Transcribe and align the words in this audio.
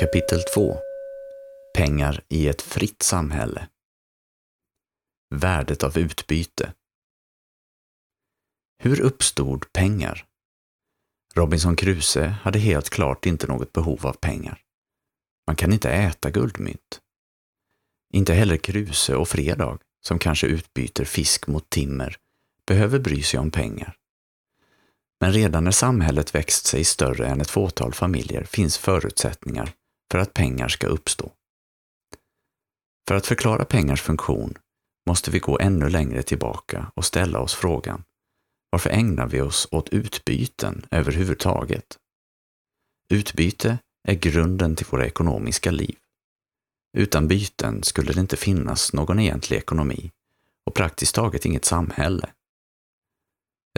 Kapitel 0.00 0.42
2 0.54 0.78
Pengar 1.74 2.24
i 2.28 2.48
ett 2.48 2.62
fritt 2.62 3.02
samhälle 3.02 3.68
Värdet 5.34 5.84
av 5.84 5.98
utbyte 5.98 6.72
Hur 8.78 9.00
uppstod 9.00 9.72
pengar? 9.72 10.24
Robinson 11.34 11.76
Crusoe 11.76 12.26
hade 12.26 12.58
helt 12.58 12.90
klart 12.90 13.26
inte 13.26 13.46
något 13.46 13.72
behov 13.72 14.06
av 14.06 14.12
pengar. 14.12 14.62
Man 15.46 15.56
kan 15.56 15.72
inte 15.72 15.90
äta 15.90 16.30
guldmynt. 16.30 17.00
Inte 18.12 18.34
heller 18.34 18.56
Kruse 18.56 19.16
och 19.16 19.28
Fredag, 19.28 19.78
som 20.06 20.18
kanske 20.18 20.46
utbyter 20.46 21.04
fisk 21.04 21.46
mot 21.46 21.70
timmer, 21.70 22.16
behöver 22.66 22.98
bry 22.98 23.22
sig 23.22 23.40
om 23.40 23.50
pengar. 23.50 23.96
Men 25.20 25.32
redan 25.32 25.64
när 25.64 25.70
samhället 25.70 26.34
växt 26.34 26.66
sig 26.66 26.84
större 26.84 27.26
än 27.26 27.40
ett 27.40 27.50
fåtal 27.50 27.94
familjer 27.94 28.44
finns 28.44 28.78
förutsättningar 28.78 29.74
för 30.12 30.18
att 30.18 30.34
pengar 30.34 30.68
ska 30.68 30.86
uppstå. 30.86 31.32
För 33.08 33.14
att 33.14 33.26
förklara 33.26 33.64
pengars 33.64 34.02
funktion 34.02 34.58
måste 35.06 35.30
vi 35.30 35.38
gå 35.38 35.58
ännu 35.58 35.88
längre 35.88 36.22
tillbaka 36.22 36.92
och 36.94 37.04
ställa 37.04 37.40
oss 37.40 37.54
frågan 37.54 38.04
varför 38.70 38.90
ägnar 38.90 39.26
vi 39.26 39.40
oss 39.40 39.68
åt 39.70 39.88
utbyten 39.88 40.86
överhuvudtaget? 40.90 41.98
Utbyte 43.08 43.78
är 44.08 44.14
grunden 44.14 44.76
till 44.76 44.86
våra 44.90 45.06
ekonomiska 45.06 45.70
liv. 45.70 45.96
Utan 46.96 47.28
byten 47.28 47.82
skulle 47.82 48.12
det 48.12 48.20
inte 48.20 48.36
finnas 48.36 48.92
någon 48.92 49.18
egentlig 49.18 49.56
ekonomi 49.56 50.10
och 50.66 50.74
praktiskt 50.74 51.14
taget 51.14 51.44
inget 51.44 51.64
samhälle. 51.64 52.30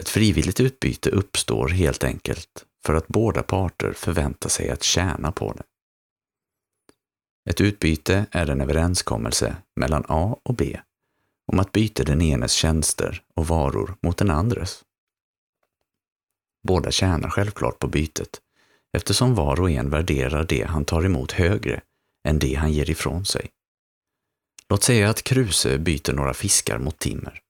Ett 0.01 0.09
frivilligt 0.09 0.59
utbyte 0.59 1.09
uppstår 1.09 1.67
helt 1.69 2.03
enkelt 2.03 2.65
för 2.85 2.93
att 2.93 3.07
båda 3.07 3.43
parter 3.43 3.93
förväntar 3.93 4.49
sig 4.49 4.69
att 4.69 4.83
tjäna 4.83 5.31
på 5.31 5.53
det. 5.53 5.63
Ett 7.49 7.61
utbyte 7.61 8.25
är 8.31 8.49
en 8.49 8.61
överenskommelse 8.61 9.55
mellan 9.75 10.05
A 10.07 10.37
och 10.43 10.55
B 10.55 10.79
om 11.51 11.59
att 11.59 11.71
byta 11.71 12.03
den 12.03 12.21
enes 12.21 12.51
tjänster 12.51 13.23
och 13.35 13.47
varor 13.47 13.95
mot 14.01 14.17
den 14.17 14.29
andres. 14.29 14.83
Båda 16.67 16.91
tjänar 16.91 17.29
självklart 17.29 17.79
på 17.79 17.87
bytet 17.87 18.41
eftersom 18.97 19.35
var 19.35 19.61
och 19.61 19.71
en 19.71 19.89
värderar 19.89 20.43
det 20.43 20.63
han 20.63 20.85
tar 20.85 21.05
emot 21.05 21.31
högre 21.31 21.81
än 22.27 22.39
det 22.39 22.53
han 22.53 22.73
ger 22.73 22.89
ifrån 22.89 23.25
sig. 23.25 23.49
Låt 24.69 24.83
säga 24.83 25.09
att 25.09 25.23
Kruse 25.23 25.77
byter 25.77 26.13
några 26.13 26.33
fiskar 26.33 26.77
mot 26.79 26.99
timmer. 26.99 27.41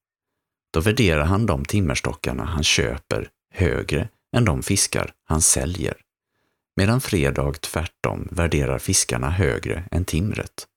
Då 0.74 0.80
värderar 0.80 1.26
han 1.26 1.46
de 1.46 1.66
timmerstockarna 1.66 2.46
han 2.46 2.64
köper 2.64 3.30
högre 3.54 4.10
än 4.36 4.46
de 4.46 4.64
fiskar 4.64 5.14
han 5.24 5.42
säljer, 5.42 5.98
medan 6.76 7.02
Fredag 7.02 7.54
tvärtom 7.62 8.28
värderar 8.32 8.80
fiskarna 8.80 9.30
högre 9.30 9.84
än 9.92 10.06
timret. 10.06 10.68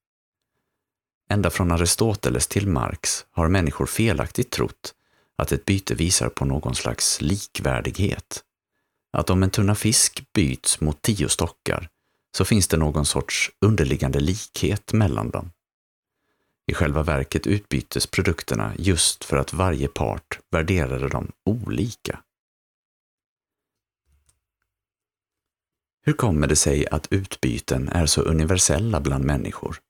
Ända 1.29 1.51
från 1.51 1.73
Aristoteles 1.73 2.47
till 2.47 2.69
Marx 2.69 3.25
har 3.31 3.49
människor 3.49 3.87
felaktigt 3.87 4.51
trott 4.51 4.95
att 5.39 5.53
ett 5.53 5.65
byte 5.65 5.95
visar 5.95 6.29
på 6.29 6.45
någon 6.45 6.75
slags 6.75 7.21
likvärdighet. 7.21 8.43
Att 9.13 9.31
om 9.31 9.43
en 9.43 9.51
tunna 9.51 9.75
fisk 9.75 10.25
byts 10.33 10.81
mot 10.81 11.03
tio 11.03 11.29
stockar 11.29 11.89
så 12.37 12.45
finns 12.45 12.69
det 12.69 12.77
någon 12.77 13.07
sorts 13.07 13.51
underliggande 13.61 14.21
likhet 14.21 14.93
mellan 14.93 15.31
dem. 15.31 15.51
I 16.67 16.75
själva 16.75 17.03
verket 17.03 17.47
utbyttes 17.47 18.07
produkterna 18.07 18.73
just 18.79 19.25
för 19.25 19.37
att 19.37 19.53
varje 19.53 19.89
part 19.89 20.41
värderade 20.51 21.09
dem 21.09 21.33
olika. 21.45 22.21
Hur 26.07 26.13
kommer 26.13 26.47
det 26.47 26.57
sig 26.57 26.87
att 26.89 27.07
utbyten 27.11 27.89
är 27.89 28.07
så 28.07 28.23
universella 28.23 29.01
bland 29.01 29.25
människor? 29.25 29.81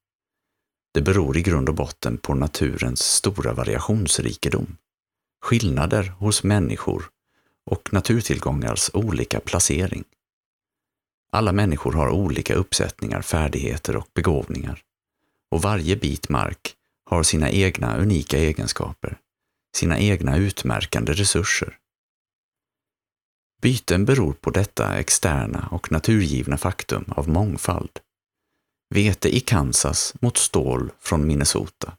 Det 0.95 1.03
beror 1.03 1.37
i 1.37 1.43
grund 1.43 1.69
och 1.69 1.75
botten 1.75 2.19
på 2.19 2.35
naturens 2.35 3.01
stora 3.01 3.53
variationsrikedom, 3.53 4.77
skillnader 5.43 6.03
hos 6.19 6.45
människor 6.45 7.11
och 7.67 7.93
naturtillgångars 7.93 8.91
olika 8.95 9.41
placering. 9.41 10.05
Alla 11.31 11.53
människor 11.53 11.93
har 11.93 12.09
olika 12.09 12.55
uppsättningar, 12.55 13.23
färdigheter 13.23 13.97
och 13.97 14.09
begåvningar. 14.15 14.83
Och 15.51 15.63
varje 15.63 15.97
bit 15.97 16.29
mark 16.29 16.75
har 17.05 17.23
sina 17.23 17.51
egna 17.51 17.97
unika 17.97 18.39
egenskaper, 18.39 19.19
sina 19.77 19.99
egna 19.99 20.37
utmärkande 20.37 21.13
resurser. 21.13 21.79
Byten 23.67 24.05
beror 24.05 24.33
på 24.33 24.51
detta 24.51 24.99
externa 24.99 25.69
och 25.71 25.93
naturgivna 25.93 26.59
faktum 26.59 27.05
av 27.09 27.29
mångfald. 27.29 27.91
Vete 28.95 29.37
i 29.37 29.41
Kansas 29.41 30.15
mot 30.21 30.37
stål 30.37 30.93
från 31.01 31.27
Minnesota. 31.27 31.97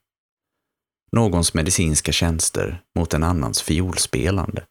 Någons 1.11 1.53
medicinska 1.53 2.11
tjänster 2.11 2.81
mot 2.95 3.13
en 3.13 3.23
annans 3.23 3.61
fiolspelande. 3.61 4.65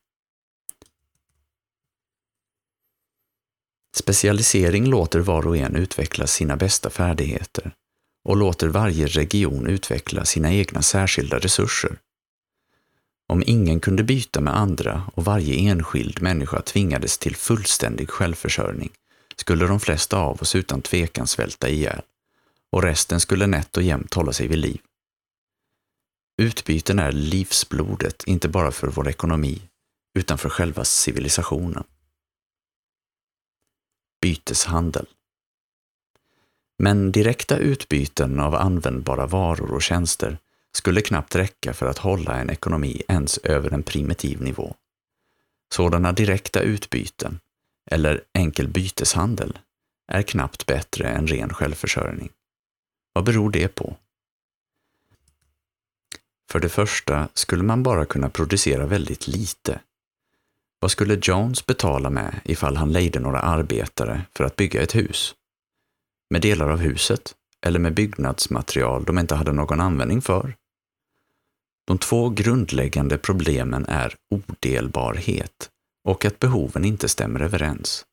Specialisering 3.97 4.87
låter 4.87 5.21
var 5.21 5.47
och 5.47 5.57
en 5.57 5.77
utveckla 5.77 6.27
sina 6.27 6.57
bästa 6.57 6.91
färdigheter 6.91 7.75
och 8.25 8.37
låter 8.37 8.69
varje 8.69 9.07
region 9.07 9.67
utveckla 9.67 10.25
sina 10.25 10.53
egna 10.53 10.83
särskilda 10.83 11.39
resurser. 11.39 11.99
Om 13.29 13.43
ingen 13.47 13.81
kunde 13.81 14.03
byta 14.03 14.41
med 14.41 14.57
andra 14.57 15.11
och 15.15 15.25
varje 15.25 15.71
enskild 15.71 16.23
människa 16.23 16.63
tvingades 16.63 17.19
till 17.19 17.37
fullständig 17.37 18.11
självförsörjning 18.11 18.91
skulle 19.37 19.67
de 19.67 19.81
flesta 19.81 20.19
av 20.19 20.43
oss 20.43 20.55
utan 20.55 20.83
tvekan 20.83 21.27
svälta 21.27 21.69
ihjäl 21.69 22.03
och 22.73 22.83
resten 22.83 23.21
skulle 23.21 23.47
nätt 23.47 23.77
och 23.77 23.83
jämnt 23.83 24.15
hålla 24.15 24.33
sig 24.33 24.49
vid 24.49 24.59
liv. 24.59 24.81
Utbyten 26.43 26.99
är 26.99 27.13
livsblodet, 27.13 28.25
inte 28.27 28.49
bara 28.49 28.71
för 28.71 28.89
vår 28.89 29.09
ekonomi, 29.09 29.63
utan 30.19 30.39
för 30.39 30.49
själva 30.49 30.85
civilisationen 30.85 31.85
byteshandel. 34.27 35.07
Men 36.79 37.13
direkta 37.13 37.57
utbyten 37.57 38.41
av 38.41 38.55
användbara 38.55 39.27
varor 39.27 39.73
och 39.73 39.83
tjänster 39.83 40.39
skulle 40.77 41.01
knappt 41.01 41.37
räcka 41.37 41.73
för 41.73 41.87
att 41.87 41.99
hålla 41.99 42.41
en 42.41 42.51
ekonomi 42.51 43.03
ens 43.09 43.39
över 43.39 43.75
en 43.75 43.83
primitiv 43.83 44.43
nivå. 44.43 44.75
Sådana 45.73 46.13
direkta 46.13 46.61
utbyten, 46.61 47.41
eller 47.91 48.25
enkel 48.33 48.69
byteshandel, 48.69 49.59
är 50.13 50.23
knappt 50.23 50.67
bättre 50.67 51.09
än 51.09 51.27
ren 51.27 51.55
självförsörjning. 51.55 52.31
Vad 53.13 53.25
beror 53.25 53.51
det 53.51 53.69
på? 53.69 53.97
För 56.51 56.61
det 56.61 56.69
första 56.69 57.29
skulle 57.35 57.63
man 57.63 57.83
bara 57.83 58.05
kunna 58.05 58.31
producera 58.31 58.87
väldigt 58.87 59.29
lite 59.29 59.81
vad 60.81 60.91
skulle 60.91 61.19
Jones 61.23 61.67
betala 61.67 62.11
med 62.11 62.41
ifall 62.45 62.77
han 62.77 62.93
lejde 62.93 63.21
några 63.21 63.41
arbetare 63.41 64.23
för 64.35 64.45
att 64.45 64.57
bygga 64.57 64.83
ett 64.83 64.95
hus? 64.95 65.35
Med 66.31 66.43
delar 66.43 66.69
av 66.69 66.79
huset 66.79 67.35
eller 67.67 67.79
med 67.79 67.95
byggnadsmaterial 67.95 69.05
de 69.05 69.19
inte 69.19 69.35
hade 69.35 69.53
någon 69.53 69.81
användning 69.81 70.23
för? 70.23 70.57
De 71.87 71.99
två 71.99 72.29
grundläggande 72.29 73.19
problemen 73.19 73.87
är 73.89 74.15
odelbarhet 74.31 75.71
och 76.05 76.25
att 76.25 76.39
behoven 76.39 76.85
inte 76.85 77.09
stämmer 77.09 77.41
överens. 77.41 78.05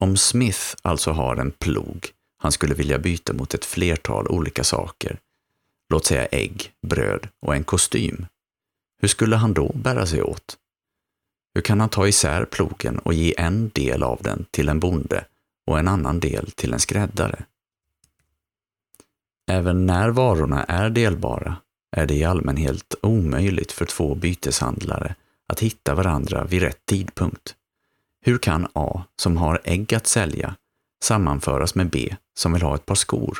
Om 0.00 0.16
Smith 0.16 0.74
alltså 0.82 1.10
har 1.10 1.36
en 1.36 1.50
plog 1.50 2.12
han 2.38 2.52
skulle 2.52 2.74
vilja 2.74 2.98
byta 2.98 3.32
mot 3.32 3.54
ett 3.54 3.64
flertal 3.64 4.28
olika 4.28 4.64
saker, 4.64 5.18
låt 5.92 6.04
säga 6.04 6.26
ägg, 6.26 6.72
bröd 6.86 7.28
och 7.46 7.54
en 7.54 7.64
kostym, 7.64 8.26
hur 9.02 9.08
skulle 9.08 9.36
han 9.36 9.54
då 9.54 9.72
bära 9.74 10.06
sig 10.06 10.22
åt? 10.22 10.56
Hur 11.54 11.62
kan 11.62 11.80
han 11.80 11.88
ta 11.88 12.08
isär 12.08 12.44
plogen 12.44 12.98
och 12.98 13.14
ge 13.14 13.34
en 13.38 13.68
del 13.68 14.02
av 14.02 14.22
den 14.22 14.46
till 14.50 14.68
en 14.68 14.80
bonde 14.80 15.24
och 15.66 15.78
en 15.78 15.88
annan 15.88 16.20
del 16.20 16.50
till 16.50 16.72
en 16.72 16.80
skräddare? 16.80 17.44
Även 19.50 19.86
när 19.86 20.08
varorna 20.08 20.64
är 20.64 20.90
delbara 20.90 21.56
är 21.96 22.06
det 22.06 22.14
i 22.14 22.24
allmänhet 22.24 22.94
omöjligt 23.02 23.72
för 23.72 23.84
två 23.84 24.14
byteshandlare 24.14 25.14
att 25.48 25.60
hitta 25.60 25.94
varandra 25.94 26.44
vid 26.44 26.62
rätt 26.62 26.86
tidpunkt. 26.86 27.54
Hur 28.24 28.38
kan 28.38 28.68
A, 28.72 29.02
som 29.16 29.36
har 29.36 29.60
ägg 29.64 29.94
att 29.94 30.06
sälja, 30.06 30.56
sammanföras 31.04 31.74
med 31.74 31.90
B, 31.90 32.16
som 32.38 32.52
vill 32.52 32.62
ha 32.62 32.74
ett 32.74 32.86
par 32.86 32.94
skor, 32.94 33.38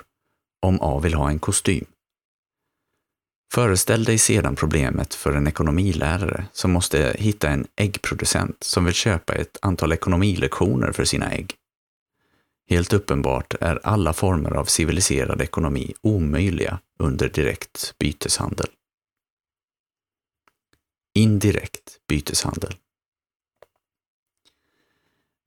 om 0.62 0.78
A 0.80 0.98
vill 0.98 1.14
ha 1.14 1.30
en 1.30 1.38
kostym? 1.38 1.84
Föreställ 3.52 4.04
dig 4.04 4.18
sedan 4.18 4.56
problemet 4.56 5.14
för 5.14 5.32
en 5.32 5.46
ekonomilärare 5.46 6.44
som 6.52 6.72
måste 6.72 7.16
hitta 7.18 7.48
en 7.48 7.66
äggproducent 7.76 8.64
som 8.64 8.84
vill 8.84 8.94
köpa 8.94 9.34
ett 9.34 9.58
antal 9.62 9.92
ekonomilektioner 9.92 10.92
för 10.92 11.04
sina 11.04 11.32
ägg. 11.32 11.54
Helt 12.72 12.92
uppenbart 12.92 13.54
är 13.60 13.80
alla 13.82 14.12
former 14.12 14.50
av 14.50 14.64
civiliserad 14.64 15.42
ekonomi 15.42 15.94
omöjliga 16.00 16.78
under 16.98 17.28
direkt 17.28 17.94
byteshandel. 17.98 18.66
Indirekt 21.14 21.98
byteshandel 22.08 22.74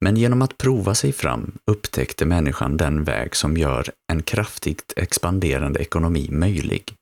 Men 0.00 0.16
genom 0.16 0.42
att 0.42 0.58
prova 0.58 0.94
sig 0.94 1.12
fram 1.12 1.58
upptäckte 1.64 2.26
människan 2.26 2.76
den 2.76 3.04
väg 3.04 3.36
som 3.36 3.56
gör 3.56 3.90
en 4.06 4.22
kraftigt 4.22 4.92
expanderande 4.96 5.80
ekonomi 5.80 6.28
möjlig. 6.30 6.96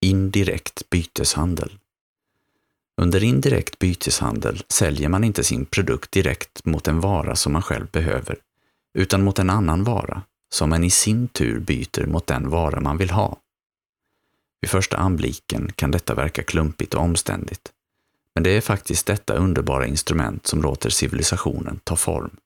Indirekt 0.00 0.90
byteshandel. 0.90 1.78
Under 3.00 3.24
indirekt 3.24 3.78
byteshandel 3.78 4.62
säljer 4.68 5.08
man 5.08 5.24
inte 5.24 5.44
sin 5.44 5.66
produkt 5.66 6.12
direkt 6.12 6.64
mot 6.64 6.88
en 6.88 7.00
vara 7.00 7.36
som 7.36 7.52
man 7.52 7.62
själv 7.62 7.86
behöver, 7.90 8.36
utan 8.94 9.24
mot 9.24 9.38
en 9.38 9.50
annan 9.50 9.84
vara, 9.84 10.22
som 10.52 10.70
man 10.70 10.84
i 10.84 10.90
sin 10.90 11.28
tur 11.28 11.60
byter 11.60 12.06
mot 12.06 12.26
den 12.26 12.50
vara 12.50 12.80
man 12.80 12.96
vill 12.96 13.10
ha. 13.10 13.36
Vid 14.60 14.70
första 14.70 14.96
anblicken 14.96 15.72
kan 15.72 15.90
detta 15.90 16.14
verka 16.14 16.42
klumpigt 16.42 16.94
och 16.94 17.02
omständigt, 17.02 17.72
men 18.34 18.44
det 18.44 18.50
är 18.50 18.60
faktiskt 18.60 19.06
detta 19.06 19.34
underbara 19.34 19.86
instrument 19.86 20.46
som 20.46 20.62
låter 20.62 20.90
civilisationen 20.90 21.80
ta 21.84 21.96
form. 21.96 22.36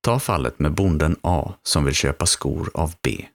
Ta 0.00 0.18
fallet 0.18 0.58
med 0.58 0.74
bonden 0.74 1.16
A 1.20 1.52
som 1.62 1.84
vill 1.84 1.94
köpa 1.94 2.26
skor 2.26 2.70
av 2.74 2.94
B. 3.02 3.26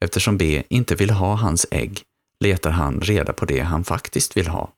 Eftersom 0.00 0.38
B 0.38 0.62
inte 0.68 0.94
vill 0.94 1.10
ha 1.10 1.34
hans 1.34 1.66
ägg 1.70 2.02
letar 2.40 2.70
han 2.70 3.00
reda 3.00 3.32
på 3.32 3.44
det 3.44 3.60
han 3.60 3.84
faktiskt 3.84 4.36
vill 4.36 4.48
ha, 4.48 4.72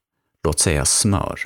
låt 0.44 0.60
säga 0.60 0.84
smör. 0.84 1.40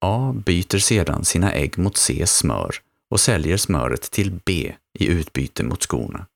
A 0.00 0.32
byter 0.32 0.78
sedan 0.78 1.24
sina 1.24 1.52
ägg 1.52 1.78
mot 1.78 1.96
C 1.96 2.26
smör 2.26 2.76
och 3.10 3.20
säljer 3.20 3.56
smöret 3.56 4.02
till 4.10 4.40
B 4.44 4.74
i 4.98 5.06
utbyte 5.06 5.64
mot 5.64 5.82
skorna. 5.82 6.26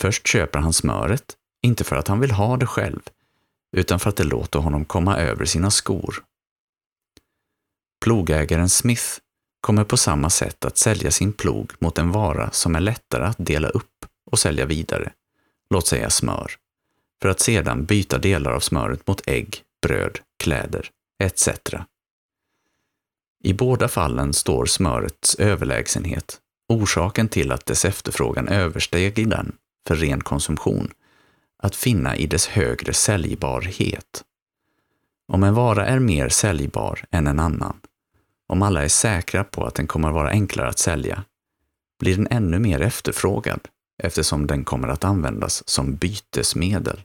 Först 0.00 0.26
köper 0.26 0.58
han 0.58 0.72
smöret, 0.72 1.36
inte 1.62 1.84
för 1.84 1.96
att 1.96 2.08
han 2.08 2.20
vill 2.20 2.30
ha 2.30 2.56
det 2.56 2.66
själv, 2.66 3.00
utan 3.76 4.00
för 4.00 4.10
att 4.10 4.16
det 4.16 4.24
låter 4.24 4.58
honom 4.58 4.84
komma 4.84 5.16
över 5.16 5.44
sina 5.44 5.70
skor. 5.70 6.24
Plogägaren 8.04 8.68
Smith 8.68 9.06
kommer 9.60 9.84
på 9.84 9.96
samma 9.96 10.30
sätt 10.30 10.64
att 10.64 10.78
sälja 10.78 11.10
sin 11.10 11.32
plog 11.32 11.72
mot 11.78 11.98
en 11.98 12.12
vara 12.12 12.50
som 12.50 12.76
är 12.76 12.80
lättare 12.80 13.24
att 13.24 13.36
dela 13.38 13.68
upp 13.68 14.06
och 14.30 14.38
sälja 14.38 14.66
vidare, 14.66 15.12
låt 15.70 15.86
säga 15.86 16.10
smör, 16.10 16.52
för 17.22 17.28
att 17.28 17.40
sedan 17.40 17.84
byta 17.84 18.18
delar 18.18 18.52
av 18.52 18.60
smöret 18.60 19.06
mot 19.06 19.22
ägg, 19.26 19.62
bröd, 19.82 20.18
kläder 20.42 20.90
etc. 21.18 21.48
I 23.46 23.54
båda 23.54 23.88
fallen 23.88 24.32
står 24.32 24.66
smörets 24.66 25.34
överlägsenhet, 25.34 26.38
orsaken 26.68 27.28
till 27.28 27.52
att 27.52 27.66
dess 27.66 27.84
efterfrågan 27.84 28.48
översteg 28.48 29.28
den 29.28 29.56
för 29.88 29.96
ren 29.96 30.20
konsumtion, 30.20 30.90
att 31.62 31.76
finna 31.76 32.16
i 32.16 32.26
dess 32.26 32.46
högre 32.46 32.92
säljbarhet. 32.92 34.24
Om 35.32 35.42
en 35.42 35.54
vara 35.54 35.86
är 35.86 35.98
mer 35.98 36.28
säljbar 36.28 37.04
än 37.10 37.26
en 37.26 37.40
annan, 37.40 37.76
om 38.48 38.62
alla 38.62 38.84
är 38.84 38.88
säkra 38.88 39.44
på 39.44 39.64
att 39.64 39.74
den 39.74 39.86
kommer 39.86 40.10
vara 40.10 40.30
enklare 40.30 40.68
att 40.68 40.78
sälja, 40.78 41.24
blir 42.00 42.16
den 42.16 42.28
ännu 42.30 42.58
mer 42.58 42.80
efterfrågad 42.80 43.60
eftersom 44.02 44.46
den 44.46 44.64
kommer 44.64 44.88
att 44.88 45.04
användas 45.04 45.68
som 45.68 45.94
bytesmedel. 45.94 47.00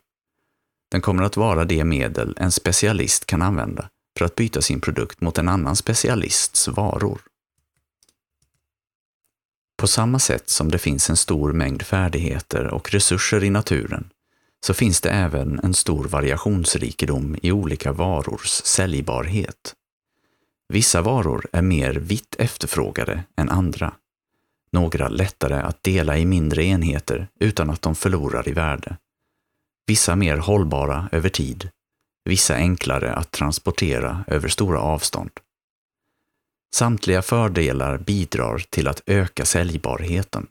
Den 0.91 1.01
kommer 1.01 1.23
att 1.23 1.37
vara 1.37 1.65
det 1.65 1.83
medel 1.83 2.35
en 2.37 2.51
specialist 2.51 3.25
kan 3.25 3.41
använda 3.41 3.89
för 4.17 4.25
att 4.25 4.35
byta 4.35 4.61
sin 4.61 4.81
produkt 4.81 5.21
mot 5.21 5.37
en 5.37 5.49
annan 5.49 5.75
specialists 5.75 6.67
varor. 6.67 7.21
På 9.77 9.87
samma 9.87 10.19
sätt 10.19 10.49
som 10.49 10.71
det 10.71 10.77
finns 10.77 11.09
en 11.09 11.17
stor 11.17 11.53
mängd 11.53 11.81
färdigheter 11.81 12.67
och 12.67 12.91
resurser 12.91 13.43
i 13.43 13.49
naturen, 13.49 14.09
så 14.65 14.73
finns 14.73 15.01
det 15.01 15.09
även 15.09 15.59
en 15.63 15.73
stor 15.73 16.03
variationsrikedom 16.03 17.37
i 17.41 17.51
olika 17.51 17.91
varors 17.91 18.49
säljbarhet. 18.49 19.75
Vissa 20.73 21.01
varor 21.01 21.45
är 21.51 21.61
mer 21.61 21.93
vitt 21.93 22.35
efterfrågade 22.39 23.23
än 23.37 23.49
andra. 23.49 23.93
Några 24.71 25.09
lättare 25.09 25.55
att 25.55 25.83
dela 25.83 26.17
i 26.17 26.25
mindre 26.25 26.63
enheter 26.63 27.27
utan 27.39 27.69
att 27.69 27.81
de 27.81 27.95
förlorar 27.95 28.47
i 28.47 28.51
värde. 28.51 28.97
Vissa 29.87 30.15
mer 30.15 30.37
hållbara 30.37 31.09
över 31.11 31.29
tid. 31.29 31.69
Vissa 32.23 32.55
enklare 32.55 33.13
att 33.13 33.31
transportera 33.31 34.23
över 34.27 34.49
stora 34.49 34.79
avstånd. 34.79 35.31
Samtliga 36.73 37.21
fördelar 37.21 37.97
bidrar 37.97 38.57
till 38.69 38.87
att 38.87 39.01
öka 39.05 39.45
säljbarheten. 39.45 40.47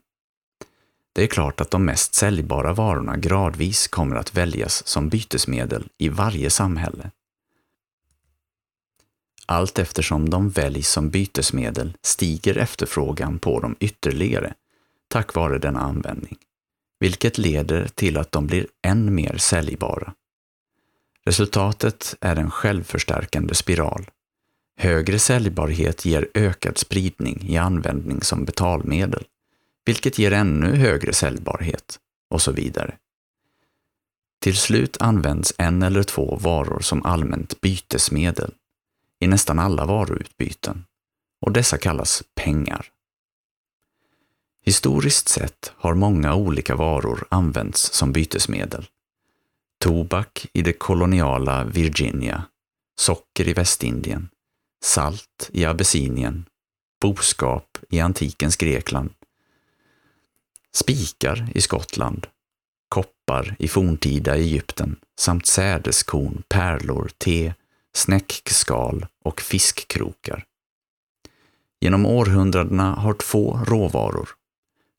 Det 1.12 1.22
är 1.22 1.26
klart 1.26 1.60
att 1.60 1.70
de 1.70 1.84
mest 1.84 2.14
säljbara 2.14 2.72
varorna 2.72 3.16
gradvis 3.16 3.88
kommer 3.88 4.16
att 4.16 4.34
väljas 4.36 4.86
som 4.86 5.08
bytesmedel 5.08 5.88
i 5.98 6.08
varje 6.08 6.50
samhälle. 6.50 7.10
Allt 9.46 9.78
eftersom 9.78 10.30
de 10.30 10.50
väljs 10.50 10.88
som 10.88 11.10
bytesmedel 11.10 11.96
stiger 12.02 12.58
efterfrågan 12.58 13.38
på 13.38 13.60
dem 13.60 13.76
ytterligare 13.80 14.54
tack 15.08 15.34
vare 15.34 15.58
denna 15.58 15.80
användning, 15.80 16.38
vilket 16.98 17.38
leder 17.38 17.88
till 17.94 18.16
att 18.16 18.32
de 18.32 18.46
blir 18.46 18.66
än 18.82 19.14
mer 19.14 19.36
säljbara. 19.36 20.14
Resultatet 21.24 22.16
är 22.20 22.36
en 22.36 22.50
självförstärkande 22.50 23.54
spiral. 23.54 24.10
Högre 24.76 25.18
säljbarhet 25.18 26.04
ger 26.04 26.28
ökad 26.34 26.78
spridning 26.78 27.42
i 27.48 27.56
användning 27.56 28.22
som 28.22 28.44
betalmedel, 28.44 29.24
vilket 29.84 30.18
ger 30.18 30.32
ännu 30.32 30.76
högre 30.76 31.12
säljbarhet, 31.12 31.98
och 32.30 32.42
så 32.42 32.52
vidare. 32.52 32.94
Till 34.40 34.56
slut 34.56 34.96
används 35.00 35.52
en 35.58 35.82
eller 35.82 36.02
två 36.02 36.36
varor 36.36 36.80
som 36.80 37.04
allmänt 37.04 37.60
bytesmedel 37.60 38.54
i 39.20 39.26
nästan 39.26 39.58
alla 39.58 39.84
varuutbyten 39.84 40.84
och 41.40 41.52
dessa 41.52 41.78
kallas 41.78 42.22
pengar. 42.34 42.86
Historiskt 44.64 45.28
sett 45.28 45.72
har 45.76 45.94
många 45.94 46.34
olika 46.34 46.76
varor 46.76 47.26
använts 47.30 47.92
som 47.92 48.12
bytesmedel. 48.12 48.86
Tobak 49.84 50.46
i 50.52 50.62
det 50.62 50.72
koloniala 50.72 51.64
Virginia, 51.64 52.44
socker 53.00 53.48
i 53.48 53.52
Västindien, 53.52 54.28
salt 54.84 55.50
i 55.52 55.64
Abessinien, 55.64 56.44
boskap 57.02 57.78
i 57.88 58.00
antikens 58.00 58.56
Grekland, 58.56 59.10
spikar 60.74 61.48
i 61.54 61.60
Skottland, 61.60 62.26
koppar 62.88 63.56
i 63.58 63.68
forntida 63.68 64.36
Egypten 64.36 64.96
samt 65.20 65.46
sädeskorn, 65.46 66.42
pärlor, 66.48 67.10
te, 67.18 67.54
snäckskal 67.94 69.06
och 69.24 69.40
fiskkrokar. 69.40 70.44
Genom 71.80 72.06
århundradena 72.06 72.94
har 72.94 73.14
två 73.14 73.60
råvaror, 73.66 74.28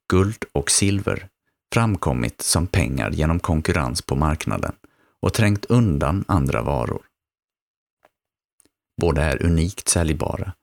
guld 0.10 0.46
och 0.51 0.72
silver, 0.72 1.29
framkommit 1.74 2.42
som 2.42 2.68
pengar 2.68 3.12
genom 3.12 3.40
konkurrens 3.40 4.01
på 4.01 4.16
marknaden 4.16 4.75
och 5.22 5.34
trängt 5.34 5.66
undan 5.66 6.25
andra 6.28 6.62
varor. 6.62 7.01
Båda 9.01 9.24
är 9.24 9.46
unikt 9.46 9.90
säljbara, 9.90 10.54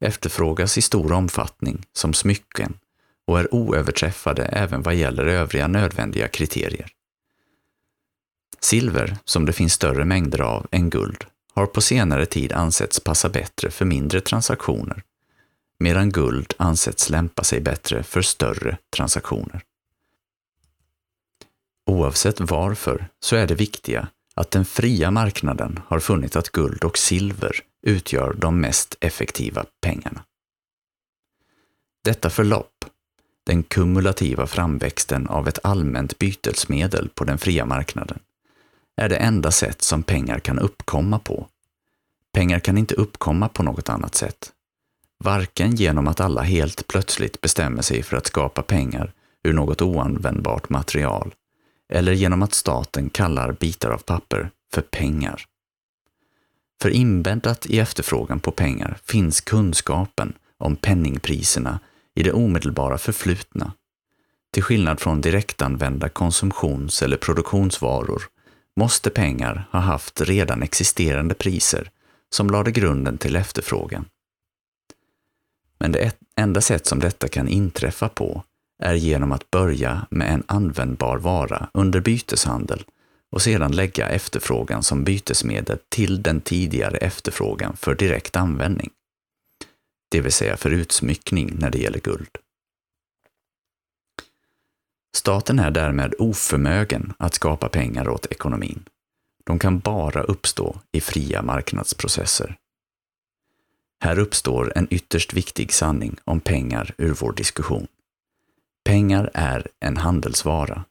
efterfrågas 0.00 0.78
i 0.78 0.82
stor 0.82 1.12
omfattning 1.12 1.86
som 1.92 2.14
smycken 2.14 2.78
och 3.26 3.40
är 3.40 3.54
oöverträffade 3.54 4.44
även 4.44 4.82
vad 4.82 4.94
gäller 4.94 5.26
övriga 5.26 5.68
nödvändiga 5.68 6.28
kriterier. 6.28 6.92
Silver, 8.60 9.18
som 9.24 9.46
det 9.46 9.52
finns 9.52 9.72
större 9.72 10.04
mängder 10.04 10.40
av 10.40 10.66
än 10.70 10.90
guld, 10.90 11.24
har 11.54 11.66
på 11.66 11.80
senare 11.80 12.26
tid 12.26 12.52
ansetts 12.52 13.00
passa 13.00 13.28
bättre 13.28 13.70
för 13.70 13.84
mindre 13.84 14.20
transaktioner, 14.20 15.02
medan 15.78 16.10
guld 16.10 16.54
ansetts 16.56 17.10
lämpa 17.10 17.44
sig 17.44 17.60
bättre 17.60 18.02
för 18.02 18.22
större 18.22 18.78
transaktioner. 18.96 19.62
Oavsett 21.86 22.40
varför 22.40 23.08
så 23.20 23.36
är 23.36 23.46
det 23.46 23.54
viktiga 23.54 24.08
att 24.34 24.50
den 24.50 24.64
fria 24.64 25.10
marknaden 25.10 25.80
har 25.86 26.00
funnit 26.00 26.36
att 26.36 26.48
guld 26.48 26.84
och 26.84 26.98
silver 26.98 27.60
utgör 27.82 28.34
de 28.34 28.60
mest 28.60 28.96
effektiva 29.00 29.64
pengarna. 29.80 30.24
Detta 32.04 32.30
förlopp, 32.30 32.84
den 33.44 33.62
kumulativa 33.62 34.46
framväxten 34.46 35.26
av 35.26 35.48
ett 35.48 35.58
allmänt 35.62 36.18
bytesmedel 36.18 37.08
på 37.08 37.24
den 37.24 37.38
fria 37.38 37.64
marknaden, 37.64 38.18
är 38.96 39.08
det 39.08 39.16
enda 39.16 39.50
sätt 39.50 39.82
som 39.82 40.02
pengar 40.02 40.38
kan 40.38 40.58
uppkomma 40.58 41.18
på. 41.18 41.46
Pengar 42.32 42.58
kan 42.58 42.78
inte 42.78 42.94
uppkomma 42.94 43.48
på 43.48 43.62
något 43.62 43.88
annat 43.88 44.14
sätt. 44.14 44.52
Varken 45.24 45.76
genom 45.76 46.08
att 46.08 46.20
alla 46.20 46.42
helt 46.42 46.86
plötsligt 46.86 47.40
bestämmer 47.40 47.82
sig 47.82 48.02
för 48.02 48.16
att 48.16 48.26
skapa 48.26 48.62
pengar 48.62 49.12
ur 49.42 49.52
något 49.52 49.82
oanvändbart 49.82 50.68
material, 50.68 51.34
eller 51.92 52.12
genom 52.12 52.42
att 52.42 52.54
staten 52.54 53.10
kallar 53.10 53.52
bitar 53.52 53.90
av 53.90 53.98
papper 53.98 54.50
för 54.72 54.82
pengar. 54.82 55.44
För 56.82 56.90
inbäddat 56.90 57.66
i 57.66 57.78
efterfrågan 57.78 58.40
på 58.40 58.50
pengar 58.50 58.98
finns 59.04 59.40
kunskapen 59.40 60.32
om 60.58 60.76
penningpriserna 60.76 61.80
i 62.14 62.22
det 62.22 62.32
omedelbara 62.32 62.98
förflutna. 62.98 63.72
Till 64.52 64.62
skillnad 64.62 65.00
från 65.00 65.20
direktanvända 65.20 66.08
konsumtions 66.08 67.02
eller 67.02 67.16
produktionsvaror 67.16 68.22
måste 68.76 69.10
pengar 69.10 69.68
ha 69.72 69.80
haft 69.80 70.20
redan 70.20 70.62
existerande 70.62 71.34
priser 71.34 71.90
som 72.30 72.50
lade 72.50 72.70
grunden 72.70 73.18
till 73.18 73.36
efterfrågan. 73.36 74.04
Men 75.78 75.92
det 75.92 76.16
enda 76.36 76.60
sätt 76.60 76.86
som 76.86 76.98
detta 76.98 77.28
kan 77.28 77.48
inträffa 77.48 78.08
på 78.08 78.44
är 78.78 78.94
genom 78.94 79.32
att 79.32 79.50
börja 79.50 80.06
med 80.10 80.32
en 80.32 80.42
användbar 80.46 81.18
vara 81.18 81.68
under 81.72 82.00
byteshandel 82.00 82.84
och 83.30 83.42
sedan 83.42 83.72
lägga 83.72 84.08
efterfrågan 84.08 84.82
som 84.82 85.04
bytesmedel 85.04 85.78
till 85.88 86.22
den 86.22 86.40
tidigare 86.40 86.96
efterfrågan 86.96 87.76
för 87.76 87.94
direkt 87.94 88.36
användning. 88.36 88.90
Det 90.08 90.20
vill 90.20 90.32
säga 90.32 90.56
för 90.56 90.70
utsmyckning 90.70 91.56
när 91.58 91.70
det 91.70 91.78
gäller 91.78 92.00
guld. 92.00 92.38
Staten 95.16 95.58
är 95.58 95.70
därmed 95.70 96.14
oförmögen 96.18 97.12
att 97.18 97.34
skapa 97.34 97.68
pengar 97.68 98.08
åt 98.08 98.26
ekonomin. 98.26 98.84
De 99.44 99.58
kan 99.58 99.78
bara 99.78 100.22
uppstå 100.22 100.80
i 100.92 101.00
fria 101.00 101.42
marknadsprocesser. 101.42 102.56
Här 104.00 104.18
uppstår 104.18 104.72
en 104.76 104.88
ytterst 104.90 105.32
viktig 105.32 105.72
sanning 105.72 106.16
om 106.24 106.40
pengar 106.40 106.94
ur 106.98 107.14
vår 107.14 107.32
diskussion. 107.32 107.86
Pengar 108.86 109.30
är 109.34 109.68
en 109.80 109.96
handelsvara. 109.96 110.84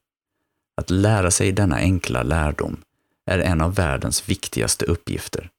Att 0.77 0.89
lära 0.89 1.31
sig 1.31 1.51
denna 1.51 1.75
enkla 1.75 2.23
lärdom 2.23 2.77
är 3.25 3.39
en 3.39 3.61
av 3.61 3.75
världens 3.75 4.29
viktigaste 4.29 4.85
uppgifter. 4.85 5.49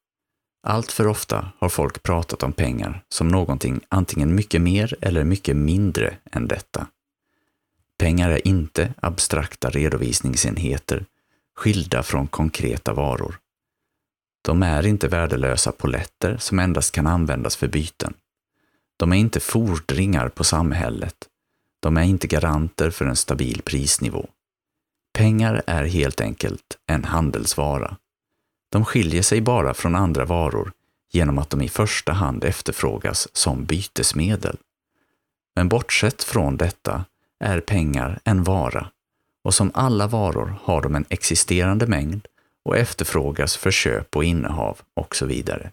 Allt 0.63 0.93
för 0.93 1.07
ofta 1.07 1.53
har 1.59 1.69
folk 1.69 2.03
pratat 2.03 2.43
om 2.43 2.53
pengar 2.53 3.05
som 3.09 3.29
någonting 3.29 3.81
antingen 3.89 4.35
mycket 4.35 4.63
mer 4.63 4.97
eller 5.01 5.25
mycket 5.25 5.57
mindre 5.57 6.17
än 6.33 6.49
detta. 6.49 6.87
Pengar 7.99 8.31
är 8.31 8.49
inte 8.49 8.95
abstrakta 9.01 9.71
redovisningsenheter 9.71 11.05
skilda 11.57 12.03
från 12.03 12.27
konkreta 12.27 12.93
varor. 12.93 13.39
De 14.43 14.63
är 14.63 14.87
inte 14.87 15.09
värdelösa 15.09 15.73
poletter 15.73 16.37
som 16.37 16.59
endast 16.59 16.95
kan 16.95 17.07
användas 17.07 17.57
för 17.57 17.69
byten. 17.69 18.15
De 18.97 19.13
är 19.13 19.17
inte 19.17 19.41
fordringar 19.41 20.29
på 20.29 20.45
samhället. 20.45 21.29
De 21.81 21.97
är 21.97 22.03
inte 22.03 22.27
garanter 22.27 22.91
för 22.91 23.05
en 23.05 23.17
stabil 23.17 23.63
prisnivå. 23.63 24.29
Pengar 25.15 25.63
är 25.67 25.85
helt 25.85 26.21
enkelt 26.21 26.79
en 26.87 27.05
handelsvara. 27.05 27.97
De 28.73 28.85
skiljer 28.85 29.23
sig 29.23 29.41
bara 29.41 29.75
från 29.75 29.95
andra 29.95 30.25
varor 30.25 30.73
genom 31.13 31.39
att 31.39 31.51
de 31.51 31.63
i 31.63 31.69
första 31.69 32.13
hand 32.13 32.45
efterfrågas 32.45 33.29
som 33.33 33.65
bytesmedel. 33.65 34.57
Men 35.55 35.69
bortsett 35.69 36.23
från 36.23 36.57
detta 36.57 37.05
är 37.45 37.61
pengar 37.61 38.21
en 38.25 38.45
vara 38.45 38.91
och 39.45 39.55
som 39.55 39.71
alla 39.75 40.07
varor 40.07 40.59
har 40.63 40.83
de 40.83 40.95
en 40.95 41.05
existerande 41.09 41.87
mängd 41.87 42.27
och 42.65 42.77
efterfrågas 42.77 43.57
för 43.57 43.71
köp 43.71 44.17
och 44.17 44.25
innehav 44.25 44.81
och 44.95 45.17
så 45.17 45.27
vidare. 45.27 45.73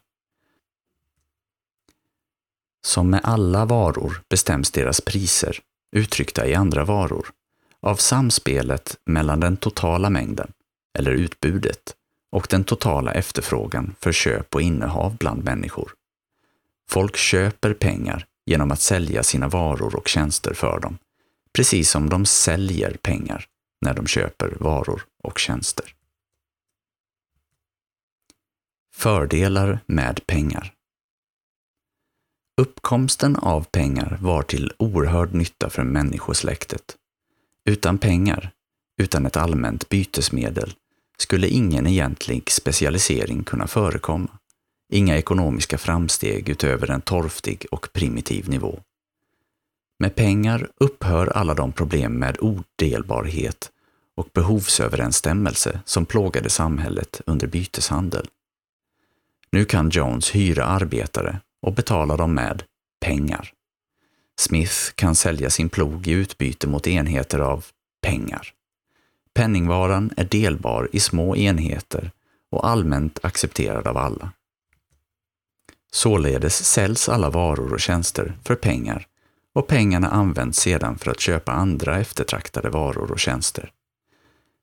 Som 2.86 3.10
med 3.10 3.22
alla 3.24 3.66
varor 3.66 4.22
bestäms 4.30 4.72
deras 4.72 5.02
priser, 5.02 5.60
uttryckta 5.94 6.48
i 6.48 6.56
andra 6.56 6.86
varor, 6.86 7.28
av 7.82 7.96
samspelet 7.96 8.98
mellan 9.06 9.40
den 9.40 9.58
totala 9.58 10.10
mängden, 10.10 10.52
eller 10.98 11.12
utbudet, 11.12 11.96
och 12.32 12.48
den 12.50 12.64
totala 12.64 13.12
efterfrågan 13.12 13.96
för 14.00 14.12
köp 14.12 14.56
och 14.56 14.62
innehav 14.62 15.18
bland 15.18 15.44
människor. 15.44 15.94
Folk 16.90 17.18
köper 17.18 17.74
pengar 17.74 18.26
genom 18.46 18.72
att 18.72 18.82
sälja 18.82 19.24
sina 19.24 19.48
varor 19.48 19.96
och 19.96 20.08
tjänster 20.08 20.54
för 20.54 20.80
dem, 20.80 20.98
precis 21.54 21.90
som 21.90 22.10
de 22.10 22.26
säljer 22.26 22.98
pengar 23.02 23.46
när 23.82 23.94
de 23.94 24.08
köper 24.08 24.58
varor 24.60 25.06
och 25.24 25.40
tjänster. 25.40 25.86
Fördelar 28.96 29.80
med 29.86 30.28
pengar 30.28 30.74
Uppkomsten 32.62 33.36
av 33.36 33.64
pengar 33.64 34.18
var 34.22 34.44
till 34.44 34.72
oerhörd 34.78 35.34
nytta 35.34 35.70
för 35.70 35.84
människosläktet. 35.84 36.96
Utan 37.66 37.98
pengar, 37.98 38.52
utan 39.02 39.26
ett 39.26 39.38
allmänt 39.38 39.90
bytesmedel, 39.90 40.74
skulle 41.18 41.48
ingen 41.48 41.88
egentlig 41.88 42.52
specialisering 42.52 43.44
kunna 43.44 43.68
förekomma. 43.68 44.30
Inga 44.90 45.18
ekonomiska 45.18 45.78
framsteg 45.78 46.50
utöver 46.50 46.92
en 46.92 47.02
torftig 47.02 47.66
och 47.72 47.90
primitiv 47.94 48.50
nivå. 48.50 48.80
Med 50.00 50.16
pengar 50.16 50.70
upphör 50.80 51.28
alla 51.28 51.54
de 51.54 51.72
problem 51.72 52.14
med 52.14 52.38
odelbarhet 52.40 53.72
och 54.16 54.30
behovsöverensstämmelse 54.34 55.80
som 55.86 56.06
plågade 56.06 56.50
samhället 56.50 57.22
under 57.26 57.48
byteshandel. 57.48 58.28
Nu 59.52 59.66
kan 59.66 59.90
Jones 59.90 60.36
hyra 60.36 60.66
arbetare 60.66 61.40
och 61.64 61.74
betala 61.74 62.18
dem 62.18 62.34
med 62.34 62.64
pengar. 63.06 63.54
Smith 64.40 64.94
kan 64.96 65.16
sälja 65.16 65.50
sin 65.50 65.70
plog 65.70 66.08
i 66.08 66.12
utbyte 66.12 66.68
mot 66.68 66.88
enheter 66.88 67.40
av 67.40 67.66
pengar. 68.02 68.54
Penningvaran 69.34 70.12
är 70.18 70.24
delbar 70.24 70.90
i 70.92 71.00
små 71.00 71.36
enheter 71.36 72.12
och 72.52 72.68
allmänt 72.68 73.20
accepterad 73.26 73.88
av 73.88 73.98
alla. 73.98 74.32
Således 75.92 76.66
säljs 76.66 77.10
alla 77.10 77.30
varor 77.30 77.74
och 77.74 77.80
tjänster 77.80 78.38
för 78.44 78.56
pengar 78.56 79.08
och 79.54 79.68
pengarna 79.68 80.10
används 80.10 80.60
sedan 80.60 80.98
för 80.98 81.12
att 81.12 81.20
köpa 81.20 81.52
andra 81.52 82.00
eftertraktade 82.00 82.70
varor 82.70 83.12
och 83.12 83.20
tjänster. 83.20 83.72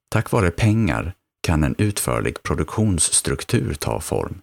Tack 0.08 0.30
vare 0.30 0.50
pengar 0.50 1.14
kan 1.40 1.64
en 1.64 1.74
utförlig 1.78 2.42
produktionsstruktur 2.42 3.74
ta 3.74 4.00
form, 4.00 4.40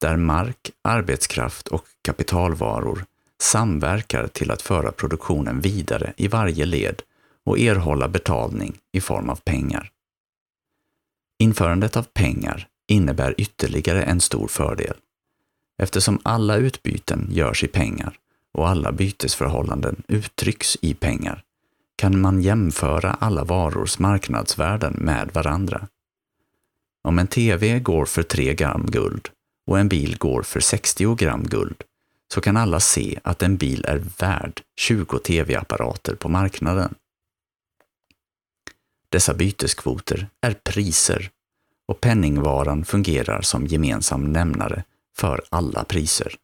där 0.00 0.16
mark, 0.16 0.70
arbetskraft 0.82 1.68
och 1.68 1.84
kapitalvaror 2.02 3.04
samverkar 3.42 4.26
till 4.26 4.50
att 4.50 4.62
föra 4.62 4.92
produktionen 4.92 5.60
vidare 5.60 6.12
i 6.16 6.28
varje 6.28 6.66
led 6.66 7.02
och 7.44 7.58
erhålla 7.58 8.08
betalning 8.08 8.78
i 8.92 9.00
form 9.00 9.30
av 9.30 9.36
pengar. 9.36 9.90
Införandet 11.38 11.96
av 11.96 12.02
pengar 12.02 12.68
innebär 12.88 13.34
ytterligare 13.38 14.02
en 14.02 14.20
stor 14.20 14.48
fördel. 14.48 14.96
Eftersom 15.82 16.18
alla 16.22 16.56
utbyten 16.56 17.28
görs 17.30 17.64
i 17.64 17.68
pengar 17.68 18.18
och 18.52 18.68
alla 18.68 18.92
bytesförhållanden 18.92 20.02
uttrycks 20.08 20.76
i 20.80 20.94
pengar 20.94 21.42
kan 21.96 22.20
man 22.20 22.42
jämföra 22.42 23.10
alla 23.10 23.44
varors 23.44 23.98
marknadsvärden 23.98 24.94
med 24.98 25.30
varandra. 25.32 25.88
Om 27.04 27.18
en 27.18 27.26
TV 27.26 27.80
går 27.80 28.04
för 28.04 28.22
3 28.22 28.54
gram 28.54 28.86
guld 28.86 29.28
och 29.66 29.78
en 29.78 29.88
bil 29.88 30.18
går 30.18 30.42
för 30.42 30.60
60 30.60 31.14
gram 31.14 31.42
guld 31.42 31.82
så 32.34 32.40
kan 32.40 32.56
alla 32.56 32.80
se 32.80 33.20
att 33.24 33.42
en 33.42 33.56
bil 33.56 33.84
är 33.88 34.02
värd 34.18 34.62
20 34.76 35.18
TV-apparater 35.18 36.14
på 36.14 36.28
marknaden. 36.28 36.94
Dessa 39.08 39.34
byteskvoter 39.34 40.26
är 40.40 40.54
priser 40.54 41.30
och 41.88 42.00
penningvaran 42.00 42.84
fungerar 42.84 43.42
som 43.42 43.66
gemensam 43.66 44.32
nämnare 44.32 44.84
för 45.16 45.42
alla 45.48 45.84
priser. 45.84 46.34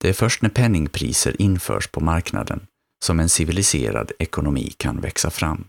Det 0.00 0.08
är 0.08 0.12
först 0.12 0.42
när 0.42 0.50
penningpriser 0.50 1.42
införs 1.42 1.86
på 1.86 2.00
marknaden 2.00 2.66
som 3.04 3.20
en 3.20 3.28
civiliserad 3.28 4.12
ekonomi 4.18 4.74
kan 4.76 5.00
växa 5.00 5.30
fram. 5.30 5.64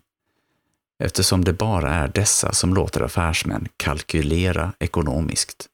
Eftersom 1.03 1.45
det 1.45 1.53
bara 1.53 1.93
är 1.93 2.07
dessa 2.07 2.53
som 2.53 2.73
låter 2.73 3.01
affärsmän 3.01 3.67
kalkylera 3.77 4.73
ekonomiskt. 4.79 5.69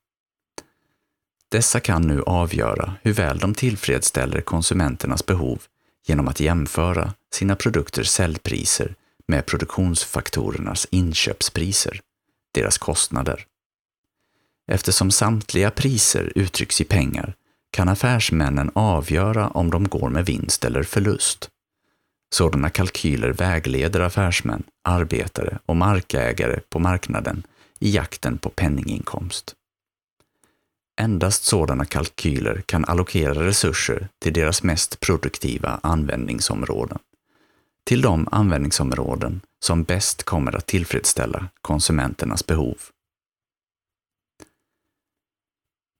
Dessa 1.56 1.80
kan 1.80 2.02
nu 2.02 2.22
avgöra 2.22 2.94
hur 3.02 3.14
väl 3.14 3.40
de 3.40 3.54
tillfredsställer 3.54 4.42
konsumenternas 4.42 5.26
behov 5.26 5.62
genom 6.08 6.28
att 6.28 6.40
jämföra 6.40 7.14
sina 7.34 7.56
produkters 7.56 8.10
säljpriser 8.10 8.96
med 9.28 9.46
produktionsfaktorernas 9.46 10.88
inköpspriser, 10.92 12.00
deras 12.54 12.78
kostnader. 12.78 13.46
Eftersom 14.72 15.12
samtliga 15.12 15.72
priser 15.72 16.32
uttrycks 16.36 16.82
i 16.82 16.84
pengar 16.84 17.34
kan 17.72 17.90
affärsmännen 17.90 18.72
avgöra 18.74 19.48
om 19.48 19.72
de 19.72 19.88
går 19.88 20.10
med 20.10 20.26
vinst 20.26 20.66
eller 20.66 20.84
förlust. 20.84 21.50
Sådana 22.34 22.70
kalkyler 22.70 23.30
vägleder 23.30 24.00
affärsmän, 24.00 24.64
arbetare 24.84 25.60
och 25.66 25.76
markägare 25.76 26.60
på 26.70 26.80
marknaden 26.80 27.44
i 27.80 27.92
jakten 27.92 28.38
på 28.38 28.50
penninginkomst. 28.50 29.56
Endast 31.02 31.44
sådana 31.44 31.86
kalkyler 31.86 32.62
kan 32.66 32.86
allokera 32.86 33.46
resurser 33.46 34.08
till 34.22 34.34
deras 34.34 34.64
mest 34.64 35.00
produktiva 35.00 35.80
användningsområden. 35.84 37.00
Till 37.86 38.02
de 38.02 38.28
användningsområden 38.32 39.42
som 39.64 39.84
bäst 39.84 40.24
kommer 40.24 40.56
att 40.56 40.66
tillfredsställa 40.66 41.48
konsumenternas 41.62 42.46
behov. 42.46 42.78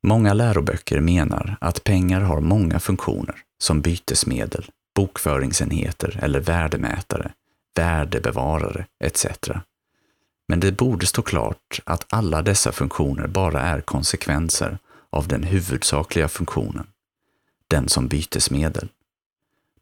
Många 0.08 0.34
läroböcker 0.34 1.00
menar 1.00 1.58
att 1.62 1.84
pengar 1.84 2.22
har 2.22 2.42
många 2.42 2.80
funktioner, 2.80 3.36
som 3.64 3.82
bytesmedel, 3.82 4.70
bokföringsenheter 4.96 6.20
eller 6.22 6.40
värdemätare, 6.40 7.32
värdebevarare 7.76 8.86
etc. 9.04 9.26
Men 10.48 10.60
det 10.60 10.72
borde 10.72 11.06
stå 11.06 11.22
klart 11.22 11.80
att 11.84 12.06
alla 12.10 12.42
dessa 12.42 12.72
funktioner 12.72 13.28
bara 13.28 13.62
är 13.62 13.82
konsekvenser 13.82 14.78
av 15.16 15.28
den 15.28 15.44
huvudsakliga 15.44 16.28
funktionen. 16.28 16.88
den 17.68 17.90
som 17.90 18.08
bytesmedel. 18.08 18.90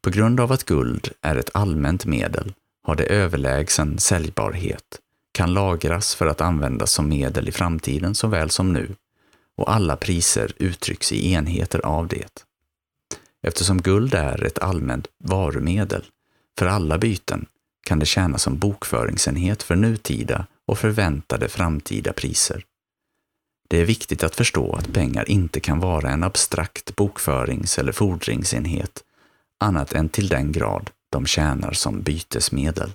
På 0.01 0.09
grund 0.09 0.39
av 0.39 0.51
att 0.51 0.63
guld 0.63 1.09
är 1.21 1.35
ett 1.35 1.49
allmänt 1.53 2.05
medel 2.05 2.53
har 2.83 2.95
det 2.95 3.03
överlägsen 3.03 3.99
säljbarhet, 3.99 4.99
kan 5.31 5.53
lagras 5.53 6.15
för 6.15 6.27
att 6.27 6.41
användas 6.41 6.91
som 6.91 7.09
medel 7.09 7.47
i 7.47 7.51
framtiden 7.51 8.15
såväl 8.15 8.49
som 8.49 8.73
nu 8.73 8.95
och 9.57 9.73
alla 9.73 9.95
priser 9.95 10.53
uttrycks 10.57 11.11
i 11.11 11.33
enheter 11.33 11.85
av 11.85 12.07
det. 12.07 12.45
Eftersom 13.41 13.81
guld 13.81 14.13
är 14.13 14.43
ett 14.43 14.59
allmänt 14.59 15.07
varumedel 15.23 16.05
för 16.59 16.65
alla 16.65 16.97
byten 16.97 17.45
kan 17.85 17.99
det 17.99 18.05
tjäna 18.05 18.37
som 18.37 18.57
bokföringsenhet 18.57 19.63
för 19.63 19.75
nutida 19.75 20.47
och 20.65 20.79
förväntade 20.79 21.49
framtida 21.49 22.13
priser. 22.13 22.63
Det 23.73 23.79
är 23.79 23.85
viktigt 23.85 24.23
att 24.23 24.35
förstå 24.35 24.75
att 24.75 24.93
pengar 24.93 25.29
inte 25.29 25.59
kan 25.59 25.79
vara 25.79 26.09
en 26.09 26.23
abstrakt 26.23 26.95
bokförings 26.95 27.79
eller 27.79 27.91
fordringsenhet 27.91 29.03
annat 29.59 29.93
än 29.93 30.09
till 30.09 30.27
den 30.27 30.51
grad 30.51 30.89
de 31.09 31.25
tjänar 31.25 31.71
som 31.71 32.01
bytesmedel. 32.01 32.91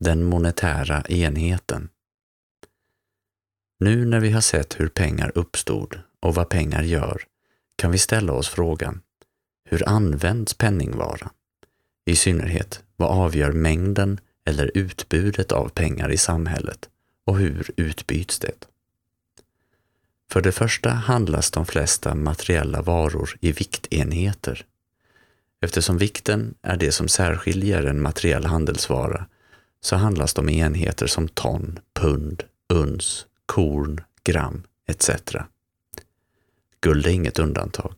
Den 0.00 0.24
monetära 0.24 1.02
enheten 1.02 1.88
Nu 3.80 4.04
när 4.04 4.20
vi 4.20 4.30
har 4.30 4.40
sett 4.40 4.80
hur 4.80 4.88
pengar 4.88 5.32
uppstod 5.34 6.00
och 6.20 6.34
vad 6.34 6.48
pengar 6.48 6.82
gör 6.82 7.22
kan 7.76 7.90
vi 7.90 7.98
ställa 7.98 8.32
oss 8.32 8.48
frågan 8.48 9.02
hur 9.64 9.88
används 9.88 10.54
penningvara? 10.54 11.30
I 12.04 12.16
synnerhet, 12.16 12.84
vad 12.96 13.10
avgör 13.10 13.52
mängden 13.52 14.20
eller 14.44 14.70
utbudet 14.74 15.52
av 15.52 15.68
pengar 15.68 16.12
i 16.12 16.16
samhället 16.16 16.90
och 17.26 17.38
hur 17.38 17.70
utbyts 17.76 18.38
det? 18.38 18.66
För 20.30 20.40
det 20.40 20.52
första 20.52 20.90
handlas 20.90 21.50
de 21.50 21.66
flesta 21.66 22.14
materiella 22.14 22.82
varor 22.82 23.36
i 23.40 23.52
viktenheter. 23.52 24.64
Eftersom 25.60 25.98
vikten 25.98 26.54
är 26.62 26.76
det 26.76 26.92
som 26.92 27.08
särskiljer 27.08 27.82
en 27.82 28.02
materiell 28.02 28.44
handelsvara 28.44 29.26
så 29.80 29.96
handlas 29.96 30.34
de 30.34 30.48
i 30.48 30.58
enheter 30.58 31.06
som 31.06 31.28
ton, 31.28 31.78
pund, 31.94 32.42
uns, 32.68 33.26
korn, 33.46 34.00
gram 34.24 34.62
etc. 34.86 35.10
Guld 36.80 37.06
är 37.06 37.10
inget 37.10 37.38
undantag. 37.38 37.94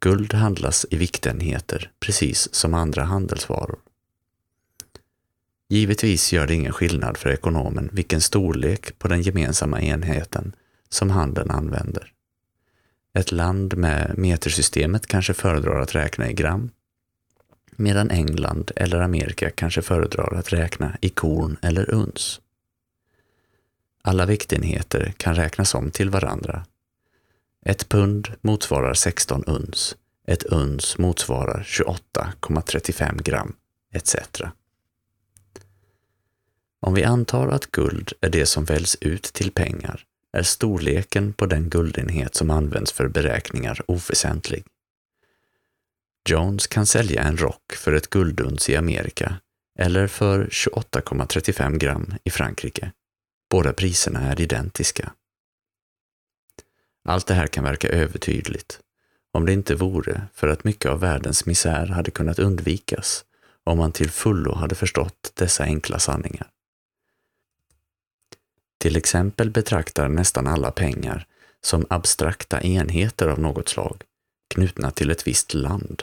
Guld 0.00 0.34
handlas 0.34 0.86
i 0.90 0.96
viktenheter 0.96 1.90
precis 2.00 2.54
som 2.54 2.74
andra 2.74 3.04
handelsvaror. 3.04 3.78
Givetvis 5.68 6.32
gör 6.32 6.46
det 6.46 6.54
ingen 6.54 6.72
skillnad 6.72 7.16
för 7.16 7.30
ekonomen 7.30 7.90
vilken 7.92 8.20
storlek 8.20 8.98
på 8.98 9.08
den 9.08 9.22
gemensamma 9.22 9.80
enheten 9.80 10.52
som 10.88 11.10
handeln 11.10 11.50
använder. 11.50 12.12
Ett 13.14 13.32
land 13.32 13.76
med 13.76 14.18
metersystemet 14.18 15.06
kanske 15.06 15.34
föredrar 15.34 15.80
att 15.80 15.94
räkna 15.94 16.30
i 16.30 16.32
gram, 16.32 16.70
medan 17.76 18.10
England 18.10 18.70
eller 18.76 19.00
Amerika 19.00 19.50
kanske 19.50 19.82
föredrar 19.82 20.34
att 20.34 20.52
räkna 20.52 20.96
i 21.00 21.08
korn 21.08 21.56
eller 21.62 21.90
uns. 21.90 22.40
Alla 24.02 24.26
viktenheter 24.26 25.14
kan 25.16 25.34
räknas 25.34 25.74
om 25.74 25.90
till 25.90 26.10
varandra. 26.10 26.66
Ett 27.66 27.88
pund 27.88 28.28
motsvarar 28.40 28.94
16 28.94 29.44
uns, 29.44 29.96
ett 30.26 30.42
uns 30.42 30.98
motsvarar 30.98 31.62
28,35 31.62 33.22
gram, 33.22 33.54
etc. 33.92 34.16
Om 36.80 36.94
vi 36.94 37.04
antar 37.04 37.48
att 37.48 37.70
guld 37.70 38.12
är 38.20 38.30
det 38.30 38.46
som 38.46 38.64
väljs 38.64 38.96
ut 39.00 39.22
till 39.22 39.52
pengar 39.52 40.04
är 40.32 40.42
storleken 40.42 41.32
på 41.32 41.46
den 41.46 41.70
guldenhet 41.70 42.34
som 42.34 42.50
används 42.50 42.92
för 42.92 43.08
beräkningar 43.08 43.82
oväsentlig. 43.86 44.64
Jones 46.28 46.66
kan 46.66 46.86
sälja 46.86 47.22
en 47.22 47.36
rock 47.36 47.72
för 47.72 47.92
ett 47.92 48.10
gulduns 48.10 48.68
i 48.70 48.76
Amerika 48.76 49.36
eller 49.78 50.06
för 50.06 50.44
28,35 50.46 51.78
gram 51.78 52.14
i 52.24 52.30
Frankrike. 52.30 52.92
Båda 53.50 53.72
priserna 53.72 54.20
är 54.20 54.40
identiska. 54.40 55.12
Allt 57.04 57.26
det 57.26 57.34
här 57.34 57.46
kan 57.46 57.64
verka 57.64 57.88
övertydligt, 57.88 58.80
om 59.32 59.46
det 59.46 59.52
inte 59.52 59.74
vore 59.74 60.22
för 60.34 60.48
att 60.48 60.64
mycket 60.64 60.90
av 60.90 61.00
världens 61.00 61.46
misär 61.46 61.86
hade 61.86 62.10
kunnat 62.10 62.38
undvikas 62.38 63.24
om 63.64 63.78
man 63.78 63.92
till 63.92 64.10
fullo 64.10 64.54
hade 64.54 64.74
förstått 64.74 65.32
dessa 65.34 65.64
enkla 65.64 65.98
sanningar. 65.98 66.50
Till 68.78 68.96
exempel 68.96 69.50
betraktar 69.50 70.08
nästan 70.08 70.46
alla 70.46 70.70
pengar 70.70 71.26
som 71.60 71.86
abstrakta 71.90 72.60
enheter 72.60 73.28
av 73.28 73.38
något 73.38 73.68
slag, 73.68 74.02
knutna 74.54 74.90
till 74.90 75.10
ett 75.10 75.26
visst 75.26 75.54
land. 75.54 76.02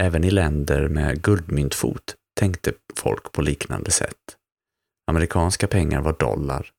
Även 0.00 0.24
i 0.24 0.30
länder 0.30 0.88
med 0.88 1.22
guldmyntfot 1.22 2.14
tänkte 2.40 2.72
folk 2.96 3.32
på 3.32 3.42
liknande 3.42 3.90
sätt. 3.90 4.36
Amerikanska 5.06 5.66
pengar 5.66 6.00
var 6.00 6.12
dollar, 6.12 6.70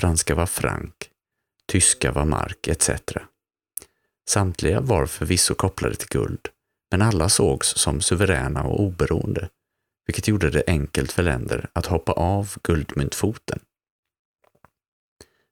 franska 0.00 0.34
var 0.34 0.46
frank, 0.46 1.10
tyska 1.66 2.12
var 2.12 2.24
mark 2.24 2.68
etc. 2.68 2.90
Samtliga 4.28 4.80
var 4.80 5.06
förvisso 5.06 5.54
kopplade 5.54 5.94
till 5.94 6.08
guld, 6.08 6.48
men 6.90 7.02
alla 7.02 7.28
sågs 7.28 7.68
som 7.68 8.00
suveräna 8.00 8.62
och 8.62 8.80
oberoende, 8.80 9.48
vilket 10.06 10.28
gjorde 10.28 10.50
det 10.50 10.64
enkelt 10.66 11.12
för 11.12 11.22
länder 11.22 11.70
att 11.72 11.86
hoppa 11.86 12.12
av 12.12 12.54
guldmyntfoten. 12.62 13.60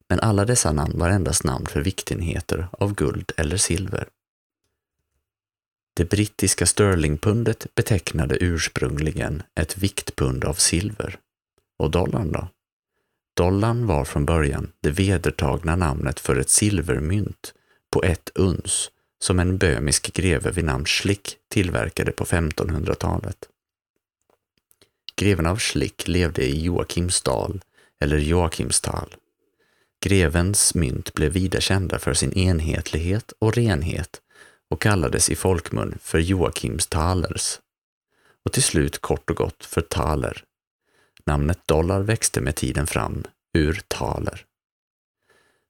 Men 0.09 0.21
alla 0.21 0.45
dessa 0.45 0.73
namn 0.73 0.99
var 0.99 1.11
endast 1.11 1.45
namn 1.45 1.67
för 1.67 1.81
viktenheter 1.81 2.69
av 2.73 2.95
guld 2.95 3.33
eller 3.37 3.57
silver. 3.57 4.09
Det 5.97 6.05
brittiska 6.05 6.67
sterlingpundet 6.67 7.75
betecknade 7.75 8.37
ursprungligen 8.41 9.43
ett 9.55 9.79
viktpund 9.79 10.45
av 10.45 10.55
silver. 10.55 11.19
Och 11.79 11.91
dollarn 11.91 12.33
då? 12.33 12.49
Dollarn 13.37 13.87
var 13.87 14.05
från 14.05 14.25
början 14.25 14.73
det 14.81 14.91
vedertagna 14.91 15.77
namnet 15.77 16.21
för 16.21 16.37
ett 16.37 16.51
silvermynt 16.51 17.55
på 17.91 18.03
ett 18.03 18.31
uns 18.35 18.91
som 19.19 19.39
en 19.41 19.59
böhmisk 19.59 20.13
greve 20.13 20.51
vid 20.51 20.65
namn 20.65 20.87
Schlick 20.87 21.37
tillverkade 21.49 22.13
på 22.13 22.25
1500-talet. 22.25 23.49
Greven 25.17 25.47
av 25.47 25.59
Schlick 25.59 26.09
levde 26.09 26.43
i 26.43 26.63
Joakimsdal 26.63 27.61
eller 28.01 28.19
Joakimstal. 28.19 29.15
Grevens 30.05 30.75
mynt 30.75 31.15
blev 31.15 31.33
vida 31.33 31.61
kända 31.61 31.99
för 31.99 32.15
sin 32.15 32.33
enhetlighet 32.33 33.33
och 33.39 33.55
renhet 33.55 34.21
och 34.71 34.83
kallades 34.83 35.31
i 35.31 35.37
folkmun 35.37 35.99
för 36.03 36.19
Joakims 36.19 36.87
talers 36.87 37.61
och 38.45 38.53
till 38.53 38.63
slut 38.63 38.99
kort 38.99 39.31
och 39.31 39.37
gott 39.37 39.65
för 39.65 39.81
taler. 39.81 40.45
Namnet 41.27 41.59
dollar 41.67 42.01
växte 42.01 42.41
med 42.41 42.55
tiden 42.57 42.87
fram 42.87 43.25
ur 43.55 43.81
taler. 43.89 44.45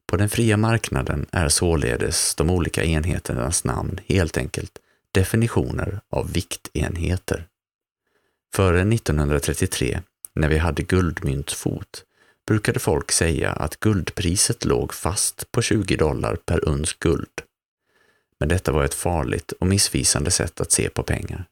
På 0.07 0.17
den 0.17 0.29
fria 0.29 0.57
marknaden 0.57 1.27
är 1.31 1.49
således 1.49 2.35
de 2.35 2.51
olika 2.51 2.85
enheternas 2.85 3.65
namn 3.65 4.01
helt 4.07 4.37
enkelt 4.37 4.79
definitioner 5.13 6.01
av 6.11 6.33
viktenheter. 6.33 7.47
Före 8.55 8.81
1933, 8.81 10.01
när 10.35 10.49
vi 10.49 10.59
hade 10.59 10.83
guldmyntsfot, 10.83 12.05
brukade 12.47 12.79
folk 12.79 13.13
säga 13.13 13.53
att 13.53 13.81
guldpriset 13.81 14.65
låg 14.65 14.95
fast 14.95 15.53
på 15.53 15.63
20 15.63 15.97
dollar 15.97 16.37
per 16.37 16.69
uns 16.69 16.93
guld. 16.93 17.43
Men 18.39 18.49
detta 18.49 18.73
var 18.73 18.85
ett 18.85 18.95
farligt 18.95 19.53
och 19.53 19.67
missvisande 19.67 20.31
sätt 20.31 20.61
att 20.61 20.73
se 20.73 20.89
på 20.89 21.03
pengar. 21.03 21.49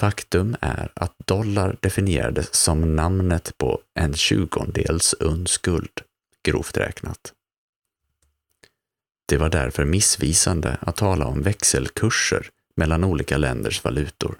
Faktum 0.00 0.56
är 0.60 0.92
att 0.94 1.14
dollar 1.24 1.76
definierades 1.80 2.54
som 2.54 2.96
namnet 2.96 3.58
på 3.58 3.80
en 3.94 4.14
tjugondels 4.14 5.14
uns 5.14 5.58
guld, 5.58 6.00
grovt 6.42 6.76
räknat. 6.76 7.32
Det 9.28 9.36
var 9.36 9.48
därför 9.48 9.84
missvisande 9.84 10.78
att 10.80 10.96
tala 10.96 11.26
om 11.26 11.42
växelkurser 11.42 12.50
mellan 12.76 13.04
olika 13.04 13.36
länders 13.36 13.84
valutor. 13.84 14.38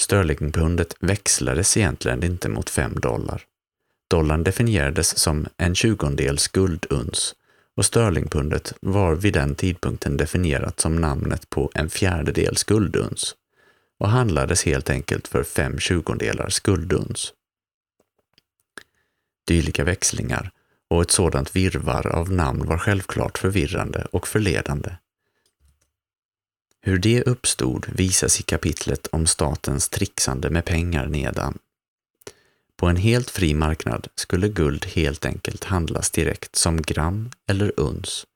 Sterlingpundet 0.00 0.94
växlades 1.00 1.76
egentligen 1.76 2.24
inte 2.24 2.48
mot 2.48 2.70
5 2.70 3.00
dollar. 3.00 3.44
Dollarn 4.10 4.44
definierades 4.44 5.18
som 5.18 5.46
en 5.56 5.74
tjugondels 5.74 6.48
gulduns 6.48 7.34
och 7.76 7.84
sterlingpundet 7.84 8.72
var 8.80 9.14
vid 9.14 9.32
den 9.32 9.54
tidpunkten 9.54 10.16
definierat 10.16 10.80
som 10.80 10.96
namnet 10.96 11.50
på 11.50 11.70
en 11.74 11.90
fjärdedels 11.90 12.64
gulduns 12.64 13.34
och 13.98 14.08
handlades 14.08 14.64
helt 14.64 14.90
enkelt 14.90 15.28
för 15.28 15.42
fem 15.42 15.78
tjugondelar 15.78 16.48
skulduns. 16.48 17.32
Dylika 19.46 19.84
växlingar 19.84 20.50
och 20.88 21.02
ett 21.02 21.10
sådant 21.10 21.56
virvar 21.56 22.06
av 22.06 22.32
namn 22.32 22.66
var 22.66 22.78
självklart 22.78 23.38
förvirrande 23.38 24.06
och 24.12 24.28
förledande. 24.28 24.90
Hur 26.82 26.98
det 26.98 27.22
uppstod 27.22 27.86
visas 27.88 28.40
i 28.40 28.42
kapitlet 28.42 29.06
om 29.06 29.26
statens 29.26 29.88
trixande 29.88 30.50
med 30.50 30.64
pengar 30.64 31.06
nedan. 31.06 31.58
På 32.80 32.86
en 32.86 32.96
helt 32.96 33.30
fri 33.30 33.54
marknad 33.54 34.06
skulle 34.14 34.48
guld 34.48 34.84
helt 34.84 35.26
enkelt 35.26 35.64
handlas 35.64 36.10
direkt 36.10 36.56
som 36.56 36.82
gram 36.82 37.30
eller 37.46 37.80
uns 37.80 38.26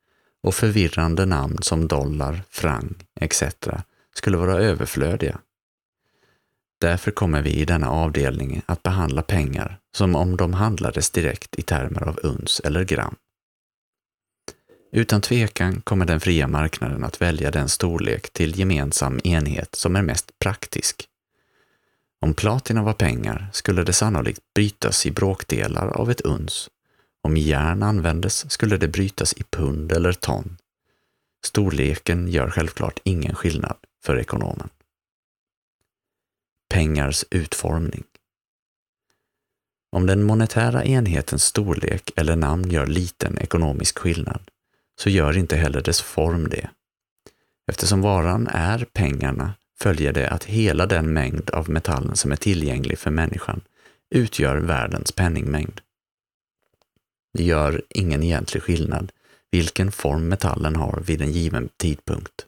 och 0.42 0.54
förvirrande 0.54 1.26
namn 1.26 1.58
som 1.62 1.88
dollar, 1.88 2.42
franc 2.50 2.92
etc. 3.20 3.42
skulle 4.14 4.36
vara 4.36 4.58
överflödiga. 4.58 5.38
Därför 6.80 7.10
kommer 7.10 7.42
vi 7.42 7.50
i 7.50 7.64
denna 7.64 7.90
avdelning 7.90 8.62
att 8.66 8.82
behandla 8.82 9.22
pengar 9.22 9.78
som 9.94 10.16
om 10.16 10.36
de 10.36 10.52
handlades 10.52 11.10
direkt 11.10 11.58
i 11.58 11.62
termer 11.62 12.02
av 12.02 12.18
uns 12.22 12.60
eller 12.64 12.84
gram. 12.84 13.16
Utan 14.92 15.20
tvekan 15.20 15.80
kommer 15.80 16.06
den 16.06 16.20
fria 16.20 16.48
marknaden 16.48 17.04
att 17.04 17.20
välja 17.20 17.50
den 17.50 17.68
storlek 17.68 18.32
till 18.32 18.58
gemensam 18.58 19.20
enhet 19.24 19.74
som 19.74 19.96
är 19.96 20.02
mest 20.02 20.38
praktisk. 20.38 21.08
Om 22.24 22.34
platina 22.34 22.82
var 22.82 22.92
pengar 22.92 23.50
skulle 23.52 23.84
det 23.84 23.92
sannolikt 23.92 24.40
brytas 24.54 25.06
i 25.06 25.10
bråkdelar 25.10 25.86
av 25.88 26.10
ett 26.10 26.20
uns. 26.20 26.70
Om 27.22 27.36
järn 27.36 27.82
användes 27.82 28.50
skulle 28.52 28.76
det 28.76 28.88
brytas 28.88 29.32
i 29.32 29.42
pund 29.42 29.92
eller 29.92 30.12
ton. 30.12 30.56
Storleken 31.46 32.28
gör 32.28 32.50
självklart 32.50 33.00
ingen 33.04 33.34
skillnad 33.34 33.76
för 34.04 34.18
ekonomen. 34.18 34.68
Pengars 36.74 37.24
utformning 37.30 38.04
Om 39.92 40.06
den 40.06 40.22
monetära 40.22 40.84
enhetens 40.84 41.44
storlek 41.44 42.10
eller 42.16 42.36
namn 42.36 42.70
gör 42.70 42.86
liten 42.86 43.38
ekonomisk 43.38 43.98
skillnad 43.98 44.50
så 45.00 45.10
gör 45.10 45.36
inte 45.36 45.56
heller 45.56 45.82
dess 45.82 46.00
form 46.00 46.48
det. 46.48 46.70
Eftersom 47.70 48.00
varan 48.00 48.46
är 48.46 48.86
pengarna 48.92 49.52
följer 49.80 50.12
det 50.12 50.30
att 50.30 50.44
hela 50.44 50.86
den 50.86 51.12
mängd 51.12 51.50
av 51.50 51.70
metallen 51.70 52.16
som 52.16 52.32
är 52.32 52.36
tillgänglig 52.36 52.98
för 52.98 53.10
människan 53.10 53.60
utgör 54.10 54.56
världens 54.56 55.12
penningmängd. 55.12 55.80
Det 57.34 57.44
gör 57.44 57.82
ingen 57.88 58.22
egentlig 58.22 58.62
skillnad 58.62 59.12
vilken 59.50 59.92
form 59.92 60.28
metallen 60.28 60.76
har 60.76 61.02
vid 61.06 61.22
en 61.22 61.32
given 61.32 61.68
tidpunkt. 61.76 62.46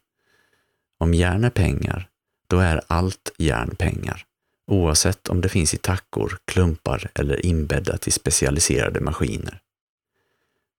Om 0.98 1.14
järn 1.14 1.44
är 1.44 1.50
pengar, 1.50 2.08
då 2.46 2.58
är 2.58 2.80
allt 2.86 3.32
järn 3.38 3.76
pengar, 3.76 4.24
oavsett 4.66 5.28
om 5.28 5.40
det 5.40 5.48
finns 5.48 5.74
i 5.74 5.76
tackor, 5.76 6.38
klumpar 6.44 7.10
eller 7.14 7.46
inbäddat 7.46 8.08
i 8.08 8.10
specialiserade 8.10 9.00
maskiner. 9.00 9.60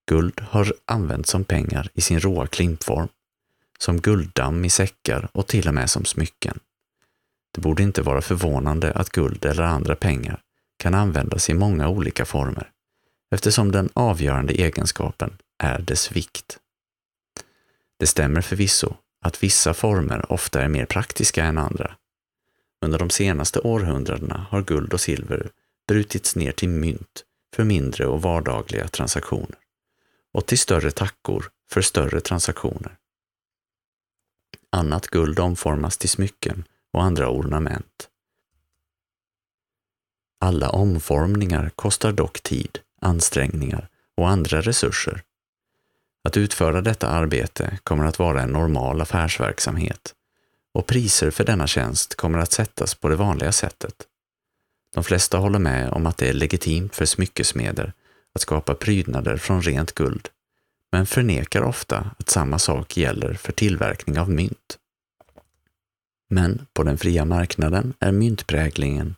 Guld 0.08 0.40
har 0.40 0.72
använts 0.84 1.30
som 1.30 1.44
pengar 1.44 1.90
i 1.94 2.00
sin 2.00 2.20
råa 2.20 2.46
klimpform, 2.46 3.08
som 3.82 4.00
gulddamm 4.00 4.64
i 4.64 4.70
säckar 4.70 5.28
och 5.32 5.46
till 5.46 5.68
och 5.68 5.74
med 5.74 5.90
som 5.90 6.04
smycken. 6.04 6.58
Det 7.54 7.60
borde 7.60 7.82
inte 7.82 8.02
vara 8.02 8.20
förvånande 8.20 8.92
att 8.92 9.10
guld 9.10 9.44
eller 9.44 9.62
andra 9.62 9.96
pengar 9.96 10.42
kan 10.78 10.94
användas 10.94 11.50
i 11.50 11.54
många 11.54 11.88
olika 11.88 12.24
former, 12.24 12.70
eftersom 13.30 13.72
den 13.72 13.88
avgörande 13.92 14.52
egenskapen 14.52 15.38
är 15.62 15.78
dess 15.78 16.12
vikt. 16.12 16.58
Det 17.98 18.06
stämmer 18.06 18.40
förvisso 18.40 18.94
att 19.24 19.42
vissa 19.42 19.74
former 19.74 20.32
ofta 20.32 20.62
är 20.62 20.68
mer 20.68 20.86
praktiska 20.86 21.44
än 21.44 21.58
andra. 21.58 21.96
Under 22.82 22.98
de 22.98 23.10
senaste 23.10 23.60
århundradena 23.60 24.46
har 24.50 24.62
guld 24.62 24.92
och 24.92 25.00
silver 25.00 25.50
brutits 25.88 26.36
ner 26.36 26.52
till 26.52 26.68
mynt 26.68 27.24
för 27.56 27.64
mindre 27.64 28.06
och 28.06 28.22
vardagliga 28.22 28.88
transaktioner 28.88 29.56
och 30.32 30.46
till 30.46 30.58
större 30.58 30.90
tackor 30.90 31.50
för 31.70 31.82
större 31.82 32.20
transaktioner. 32.20 32.96
Annat 34.72 35.06
guld 35.06 35.38
omformas 35.38 35.98
till 35.98 36.08
smycken 36.08 36.64
och 36.92 37.02
andra 37.02 37.30
ornament. 37.30 38.08
Alla 40.40 40.70
omformningar 40.70 41.70
kostar 41.76 42.12
dock 42.12 42.42
tid, 42.42 42.78
ansträngningar 43.00 43.88
och 44.16 44.28
andra 44.28 44.60
resurser. 44.60 45.22
Att 46.24 46.36
utföra 46.36 46.80
detta 46.80 47.08
arbete 47.08 47.78
kommer 47.82 48.04
att 48.04 48.18
vara 48.18 48.42
en 48.42 48.50
normal 48.50 49.00
affärsverksamhet 49.00 50.14
och 50.74 50.86
priser 50.86 51.30
för 51.30 51.44
denna 51.44 51.66
tjänst 51.66 52.14
kommer 52.14 52.38
att 52.38 52.52
sättas 52.52 52.94
på 52.94 53.08
det 53.08 53.16
vanliga 53.16 53.52
sättet. 53.52 53.94
De 54.94 55.04
flesta 55.04 55.38
håller 55.38 55.58
med 55.58 55.90
om 55.90 56.06
att 56.06 56.16
det 56.18 56.28
är 56.28 56.32
legitimt 56.32 56.94
för 56.94 57.04
smyckesmeder 57.04 57.92
att 58.34 58.40
skapa 58.40 58.74
prydnader 58.74 59.36
från 59.36 59.62
rent 59.62 59.92
guld, 59.92 60.28
men 60.92 61.06
förnekar 61.06 61.62
ofta 61.62 62.10
att 62.18 62.30
samma 62.30 62.58
sak 62.58 62.96
gäller 62.96 63.34
för 63.34 63.52
tillverkning 63.52 64.18
av 64.18 64.30
mynt. 64.30 64.78
Men 66.30 66.66
på 66.72 66.82
den 66.82 66.98
fria 66.98 67.24
marknaden 67.24 67.94
är 68.00 68.12
myntpräglingen 68.12 69.14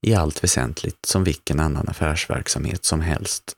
i 0.00 0.14
allt 0.14 0.44
väsentligt 0.44 1.06
som 1.06 1.24
vilken 1.24 1.60
annan 1.60 1.88
affärsverksamhet 1.88 2.84
som 2.84 3.00
helst. 3.00 3.56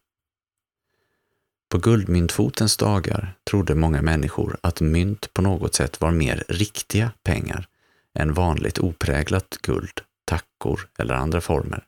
På 1.68 1.78
guldmyntfotens 1.78 2.76
dagar 2.76 3.36
trodde 3.50 3.74
många 3.74 4.02
människor 4.02 4.56
att 4.60 4.80
mynt 4.80 5.34
på 5.34 5.42
något 5.42 5.74
sätt 5.74 6.00
var 6.00 6.10
mer 6.10 6.44
riktiga 6.48 7.10
pengar 7.22 7.68
än 8.14 8.32
vanligt 8.32 8.78
opräglat 8.78 9.58
guld, 9.62 10.00
tackor 10.24 10.88
eller 10.98 11.14
andra 11.14 11.40
former. 11.40 11.84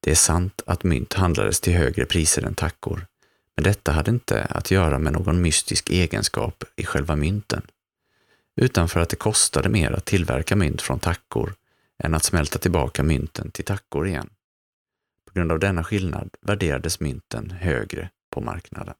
Det 0.00 0.10
är 0.10 0.14
sant 0.14 0.62
att 0.66 0.84
mynt 0.84 1.12
handlades 1.12 1.60
till 1.60 1.72
högre 1.72 2.04
priser 2.04 2.42
än 2.42 2.54
tackor, 2.54 3.06
men 3.56 3.64
detta 3.64 3.92
hade 3.92 4.10
inte 4.10 4.44
att 4.44 4.70
göra 4.70 4.98
med 4.98 5.12
någon 5.12 5.42
mystisk 5.42 5.90
egenskap 5.90 6.64
i 6.76 6.84
själva 6.84 7.16
mynten, 7.16 7.62
utan 8.56 8.88
för 8.88 9.00
att 9.00 9.08
det 9.08 9.16
kostade 9.16 9.68
mer 9.68 9.92
att 9.92 10.04
tillverka 10.04 10.56
mynt 10.56 10.82
från 10.82 10.98
tackor 10.98 11.54
än 11.98 12.14
att 12.14 12.24
smälta 12.24 12.58
tillbaka 12.58 13.02
mynten 13.02 13.50
till 13.50 13.64
tackor 13.64 14.08
igen. 14.08 14.30
På 15.26 15.32
grund 15.34 15.52
av 15.52 15.58
denna 15.58 15.84
skillnad 15.84 16.30
värderades 16.40 17.00
mynten 17.00 17.50
högre 17.50 18.10
på 18.30 18.40
marknaden. 18.40 18.94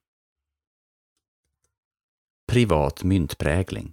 Privat 2.46 3.04
myntprägling 3.04 3.92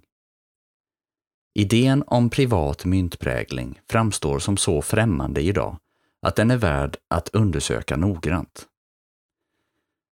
Idén 1.54 2.04
om 2.06 2.30
privat 2.30 2.84
myntprägling 2.84 3.80
framstår 3.88 4.38
som 4.38 4.56
så 4.56 4.82
främmande 4.82 5.40
idag 5.40 5.76
att 6.22 6.36
den 6.36 6.50
är 6.50 6.56
värd 6.56 6.96
att 7.08 7.28
undersöka 7.28 7.96
noggrant. 7.96 8.66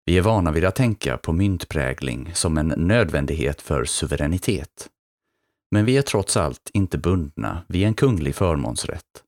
Vi 0.07 0.19
är 0.19 0.23
vana 0.23 0.53
vid 0.53 0.65
att 0.65 0.75
tänka 0.75 1.17
på 1.17 1.33
myntprägling 1.33 2.31
som 2.35 2.59
en 2.59 2.69
nödvändighet 2.77 3.63
för 3.63 3.85
suveränitet. 3.85 4.89
Men 5.71 5.85
vi 5.85 5.97
är 5.97 6.03
trots 6.03 6.37
allt 6.37 6.71
inte 6.73 6.99
bundna 6.99 7.63
vid 7.69 7.87
en 7.87 7.95
kunglig 7.95 8.35
förmånsrätt 8.35 9.23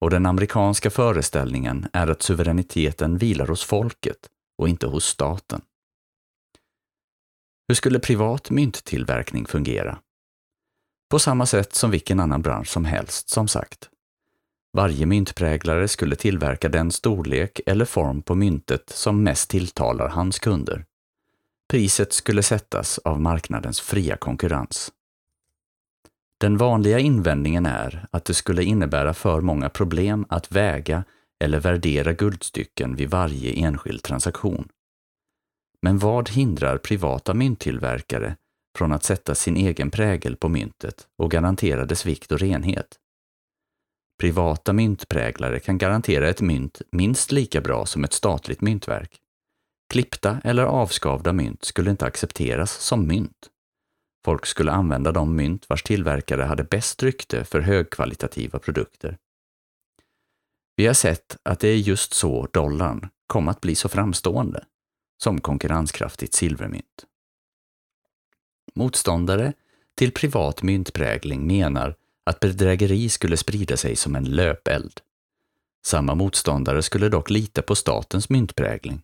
och 0.00 0.10
den 0.10 0.26
amerikanska 0.26 0.90
föreställningen 0.90 1.88
är 1.92 2.06
att 2.06 2.22
suveräniteten 2.22 3.18
vilar 3.18 3.46
hos 3.46 3.64
folket 3.64 4.28
och 4.58 4.68
inte 4.68 4.86
hos 4.86 5.04
staten. 5.04 5.60
Hur 7.68 7.74
skulle 7.74 7.98
privat 7.98 8.50
mynttillverkning 8.50 9.46
fungera? 9.46 9.98
På 11.10 11.18
samma 11.18 11.46
sätt 11.46 11.74
som 11.74 11.90
vilken 11.90 12.20
annan 12.20 12.42
bransch 12.42 12.68
som 12.68 12.84
helst, 12.84 13.28
som 13.28 13.48
sagt. 13.48 13.89
Varje 14.72 15.06
myntpräglare 15.06 15.88
skulle 15.88 16.16
tillverka 16.16 16.68
den 16.68 16.90
storlek 16.90 17.60
eller 17.66 17.84
form 17.84 18.22
på 18.22 18.34
myntet 18.34 18.90
som 18.90 19.22
mest 19.22 19.50
tilltalar 19.50 20.08
hans 20.08 20.38
kunder. 20.38 20.84
Priset 21.68 22.12
skulle 22.12 22.42
sättas 22.42 22.98
av 22.98 23.20
marknadens 23.20 23.80
fria 23.80 24.16
konkurrens. 24.16 24.92
Den 26.40 26.56
vanliga 26.56 26.98
invändningen 26.98 27.66
är 27.66 28.06
att 28.10 28.24
det 28.24 28.34
skulle 28.34 28.64
innebära 28.64 29.14
för 29.14 29.40
många 29.40 29.68
problem 29.68 30.26
att 30.28 30.52
väga 30.52 31.04
eller 31.44 31.60
värdera 31.60 32.12
guldstycken 32.12 32.96
vid 32.96 33.10
varje 33.10 33.52
enskild 33.52 34.02
transaktion. 34.02 34.68
Men 35.82 35.98
vad 35.98 36.30
hindrar 36.30 36.78
privata 36.78 37.34
mynttillverkare 37.34 38.36
från 38.78 38.92
att 38.92 39.04
sätta 39.04 39.34
sin 39.34 39.56
egen 39.56 39.90
prägel 39.90 40.36
på 40.36 40.48
myntet 40.48 41.08
och 41.18 41.30
garantera 41.30 41.84
dess 41.84 42.06
vikt 42.06 42.32
och 42.32 42.38
renhet? 42.38 42.98
Privata 44.20 44.72
myntpräglare 44.72 45.60
kan 45.60 45.78
garantera 45.78 46.28
ett 46.28 46.40
mynt 46.40 46.82
minst 46.92 47.32
lika 47.32 47.60
bra 47.60 47.86
som 47.86 48.04
ett 48.04 48.12
statligt 48.12 48.60
myntverk. 48.60 49.20
Klippta 49.92 50.40
eller 50.44 50.62
avskavda 50.62 51.32
mynt 51.32 51.64
skulle 51.64 51.90
inte 51.90 52.06
accepteras 52.06 52.72
som 52.72 53.06
mynt. 53.06 53.50
Folk 54.24 54.46
skulle 54.46 54.72
använda 54.72 55.12
de 55.12 55.36
mynt 55.36 55.68
vars 55.68 55.82
tillverkare 55.82 56.42
hade 56.42 56.64
bäst 56.64 57.02
rykte 57.02 57.44
för 57.44 57.60
högkvalitativa 57.60 58.58
produkter. 58.58 59.18
Vi 60.76 60.86
har 60.86 60.94
sett 60.94 61.36
att 61.42 61.60
det 61.60 61.68
är 61.68 61.76
just 61.76 62.14
så 62.14 62.48
dollarn 62.52 63.08
kom 63.26 63.48
att 63.48 63.60
bli 63.60 63.74
så 63.74 63.88
framstående 63.88 64.64
som 65.22 65.40
konkurrenskraftigt 65.40 66.34
silvermynt. 66.34 67.06
Motståndare 68.74 69.52
till 69.94 70.12
privat 70.12 70.62
myntprägling 70.62 71.46
menar 71.46 71.96
att 72.24 72.40
bedrägeri 72.40 73.08
skulle 73.08 73.36
sprida 73.36 73.76
sig 73.76 73.96
som 73.96 74.16
en 74.16 74.24
löpeld. 74.24 75.00
Samma 75.86 76.14
motståndare 76.14 76.82
skulle 76.82 77.08
dock 77.08 77.30
lita 77.30 77.62
på 77.62 77.74
statens 77.74 78.28
myntprägling. 78.28 79.02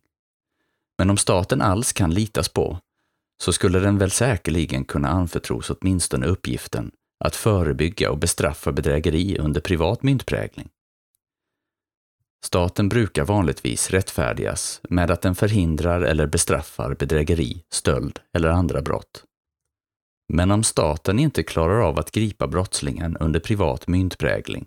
Men 0.98 1.10
om 1.10 1.16
staten 1.16 1.62
alls 1.62 1.92
kan 1.92 2.14
litas 2.14 2.48
på, 2.48 2.80
så 3.40 3.52
skulle 3.52 3.78
den 3.78 3.98
väl 3.98 4.10
säkerligen 4.10 4.84
kunna 4.84 5.08
anförtros 5.08 5.70
åtminstone 5.70 6.26
uppgiften 6.26 6.90
att 7.24 7.36
förebygga 7.36 8.10
och 8.10 8.18
bestraffa 8.18 8.72
bedrägeri 8.72 9.38
under 9.38 9.60
privat 9.60 10.02
myntprägling. 10.02 10.68
Staten 12.44 12.88
brukar 12.88 13.24
vanligtvis 13.24 13.90
rättfärdigas 13.90 14.80
med 14.88 15.10
att 15.10 15.22
den 15.22 15.34
förhindrar 15.34 16.00
eller 16.00 16.26
bestraffar 16.26 16.94
bedrägeri, 16.94 17.64
stöld 17.70 18.20
eller 18.32 18.48
andra 18.48 18.82
brott. 18.82 19.24
Men 20.28 20.50
om 20.50 20.62
staten 20.62 21.18
inte 21.18 21.42
klarar 21.42 21.80
av 21.80 21.98
att 21.98 22.10
gripa 22.10 22.46
brottslingen 22.46 23.16
under 23.16 23.40
privat 23.40 23.88
myntprägling, 23.88 24.66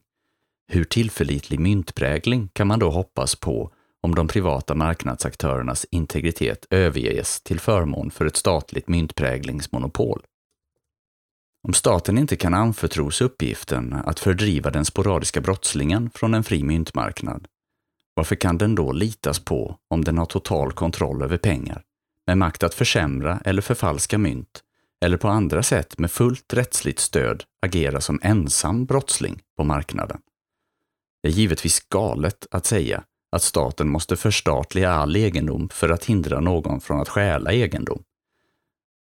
hur 0.72 0.84
tillförlitlig 0.84 1.60
myntprägling 1.60 2.50
kan 2.54 2.67
man 2.67 2.80
då 2.80 2.89
hoppas 2.89 3.36
på 3.36 3.72
om 4.02 4.15
de 4.15 4.28
privata 4.28 4.76
marknadsaktörernas 4.76 5.86
integritet 5.91 6.65
överges 6.69 7.41
till 7.41 7.60
förmån 7.60 8.12
för 8.12 8.26
ett 8.26 8.36
statligt 8.36 8.88
myntpräglingsmonopol? 8.88 10.22
Om 11.67 11.74
staten 11.74 12.17
inte 12.17 12.36
kan 12.36 12.54
anförtros 12.54 13.22
uppgiften 13.22 13.93
att 13.93 14.19
fördriva 14.19 14.72
den 14.72 14.86
sporadiska 14.86 15.41
brottslingen 15.41 16.10
från 16.13 16.34
en 16.34 16.43
fri 16.43 16.63
myntmarknad, 16.63 17.48
varför 18.13 18.36
kan 18.36 18.58
den 18.58 18.76
då 18.76 18.91
litas 18.91 19.39
på 19.39 19.78
om 19.89 20.04
den 20.04 20.17
har 20.17 20.26
total 20.26 20.72
kontroll 20.72 21.22
över 21.22 21.38
pengar, 21.38 21.84
med 22.28 22.38
makt 22.38 22.63
att 22.63 22.74
försämra 22.74 23.41
eller 23.45 23.62
förfalska 23.62 24.17
mynt, 24.17 24.63
eller 25.05 25.17
på 25.17 25.27
andra 25.27 25.63
sätt 25.63 25.99
med 25.99 26.12
fullt 26.12 26.53
rättsligt 26.53 26.99
stöd 26.99 27.43
agera 27.62 28.01
som 28.01 28.19
ensam 28.23 28.85
brottsling 28.85 29.41
på 29.57 29.63
marknaden? 29.63 30.21
Det 31.23 31.29
är 31.29 31.33
givetvis 31.33 31.79
galet 31.79 32.47
att 32.51 32.65
säga 32.65 33.03
att 33.31 33.43
staten 33.43 33.89
måste 33.89 34.15
förstatliga 34.15 34.91
all 34.91 35.15
egendom 35.15 35.69
för 35.69 35.89
att 35.89 36.05
hindra 36.05 36.39
någon 36.39 36.81
från 36.81 37.01
att 37.01 37.09
stjäla 37.09 37.51
egendom. 37.51 38.03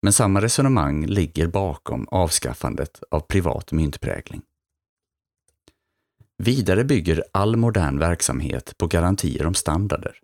Men 0.02 0.14
samma 0.14 0.42
resonemang 0.42 1.06
ligger 1.06 1.48
bakom 1.48 2.08
avskaffandet 2.12 3.04
av 3.12 3.20
privat 3.20 3.72
myntprägling. 3.72 4.42
Vidare 6.38 6.84
bygger 6.84 7.24
all 7.32 7.56
modern 7.56 8.00
verksamhet 8.00 8.78
på 8.78 8.88
garantier 8.88 9.46
om 9.46 9.54
standarder. 9.54 10.20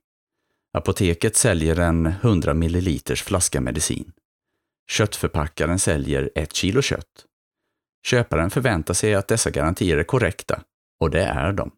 Apoteket 0.73 1.35
säljer 1.35 1.79
en 1.79 2.05
100 2.05 2.53
ml 2.53 2.99
flaska 3.15 3.61
medicin. 3.61 4.11
Köttförpackaren 4.93 5.79
säljer 5.79 6.29
ett 6.35 6.53
kilo 6.53 6.81
kött. 6.81 7.25
Köparen 8.05 8.49
förväntar 8.49 8.93
sig 8.93 9.15
att 9.15 9.27
dessa 9.27 9.49
garantier 9.49 9.97
är 9.97 10.03
korrekta, 10.03 10.61
och 10.99 11.09
det 11.09 11.23
är 11.23 11.53
de. 11.53 11.71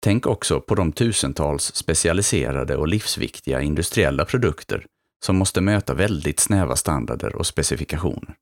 Tänk 0.00 0.26
också 0.26 0.60
på 0.60 0.74
de 0.74 0.92
tusentals 0.92 1.74
specialiserade 1.74 2.76
och 2.76 2.88
livsviktiga 2.88 3.60
industriella 3.60 4.24
produkter 4.24 4.86
som 5.24 5.36
måste 5.36 5.60
möta 5.60 5.94
väldigt 5.94 6.40
snäva 6.40 6.76
standarder 6.76 7.36
och 7.36 7.46
specifikationer. 7.46 8.34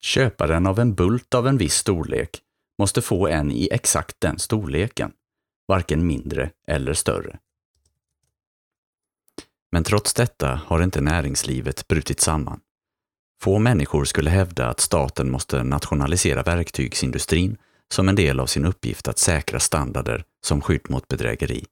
Köparen 0.00 0.66
av 0.66 0.78
en 0.78 0.94
bult 0.94 1.34
av 1.34 1.46
en 1.46 1.58
viss 1.58 1.74
storlek 1.74 2.40
måste 2.78 3.02
få 3.02 3.28
en 3.28 3.52
i 3.52 3.68
exakt 3.72 4.20
den 4.20 4.38
storleken, 4.38 5.12
varken 5.68 6.06
mindre 6.06 6.50
eller 6.66 6.94
större. 6.94 7.38
Men 9.72 9.84
trots 9.84 10.14
detta 10.14 10.60
har 10.66 10.82
inte 10.82 11.00
näringslivet 11.00 11.88
brutit 11.88 12.20
samman. 12.20 12.60
Få 13.40 13.58
människor 13.58 14.04
skulle 14.04 14.30
hävda 14.30 14.66
att 14.66 14.80
staten 14.80 15.30
måste 15.30 15.62
nationalisera 15.62 16.42
verktygsindustrin 16.42 17.56
som 17.88 18.08
en 18.08 18.14
del 18.14 18.40
av 18.40 18.46
sin 18.46 18.64
uppgift 18.64 19.08
att 19.08 19.18
säkra 19.18 19.60
standarder 19.60 20.24
som 20.46 20.60
skydd 20.60 20.90
mot 20.90 21.08
bedrägeri. 21.08 21.64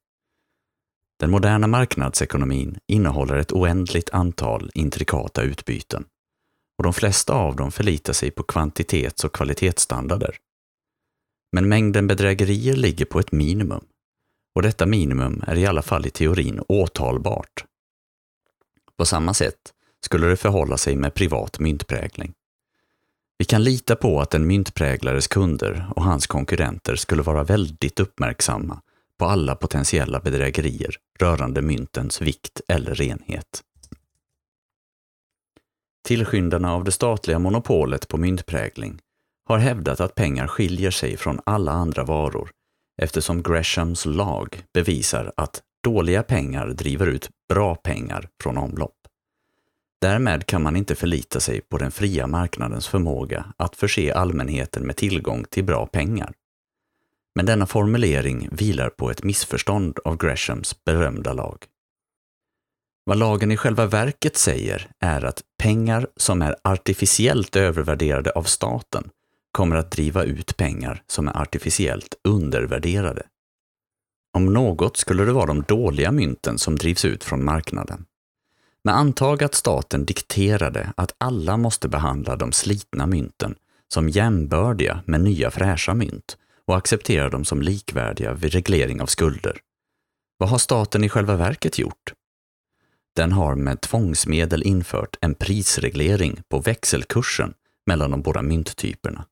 Den 1.21 1.31
moderna 1.31 1.67
marknadsekonomin 1.67 2.79
innehåller 2.87 3.37
ett 3.37 3.53
oändligt 3.53 4.11
antal 4.11 4.71
intrikata 4.75 5.43
utbyten 5.43 6.05
och 6.79 6.85
de 6.85 6.93
flesta 6.93 7.33
av 7.33 7.57
dem 7.57 7.73
förlitar 7.73 8.13
sig 8.13 8.31
på 8.31 8.43
kvantitets 8.43 9.25
och 9.25 9.35
kvalitetsstandarder. 9.35 10.37
Men 11.53 11.69
mängden 11.69 12.07
bedrägerier 12.07 12.77
ligger 12.77 13.05
på 13.05 13.21
ett 13.21 13.33
minimum 13.33 13.85
och 14.55 14.63
detta 14.63 14.87
minimum 14.87 15.43
är 15.47 15.57
i 15.57 15.67
alla 15.67 15.83
fall 15.83 16.07
i 16.07 16.11
teorin 16.11 16.61
åtalbart. 16.69 17.65
På 18.97 19.05
samma 19.05 19.35
sätt 19.35 19.74
skulle 20.05 20.27
det 20.27 20.37
förhålla 20.37 20.77
sig 20.77 20.97
med 20.97 21.15
privat 21.15 21.59
myntprägling. 21.59 22.33
Vi 23.39 23.45
kan 23.45 23.65
lita 23.65 23.97
på 23.97 24.21
att 24.21 24.35
en 24.35 24.47
myntpräglares 24.47 25.29
kunder 25.29 25.87
och 25.97 26.03
hans 26.03 26.27
konkurrenter 26.27 26.97
skulle 26.97 27.23
vara 27.23 27.45
väldigt 27.45 28.01
uppmärksamma 28.01 28.81
på 29.19 29.25
alla 29.25 29.55
potentiella 29.55 30.21
bedrägerier 30.21 30.97
rörande 31.21 31.63
myntens 31.63 32.21
vikt 32.23 32.61
eller 32.69 32.95
renhet. 32.95 33.63
Tillskyndarna 36.05 36.75
av 36.75 36.85
det 36.85 36.93
statliga 36.93 37.39
monopolet 37.39 38.09
på 38.09 38.17
myntprägling 38.17 38.99
har 39.49 39.59
hävdat 39.59 40.01
att 40.01 40.15
pengar 40.15 40.47
skiljer 40.47 40.91
sig 40.91 41.17
från 41.17 41.41
alla 41.47 41.73
andra 41.73 42.05
varor 42.05 42.51
eftersom 43.03 43.43
Greshams 43.43 44.07
lag 44.07 44.63
bevisar 44.75 45.33
att 45.37 45.63
dåliga 45.85 46.23
pengar 46.23 46.69
driver 46.69 47.07
ut 47.07 47.31
bra 47.49 47.75
pengar 47.75 48.29
från 48.43 48.59
omlopp. 48.59 49.04
Därmed 50.01 50.47
kan 50.47 50.63
man 50.63 50.77
inte 50.77 50.95
förlita 50.95 51.41
sig 51.41 51.61
på 51.61 51.79
den 51.79 51.91
fria 51.91 52.27
marknadens 52.27 52.89
förmåga 52.89 53.45
att 53.57 53.77
förse 53.77 54.15
allmänheten 54.15 54.87
med 54.87 54.97
tillgång 54.97 55.45
till 55.51 55.65
bra 55.65 55.87
pengar. 55.87 56.33
Men 57.35 57.47
denna 57.47 57.67
formulering 57.67 58.49
vilar 58.53 58.91
på 58.91 59.11
ett 59.11 59.23
missförstånd 59.23 59.99
av 60.05 60.17
Greshams 60.17 60.85
berömda 60.85 61.33
lag. 61.33 61.67
Vad 63.07 63.19
lagen 63.19 63.53
i 63.53 63.57
själva 63.57 63.87
verket 63.87 64.37
säger 64.37 64.91
är 65.01 65.25
att 65.25 65.43
pengar 65.59 66.07
som 66.17 66.43
är 66.43 66.57
artificiellt 66.65 67.57
övervärderade 67.57 68.31
av 68.31 68.43
staten 68.43 69.11
kommer 69.53 69.77
att 69.77 69.91
driva 69.91 70.25
ut 70.25 70.57
pengar 70.57 71.03
som 71.07 71.29
är 71.29 71.43
artificiellt 71.43 72.15
undervärderade. 72.25 73.27
Om 74.37 74.53
något 74.53 74.97
skulle 74.97 75.25
det 75.25 75.33
vara 75.33 75.47
de 75.47 75.63
dåliga 75.63 76.13
mynten 76.13 76.59
som 76.59 76.77
drivs 76.77 77.05
ut 77.05 77.25
från 77.25 77.45
marknaden. 77.45 78.05
Men 78.85 78.95
antag 78.95 79.43
att 79.43 79.55
staten 79.55 80.05
dikterade 80.05 80.93
att 80.97 81.15
alla 81.19 81.57
måste 81.57 81.89
behandla 81.89 82.37
de 82.37 82.53
slitna 82.53 83.07
mynten 83.07 83.55
som 83.89 84.09
jämbördiga 84.09 85.03
med 85.07 85.21
nya 85.21 85.51
fräscha 85.51 85.95
mynt 85.95 86.37
och 86.67 86.77
acceptera 86.77 87.31
dem 87.31 87.45
som 87.45 87.63
likvärdiga 87.63 88.35
vid 88.35 88.53
reglering 88.53 89.01
av 89.01 89.07
skulder. 89.07 89.61
Vad 90.39 90.49
har 90.49 90.59
staten 90.59 91.05
i 91.05 91.09
själva 91.09 91.37
verket 91.37 91.79
gjort? 91.79 92.13
Den 93.17 93.33
har 93.33 93.55
med 93.55 93.81
tvångsmedel 93.81 94.63
infört 94.63 95.17
en 95.21 95.35
prisreglering 95.35 96.43
på 96.49 96.59
växelkursen 96.59 97.55
mellan 97.87 98.11
de 98.11 98.23
båda 98.23 98.43
mynttyperna. 98.43 99.25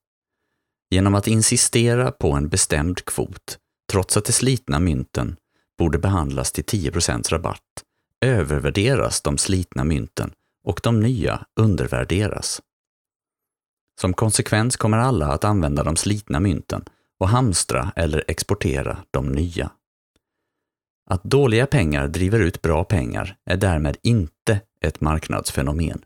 Genom 0.89 1.15
att 1.15 1.27
insistera 1.27 2.11
på 2.11 2.31
en 2.31 2.49
bestämd 2.49 3.05
kvot, 3.05 3.57
trots 3.91 4.17
att 4.17 4.25
de 4.25 4.31
slitna 4.31 4.79
mynten 4.79 5.35
borde 5.77 5.97
behandlas 5.97 6.51
till 6.51 6.63
10% 6.63 7.29
rabatt, 7.29 7.83
övervärderas 8.23 9.21
de 9.21 9.37
slitna 9.37 9.83
mynten 9.83 10.33
och 10.67 10.79
de 10.83 10.99
nya 10.99 11.45
undervärderas. 11.59 12.61
Som 14.01 14.13
konsekvens 14.13 14.75
kommer 14.75 14.97
alla 14.97 15.27
att 15.27 15.43
använda 15.43 15.83
de 15.83 15.95
slitna 15.95 16.39
mynten 16.39 16.85
och 17.19 17.29
hamstra 17.29 17.91
eller 17.95 18.23
exportera 18.27 18.97
de 19.11 19.31
nya. 19.31 19.71
Att 21.09 21.23
dåliga 21.23 21.67
pengar 21.67 22.07
driver 22.07 22.39
ut 22.39 22.61
bra 22.61 22.83
pengar 22.83 23.37
är 23.45 23.57
därmed 23.57 23.97
inte 24.03 24.61
ett 24.81 25.01
marknadsfenomen, 25.01 26.03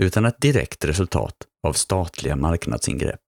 utan 0.00 0.24
ett 0.24 0.40
direkt 0.40 0.84
resultat 0.84 1.36
av 1.62 1.72
statliga 1.72 2.36
marknadsingrepp. 2.36 3.20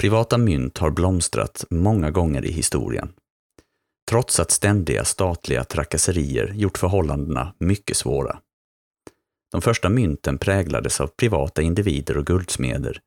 Privata 0.00 0.38
mynt 0.38 0.78
har 0.78 0.90
blomstrat 0.90 1.64
många 1.70 2.10
gånger 2.10 2.44
i 2.44 2.52
historien 2.52 3.12
trots 4.08 4.40
att 4.40 4.50
ständiga 4.50 5.04
statliga 5.04 5.64
trakasserier 5.64 6.52
gjort 6.54 6.78
förhållandena 6.78 7.54
mycket 7.58 7.96
svåra. 7.96 8.38
De 9.52 9.62
första 9.62 9.88
mynten 9.88 10.38
präglades 10.38 11.00
av 11.00 11.06
privata 11.06 11.62
individer 11.62 12.16
och 12.16 12.26
guldsmeder 12.26 13.00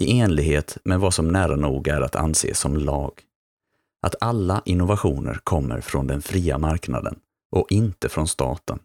i 0.00 0.18
enlighet 0.18 0.78
med 0.84 1.00
vad 1.00 1.14
som 1.14 1.28
nära 1.28 1.56
nog 1.56 1.88
är 1.88 2.00
att 2.00 2.16
anse 2.16 2.54
som 2.54 2.76
lag. 2.76 3.12
Att 4.02 4.14
alla 4.20 4.62
innovationer 4.64 5.40
kommer 5.44 5.80
från 5.80 6.06
den 6.06 6.22
fria 6.22 6.58
marknaden 6.58 7.18
och 7.50 7.66
inte 7.70 8.08
från 8.08 8.28
staten. 8.28 8.78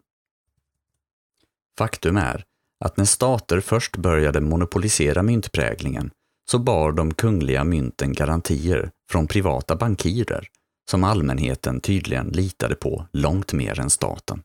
Faktum 1.78 2.18
är 2.18 2.44
att 2.86 2.98
när 2.98 3.06
stater 3.06 3.60
först 3.60 3.98
började 3.98 4.42
monopolisera 4.42 5.24
myntpräglingen 5.24 6.12
så 6.52 6.60
bar 6.60 6.92
de 6.92 7.14
kungliga 7.14 7.64
mynten 7.64 8.14
garantier 8.14 8.92
från 9.12 9.28
privata 9.28 9.76
bankirer 9.76 10.48
som 10.92 11.04
allmänheten 11.04 11.82
tydligen 11.82 12.28
litade 12.28 12.76
på 12.76 13.08
långt 13.14 13.54
mer 13.54 13.80
än 13.80 13.90
staten. 13.90 14.44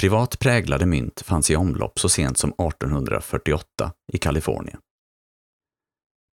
Privat 0.00 0.38
präglade 0.38 0.86
mynt 0.86 1.20
fanns 1.20 1.50
i 1.50 1.56
omlopp 1.56 1.98
så 1.98 2.08
sent 2.08 2.38
som 2.38 2.50
1848 2.50 3.92
i 4.12 4.18
Kalifornien. 4.18 4.78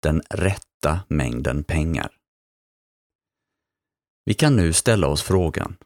Den 0.04 0.22
rätta 0.30 1.00
mängden 1.08 1.64
pengar. 1.64 2.12
Vi 4.26 4.34
kan 4.34 4.56
nu 4.56 4.74
ställa 4.74 5.08
oss 5.08 5.24
frågan, 5.24 5.78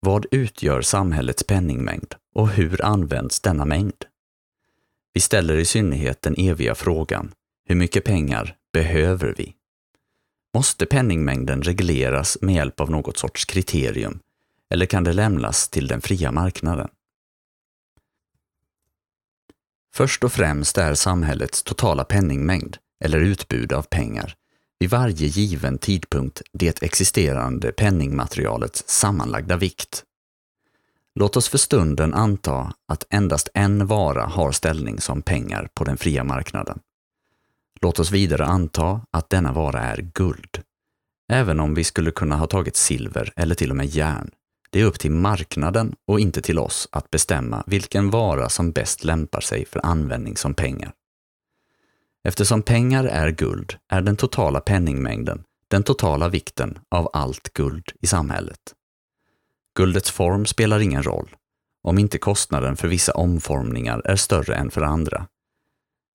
vad 0.00 0.26
utgör 0.30 0.82
samhällets 0.82 1.44
penningmängd 1.44 2.14
och 2.34 2.48
hur 2.48 2.84
används 2.84 3.40
denna 3.40 3.64
mängd? 3.64 4.04
Vi 5.12 5.20
ställer 5.20 5.56
i 5.56 5.64
synnerhet 5.64 6.22
den 6.22 6.34
eviga 6.38 6.74
frågan, 6.74 7.32
hur 7.68 7.76
mycket 7.76 8.04
pengar 8.04 8.56
behöver 8.72 9.34
vi? 9.38 9.57
Måste 10.58 10.86
penningmängden 10.86 11.62
regleras 11.62 12.38
med 12.40 12.54
hjälp 12.54 12.80
av 12.80 12.90
något 12.90 13.18
sorts 13.18 13.44
kriterium, 13.44 14.20
eller 14.70 14.86
kan 14.86 15.04
det 15.04 15.12
lämnas 15.12 15.68
till 15.68 15.86
den 15.86 16.00
fria 16.00 16.32
marknaden? 16.32 16.88
Först 19.94 20.24
och 20.24 20.32
främst 20.32 20.78
är 20.78 20.94
samhällets 20.94 21.62
totala 21.62 22.04
penningmängd, 22.04 22.76
eller 23.04 23.20
utbud 23.20 23.72
av 23.72 23.82
pengar, 23.82 24.34
vid 24.78 24.90
varje 24.90 25.26
given 25.26 25.78
tidpunkt 25.78 26.42
det 26.52 26.82
existerande 26.82 27.72
penningmaterialets 27.72 28.84
sammanlagda 28.86 29.56
vikt. 29.56 30.04
Låt 31.14 31.36
oss 31.36 31.48
för 31.48 31.58
stunden 31.58 32.14
anta 32.14 32.74
att 32.88 33.06
endast 33.10 33.48
en 33.54 33.86
vara 33.86 34.26
har 34.26 34.52
ställning 34.52 35.00
som 35.00 35.22
pengar 35.22 35.68
på 35.74 35.84
den 35.84 35.96
fria 35.96 36.24
marknaden. 36.24 36.80
Låt 37.82 37.98
oss 37.98 38.10
vidare 38.10 38.44
anta 38.44 39.00
att 39.10 39.30
denna 39.30 39.52
vara 39.52 39.80
är 39.80 40.10
guld. 40.14 40.62
Även 41.32 41.60
om 41.60 41.74
vi 41.74 41.84
skulle 41.84 42.10
kunna 42.10 42.36
ha 42.36 42.46
tagit 42.46 42.76
silver 42.76 43.32
eller 43.36 43.54
till 43.54 43.70
och 43.70 43.76
med 43.76 43.86
järn. 43.86 44.30
Det 44.70 44.80
är 44.80 44.84
upp 44.84 44.98
till 44.98 45.10
marknaden 45.10 45.94
och 46.06 46.20
inte 46.20 46.42
till 46.42 46.58
oss 46.58 46.88
att 46.92 47.10
bestämma 47.10 47.64
vilken 47.66 48.10
vara 48.10 48.48
som 48.48 48.72
bäst 48.72 49.04
lämpar 49.04 49.40
sig 49.40 49.66
för 49.66 49.86
användning 49.86 50.36
som 50.36 50.54
pengar. 50.54 50.92
Eftersom 52.24 52.62
pengar 52.62 53.04
är 53.04 53.30
guld 53.30 53.76
är 53.88 54.00
den 54.00 54.16
totala 54.16 54.60
penningmängden 54.60 55.44
den 55.68 55.82
totala 55.82 56.28
vikten 56.28 56.78
av 56.90 57.10
allt 57.12 57.52
guld 57.52 57.92
i 58.00 58.06
samhället. 58.06 58.74
Guldets 59.74 60.10
form 60.10 60.46
spelar 60.46 60.80
ingen 60.80 61.02
roll, 61.02 61.36
om 61.82 61.98
inte 61.98 62.18
kostnaden 62.18 62.76
för 62.76 62.88
vissa 62.88 63.12
omformningar 63.12 64.02
är 64.04 64.16
större 64.16 64.54
än 64.54 64.70
för 64.70 64.82
andra. 64.82 65.26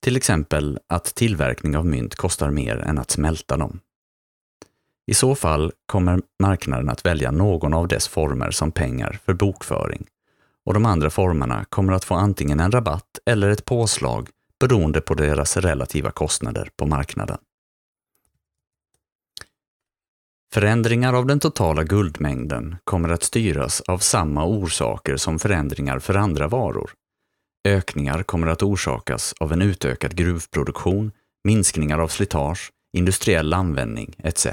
Till 0.03 0.17
exempel 0.17 0.79
att 0.87 1.15
tillverkning 1.15 1.77
av 1.77 1.85
mynt 1.85 2.15
kostar 2.15 2.51
mer 2.51 2.77
än 2.77 2.97
att 2.97 3.11
smälta 3.11 3.57
dem. 3.57 3.79
I 5.07 5.13
så 5.13 5.35
fall 5.35 5.71
kommer 5.85 6.21
marknaden 6.41 6.89
att 6.89 7.05
välja 7.05 7.31
någon 7.31 7.73
av 7.73 7.87
dess 7.87 8.07
former 8.07 8.51
som 8.51 8.71
pengar 8.71 9.19
för 9.25 9.33
bokföring 9.33 10.05
och 10.65 10.73
de 10.73 10.85
andra 10.85 11.09
formerna 11.09 11.65
kommer 11.69 11.93
att 11.93 12.03
få 12.03 12.15
antingen 12.15 12.59
en 12.59 12.71
rabatt 12.71 13.19
eller 13.25 13.49
ett 13.49 13.65
påslag 13.65 14.29
beroende 14.59 15.01
på 15.01 15.13
deras 15.13 15.57
relativa 15.57 16.11
kostnader 16.11 16.69
på 16.77 16.85
marknaden. 16.85 17.37
Förändringar 20.53 21.13
av 21.13 21.25
den 21.25 21.39
totala 21.39 21.83
guldmängden 21.83 22.75
kommer 22.83 23.09
att 23.09 23.23
styras 23.23 23.81
av 23.81 23.97
samma 23.97 24.45
orsaker 24.45 25.17
som 25.17 25.39
förändringar 25.39 25.99
för 25.99 26.15
andra 26.15 26.47
varor. 26.47 26.91
Ökningar 27.67 28.23
kommer 28.23 28.47
att 28.47 28.63
orsakas 28.63 29.33
av 29.39 29.53
en 29.53 29.61
utökad 29.61 30.15
gruvproduktion, 30.15 31.11
minskningar 31.43 31.99
av 31.99 32.07
slitage, 32.07 32.71
industriell 32.97 33.53
användning 33.53 34.15
etc. 34.17 34.47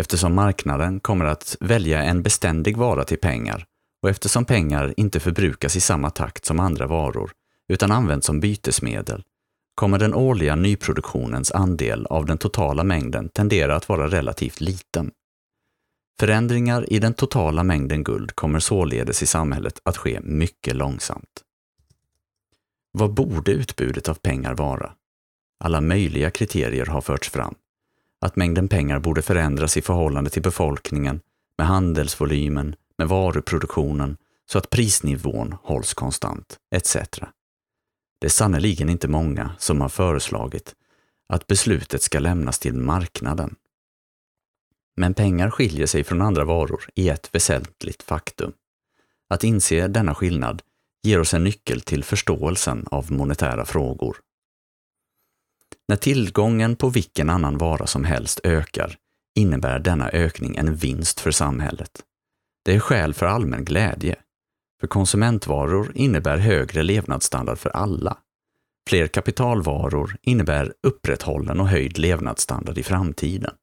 Eftersom 0.00 0.34
marknaden 0.34 1.00
kommer 1.00 1.24
att 1.24 1.56
välja 1.60 2.02
en 2.02 2.22
beständig 2.22 2.76
vara 2.76 3.04
till 3.04 3.18
pengar 3.18 3.64
och 4.02 4.10
eftersom 4.10 4.44
pengar 4.44 4.94
inte 4.96 5.20
förbrukas 5.20 5.76
i 5.76 5.80
samma 5.80 6.10
takt 6.10 6.44
som 6.44 6.60
andra 6.60 6.86
varor 6.86 7.32
utan 7.68 7.92
används 7.92 8.26
som 8.26 8.40
bytesmedel 8.40 9.24
kommer 9.74 9.98
den 9.98 10.14
årliga 10.14 10.56
nyproduktionens 10.56 11.52
andel 11.52 12.06
av 12.06 12.26
den 12.26 12.38
totala 12.38 12.84
mängden 12.84 13.28
tendera 13.28 13.76
att 13.76 13.88
vara 13.88 14.08
relativt 14.08 14.60
liten. 14.60 15.10
Förändringar 16.20 16.92
i 16.92 16.98
den 16.98 17.14
totala 17.14 17.62
mängden 17.62 18.04
guld 18.04 18.34
kommer 18.34 18.60
således 18.60 19.22
i 19.22 19.26
samhället 19.26 19.80
att 19.84 19.96
ske 19.96 20.20
mycket 20.22 20.76
långsamt. 20.76 21.42
Vad 22.92 23.14
borde 23.14 23.52
utbudet 23.52 24.08
av 24.08 24.14
pengar 24.14 24.54
vara? 24.54 24.92
Alla 25.64 25.80
möjliga 25.80 26.30
kriterier 26.30 26.86
har 26.86 27.00
förts 27.00 27.30
fram. 27.30 27.54
Att 28.20 28.36
mängden 28.36 28.68
pengar 28.68 28.98
borde 28.98 29.22
förändras 29.22 29.76
i 29.76 29.82
förhållande 29.82 30.30
till 30.30 30.42
befolkningen, 30.42 31.20
med 31.58 31.66
handelsvolymen, 31.66 32.76
med 32.98 33.08
varuproduktionen, 33.08 34.16
så 34.50 34.58
att 34.58 34.70
prisnivån 34.70 35.56
hålls 35.62 35.94
konstant, 35.94 36.58
etc. 36.70 36.96
Det 38.18 38.26
är 38.26 38.28
sannerligen 38.28 38.88
inte 38.88 39.08
många 39.08 39.50
som 39.58 39.80
har 39.80 39.88
föreslagit 39.88 40.74
att 41.28 41.46
beslutet 41.46 42.02
ska 42.02 42.18
lämnas 42.18 42.58
till 42.58 42.74
marknaden. 42.74 43.54
Men 44.96 45.14
pengar 45.14 45.50
skiljer 45.50 45.86
sig 45.86 46.04
från 46.04 46.22
andra 46.22 46.44
varor 46.44 46.84
i 46.94 47.08
ett 47.08 47.34
väsentligt 47.34 48.02
faktum. 48.02 48.52
Att 49.28 49.44
inse 49.44 49.88
denna 49.88 50.14
skillnad 50.14 50.62
ger 51.02 51.20
oss 51.20 51.34
en 51.34 51.44
nyckel 51.44 51.80
till 51.80 52.04
förståelsen 52.04 52.86
av 52.90 53.12
monetära 53.12 53.64
frågor. 53.64 54.16
När 55.88 55.96
tillgången 55.96 56.76
på 56.76 56.88
vilken 56.88 57.30
annan 57.30 57.58
vara 57.58 57.86
som 57.86 58.04
helst 58.04 58.40
ökar 58.44 58.96
innebär 59.34 59.78
denna 59.78 60.10
ökning 60.10 60.56
en 60.56 60.74
vinst 60.74 61.20
för 61.20 61.30
samhället. 61.30 62.04
Det 62.64 62.74
är 62.74 62.80
skäl 62.80 63.14
för 63.14 63.26
allmän 63.26 63.64
glädje. 63.64 64.16
För 64.80 64.86
konsumentvaror 64.86 65.92
innebär 65.94 66.36
högre 66.36 66.82
levnadsstandard 66.82 67.58
för 67.58 67.70
alla. 67.70 68.18
Fler 68.88 69.06
kapitalvaror 69.06 70.16
innebär 70.22 70.74
upprätthållen 70.82 71.60
och 71.60 71.68
höjd 71.68 71.98
levnadsstandard 71.98 72.78
i 72.78 72.82
framtiden. 72.82 73.54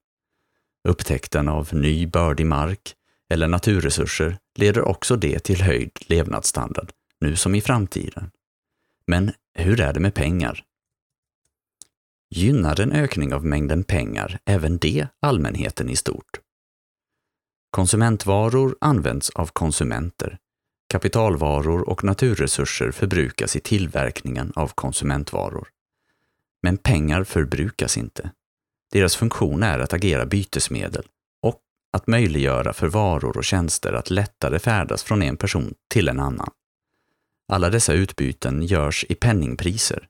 Upptäckten 0.88 1.48
av 1.48 1.70
ny 1.74 2.08
bördig 2.08 2.46
mark 2.46 2.94
eller 3.30 3.48
naturresurser 3.48 4.38
leder 4.58 4.82
också 4.82 5.16
det 5.16 5.40
till 5.40 5.62
höjd 5.62 5.92
levnadsstandard, 6.08 6.92
nu 7.22 7.36
som 7.36 7.56
i 7.56 7.62
framtiden. 7.62 8.32
Men 9.08 9.32
hur 9.54 9.82
är 9.82 9.94
det 9.94 10.00
med 10.00 10.14
pengar? 10.14 10.64
Gynnar 12.30 12.80
en 12.80 12.92
ökning 12.92 13.34
av 13.34 13.46
mängden 13.46 13.84
pengar 13.84 14.40
även 14.46 14.78
det 14.78 15.08
allmänheten 15.20 15.90
i 15.90 15.96
stort? 15.96 16.40
Konsumentvaror 17.72 18.78
används 18.82 19.30
av 19.30 19.48
konsumenter 19.48 20.38
Kapitalvaror 20.90 21.90
och 21.90 22.04
naturresurser 22.04 22.92
förbrukas 22.92 23.56
i 23.56 23.60
tillverkningen 23.60 24.54
av 24.56 24.68
konsumentvaror. 24.68 25.68
Men 26.62 26.78
pengar 26.78 27.24
förbrukas 27.24 27.98
inte. 27.98 28.32
Deras 28.92 29.16
funktion 29.16 29.64
är 29.64 29.80
att 29.80 29.94
agera 29.94 30.26
bytesmedel 30.26 31.04
och 31.42 31.60
att 31.94 32.08
möjliggöra 32.08 32.74
för 32.74 32.88
varor 32.88 33.38
och 33.38 33.44
tjänster 33.44 33.94
att 33.94 34.10
lättare 34.10 34.60
färdas 34.60 35.04
från 35.04 35.22
en 35.22 35.38
person 35.38 35.74
till 35.88 36.08
en 36.08 36.20
annan. 36.20 36.52
Alla 37.48 37.70
dessa 37.70 37.94
utbyten 37.94 38.64
görs 38.64 39.06
i 39.10 39.16
penningpriser. 39.16 40.08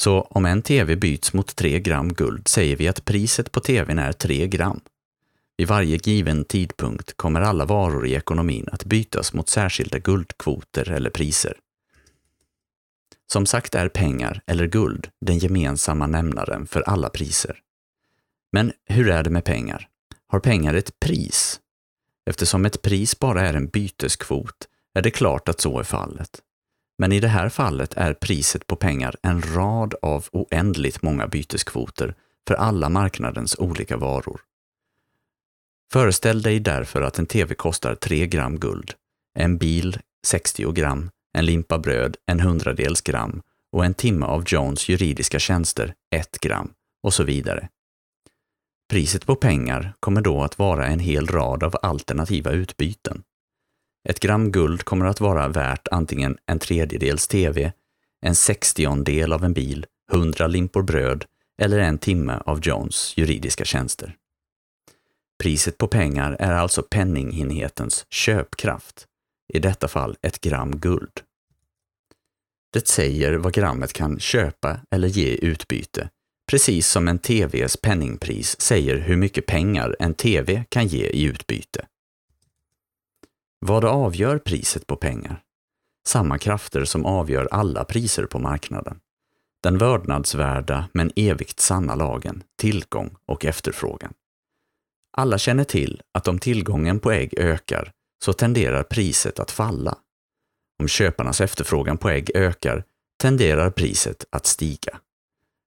Så 0.00 0.20
om 0.20 0.46
en 0.46 0.62
TV 0.62 0.96
byts 0.96 1.32
mot 1.32 1.56
3 1.56 1.80
gram 1.80 2.12
guld 2.12 2.48
säger 2.48 2.76
vi 2.76 2.88
att 2.88 3.04
priset 3.04 3.52
på 3.52 3.60
TVn 3.60 3.98
är 3.98 4.12
3 4.12 4.46
gram. 4.46 4.80
Vid 5.56 5.68
varje 5.68 5.96
given 5.96 6.44
tidpunkt 6.44 7.16
kommer 7.16 7.40
alla 7.40 7.64
varor 7.64 8.06
i 8.06 8.14
ekonomin 8.14 8.68
att 8.72 8.84
bytas 8.84 9.32
mot 9.32 9.48
särskilda 9.48 9.98
guldkvoter 9.98 10.90
eller 10.90 11.10
priser. 11.10 11.54
Som 13.32 13.46
sagt 13.46 13.74
är 13.74 13.88
pengar, 13.88 14.40
eller 14.46 14.66
guld, 14.66 15.08
den 15.20 15.38
gemensamma 15.38 16.06
nämnaren 16.06 16.66
för 16.66 16.82
alla 16.82 17.08
priser. 17.08 17.60
Men 18.52 18.72
hur 18.84 19.08
är 19.08 19.22
det 19.22 19.30
med 19.30 19.44
pengar? 19.44 19.88
Har 20.26 20.40
pengar 20.40 20.74
ett 20.74 21.00
pris? 21.00 21.60
Eftersom 22.30 22.66
ett 22.66 22.82
pris 22.82 23.18
bara 23.18 23.48
är 23.48 23.54
en 23.54 23.68
byteskvot 23.68 24.68
är 24.94 25.02
det 25.02 25.10
klart 25.10 25.48
att 25.48 25.60
så 25.60 25.78
är 25.78 25.84
fallet. 25.84 26.42
Men 26.98 27.12
i 27.12 27.20
det 27.20 27.28
här 27.28 27.48
fallet 27.48 27.94
är 27.94 28.14
priset 28.14 28.66
på 28.66 28.76
pengar 28.76 29.16
en 29.22 29.42
rad 29.42 29.94
av 30.02 30.26
oändligt 30.32 31.02
många 31.02 31.26
byteskvoter 31.26 32.14
för 32.48 32.54
alla 32.54 32.88
marknadens 32.88 33.58
olika 33.58 33.96
varor. 33.96 34.40
Föreställ 35.92 36.42
dig 36.42 36.60
därför 36.60 37.02
att 37.02 37.18
en 37.18 37.26
TV 37.26 37.54
kostar 37.54 37.94
3 37.94 38.26
gram 38.26 38.58
guld, 38.58 38.92
en 39.34 39.58
bil 39.58 39.98
60 40.26 40.72
gram, 40.72 41.10
en 41.32 41.46
limpa 41.46 41.78
bröd 41.78 42.16
en 42.26 42.40
hundradels 42.40 43.00
gram 43.00 43.42
och 43.72 43.84
en 43.84 43.94
timme 43.94 44.26
av 44.26 44.44
Jones 44.46 44.88
juridiska 44.88 45.38
tjänster 45.38 45.94
1 46.10 46.38
gram 46.38 46.72
och 47.02 47.14
så 47.14 47.24
vidare. 47.24 47.68
Priset 48.90 49.26
på 49.26 49.36
pengar 49.36 49.92
kommer 50.00 50.20
då 50.20 50.42
att 50.42 50.58
vara 50.58 50.86
en 50.86 50.98
hel 50.98 51.26
rad 51.26 51.62
av 51.62 51.76
alternativa 51.82 52.50
utbyten. 52.50 53.22
Ett 54.08 54.20
gram 54.20 54.52
guld 54.52 54.84
kommer 54.84 55.06
att 55.06 55.20
vara 55.20 55.48
värt 55.48 55.88
antingen 55.90 56.38
en 56.46 56.58
tredjedels 56.58 57.28
TV, 57.28 57.72
en 58.26 58.34
sextiondel 58.34 59.32
av 59.32 59.44
en 59.44 59.52
bil, 59.52 59.86
hundra 60.12 60.46
limpor 60.46 60.82
bröd 60.82 61.24
eller 61.62 61.78
en 61.78 61.98
timme 61.98 62.42
av 62.46 62.60
Jones 62.62 63.14
juridiska 63.16 63.64
tjänster. 63.64 64.16
Priset 65.42 65.78
på 65.78 65.88
pengar 65.88 66.36
är 66.40 66.52
alltså 66.52 66.82
penningenhetens 66.82 68.06
köpkraft, 68.10 69.06
i 69.54 69.58
detta 69.58 69.88
fall 69.88 70.16
ett 70.22 70.40
gram 70.40 70.78
guld. 70.78 71.20
Det 72.72 72.88
säger 72.88 73.34
vad 73.34 73.52
grammet 73.52 73.92
kan 73.92 74.20
köpa 74.20 74.80
eller 74.90 75.08
ge 75.08 75.34
utbyte, 75.34 76.10
precis 76.50 76.88
som 76.88 77.08
en 77.08 77.18
TVs 77.18 77.76
penningpris 77.76 78.60
säger 78.60 78.96
hur 78.96 79.16
mycket 79.16 79.46
pengar 79.46 79.96
en 79.98 80.14
TV 80.14 80.64
kan 80.68 80.86
ge 80.86 81.06
i 81.06 81.22
utbyte. 81.22 81.86
Vad 83.58 83.84
avgör 83.84 84.38
priset 84.38 84.86
på 84.86 84.96
pengar? 84.96 85.42
Samma 86.08 86.38
krafter 86.38 86.84
som 86.84 87.06
avgör 87.06 87.48
alla 87.50 87.84
priser 87.84 88.26
på 88.26 88.38
marknaden. 88.38 89.00
Den 89.62 89.78
vördnadsvärda 89.78 90.88
men 90.92 91.12
evigt 91.16 91.60
sanna 91.60 91.94
lagen, 91.94 92.42
tillgång 92.60 93.16
och 93.26 93.44
efterfrågan. 93.44 94.12
Alla 95.16 95.38
känner 95.38 95.64
till 95.64 96.02
att 96.14 96.28
om 96.28 96.38
tillgången 96.38 96.98
på 96.98 97.12
ägg 97.12 97.34
ökar 97.38 97.92
så 98.24 98.32
tenderar 98.32 98.82
priset 98.82 99.38
att 99.38 99.50
falla. 99.50 99.98
Om 100.80 100.88
köparnas 100.88 101.40
efterfrågan 101.40 101.98
på 101.98 102.10
ägg 102.10 102.30
ökar 102.34 102.84
tenderar 103.20 103.70
priset 103.70 104.24
att 104.30 104.46
stiga. 104.46 105.00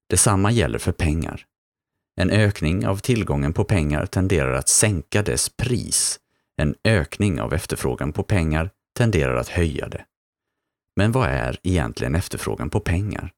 Detsamma 0.09 0.51
gäller 0.51 0.79
för 0.79 0.91
pengar. 0.91 1.45
En 2.21 2.29
ökning 2.29 2.87
av 2.87 2.97
tillgången 2.97 3.53
på 3.53 3.63
pengar 3.63 4.05
tenderar 4.05 4.53
att 4.53 4.69
sänka 4.69 5.23
dess 5.23 5.49
pris. 5.49 6.19
En 6.59 6.75
ökning 6.83 7.41
av 7.41 7.53
efterfrågan 7.53 8.13
på 8.13 8.23
pengar 8.23 8.69
tenderar 8.97 9.35
att 9.35 9.49
höja 9.49 9.89
det. 9.89 10.05
Men 10.95 11.11
vad 11.11 11.29
är 11.29 11.59
egentligen 11.63 12.15
efterfrågan 12.15 12.69
på 12.69 12.79
pengar? 12.79 13.31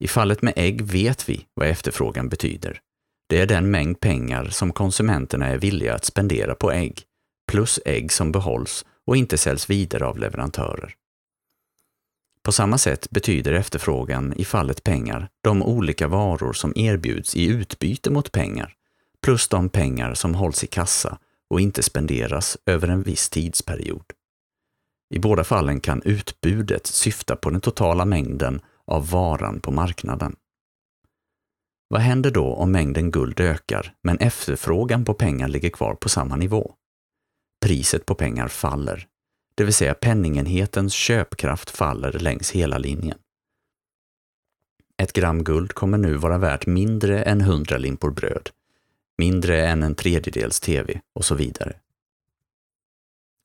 I 0.00 0.08
fallet 0.08 0.42
med 0.42 0.52
ägg 0.56 0.82
vet 0.82 1.28
vi 1.28 1.46
vad 1.54 1.68
efterfrågan 1.68 2.28
betyder. 2.28 2.80
Det 3.28 3.40
är 3.40 3.46
den 3.46 3.70
mängd 3.70 4.00
pengar 4.00 4.44
som 4.44 4.72
konsumenterna 4.72 5.46
är 5.46 5.58
villiga 5.58 5.94
att 5.94 6.04
spendera 6.04 6.54
på 6.54 6.72
ägg, 6.72 7.02
plus 7.48 7.80
ägg 7.84 8.12
som 8.12 8.32
behålls 8.32 8.86
och 9.06 9.16
inte 9.16 9.38
säljs 9.38 9.70
vidare 9.70 10.06
av 10.06 10.18
leverantörer. 10.18 10.94
På 12.42 12.52
samma 12.52 12.78
sätt 12.78 13.10
betyder 13.10 13.52
efterfrågan 13.52 14.34
i 14.36 14.44
fallet 14.44 14.84
pengar 14.84 15.28
de 15.40 15.62
olika 15.62 16.08
varor 16.08 16.52
som 16.52 16.72
erbjuds 16.76 17.36
i 17.36 17.46
utbyte 17.46 18.10
mot 18.10 18.32
pengar, 18.32 18.74
plus 19.22 19.48
de 19.48 19.68
pengar 19.68 20.14
som 20.14 20.34
hålls 20.34 20.64
i 20.64 20.66
kassa 20.66 21.18
och 21.50 21.60
inte 21.60 21.82
spenderas 21.82 22.58
över 22.66 22.88
en 22.88 23.02
viss 23.02 23.30
tidsperiod. 23.30 24.04
I 25.14 25.18
båda 25.18 25.44
fallen 25.44 25.80
kan 25.80 26.02
utbudet 26.02 26.86
syfta 26.86 27.36
på 27.36 27.50
den 27.50 27.60
totala 27.60 28.04
mängden 28.04 28.60
av 28.86 29.10
varan 29.10 29.60
på 29.60 29.70
marknaden. 29.70 30.36
Vad 31.88 32.00
händer 32.00 32.30
då 32.30 32.54
om 32.54 32.72
mängden 32.72 33.10
guld 33.10 33.40
ökar 33.40 33.94
men 34.02 34.18
efterfrågan 34.18 35.04
på 35.04 35.14
pengar 35.14 35.48
ligger 35.48 35.70
kvar 35.70 35.94
på 35.94 36.08
samma 36.08 36.36
nivå? 36.36 36.74
Priset 37.60 38.06
på 38.06 38.14
pengar 38.14 38.48
faller, 38.48 39.06
det 39.54 39.64
vill 39.64 39.74
säga 39.74 39.94
penningenhetens 39.94 40.92
köpkraft 40.92 41.70
faller 41.70 42.12
längs 42.12 42.50
hela 42.50 42.78
linjen. 42.78 43.18
Ett 45.02 45.12
gram 45.12 45.44
guld 45.44 45.72
kommer 45.72 45.98
nu 45.98 46.16
vara 46.16 46.38
värt 46.38 46.66
mindre 46.66 47.22
än 47.22 47.40
100 47.40 47.78
limpor 47.78 48.10
bröd, 48.10 48.50
mindre 49.18 49.66
än 49.66 49.82
en 49.82 49.94
tredjedels 49.94 50.60
TV 50.60 51.00
och 51.14 51.24
så 51.24 51.34
vidare. 51.34 51.76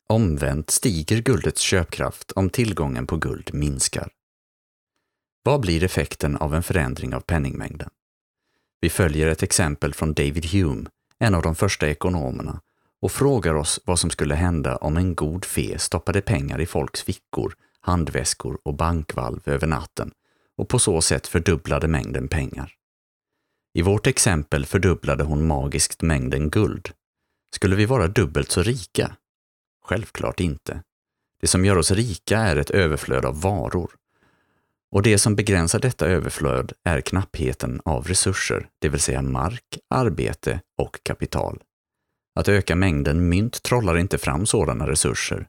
Omvänt 0.10 0.70
stiger 0.70 1.22
guldets 1.22 1.62
köpkraft 1.62 2.32
om 2.32 2.50
tillgången 2.50 3.08
på 3.08 3.18
guld 3.18 3.50
minskar. 3.54 4.10
Vad 5.44 5.62
blir 5.62 5.84
effekten 5.84 6.38
av 6.38 6.56
en 6.56 6.64
förändring 6.64 7.16
av 7.16 7.20
penningmängden? 7.20 7.90
Vi 8.82 8.90
följer 8.90 9.28
ett 9.28 9.44
exempel 9.44 9.94
från 9.94 10.14
David 10.14 10.46
Hume, 10.46 10.90
en 11.20 11.36
av 11.36 11.42
de 11.42 11.56
första 11.56 11.90
ekonomerna, 11.90 12.62
och 13.02 13.12
frågar 13.12 13.54
oss 13.54 13.80
vad 13.86 14.00
som 14.00 14.10
skulle 14.10 14.36
hända 14.36 14.76
om 14.78 14.98
en 14.98 15.16
god 15.16 15.46
fe 15.46 15.80
stoppade 15.80 16.22
pengar 16.22 16.62
i 16.62 16.66
folks 16.66 17.04
fickor, 17.04 17.56
handväskor 17.80 18.60
och 18.64 18.74
bankvalv 18.74 19.42
över 19.46 19.68
natten 19.68 20.12
och 20.58 20.70
på 20.70 20.80
så 20.80 21.02
sätt 21.02 21.28
fördubblade 21.28 21.88
mängden 21.88 22.28
pengar. 22.28 22.74
I 23.74 23.82
vårt 23.82 24.08
exempel 24.08 24.66
fördubblade 24.66 25.24
hon 25.24 25.48
magiskt 25.48 26.02
mängden 26.02 26.50
guld. 26.50 26.90
Skulle 27.56 27.76
vi 27.76 27.86
vara 27.86 28.08
dubbelt 28.08 28.52
så 28.52 28.64
rika? 28.64 29.16
Självklart 29.86 30.40
inte. 30.40 30.84
Det 31.42 31.48
som 31.48 31.66
gör 31.66 31.78
oss 31.78 31.92
rika 31.92 32.40
är 32.40 32.56
ett 32.56 32.70
överflöd 32.70 33.26
av 33.26 33.42
varor. 33.42 33.92
Och 34.92 35.02
det 35.02 35.18
som 35.18 35.36
begränsar 35.36 35.80
detta 35.80 36.08
överflöd 36.08 36.74
är 36.84 37.02
knappheten 37.02 37.82
av 37.86 38.08
resurser, 38.08 38.70
det 38.80 38.90
vill 38.90 39.00
säga 39.00 39.22
mark, 39.22 39.80
arbete 39.90 40.62
och 40.78 41.04
kapital. 41.04 41.62
Att 42.36 42.48
öka 42.48 42.76
mängden 42.76 43.30
mynt 43.30 43.64
trollar 43.64 43.98
inte 43.98 44.18
fram 44.18 44.46
sådana 44.46 44.88
resurser. 44.88 45.48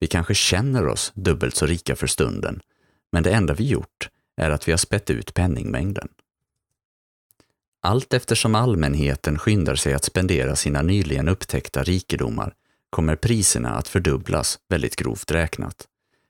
Vi 0.00 0.06
kanske 0.06 0.34
känner 0.34 0.86
oss 0.86 1.12
dubbelt 1.14 1.56
så 1.56 1.66
rika 1.66 1.96
för 1.96 2.06
stunden, 2.06 2.60
men 3.12 3.22
det 3.22 3.32
enda 3.32 3.54
vi 3.54 3.68
gjort 3.68 4.08
är 4.36 4.50
att 4.50 4.68
vi 4.68 4.72
har 4.72 4.78
spett 4.78 5.10
ut 5.10 5.34
penningmängden. 5.34 6.08
Allt 7.80 8.14
eftersom 8.14 8.54
allmänheten 8.54 9.38
skyndar 9.38 9.74
sig 9.74 9.94
att 9.94 10.04
spendera 10.04 10.56
sina 10.56 10.82
nyligen 10.82 11.28
upptäckta 11.28 11.82
rikedomar 11.82 12.54
kommer 12.90 13.16
priserna 13.16 13.70
att 13.70 13.88
fördubblas 13.88 14.58
väldigt 14.68 14.96
grovt 14.96 15.30
räknat. 15.30 15.86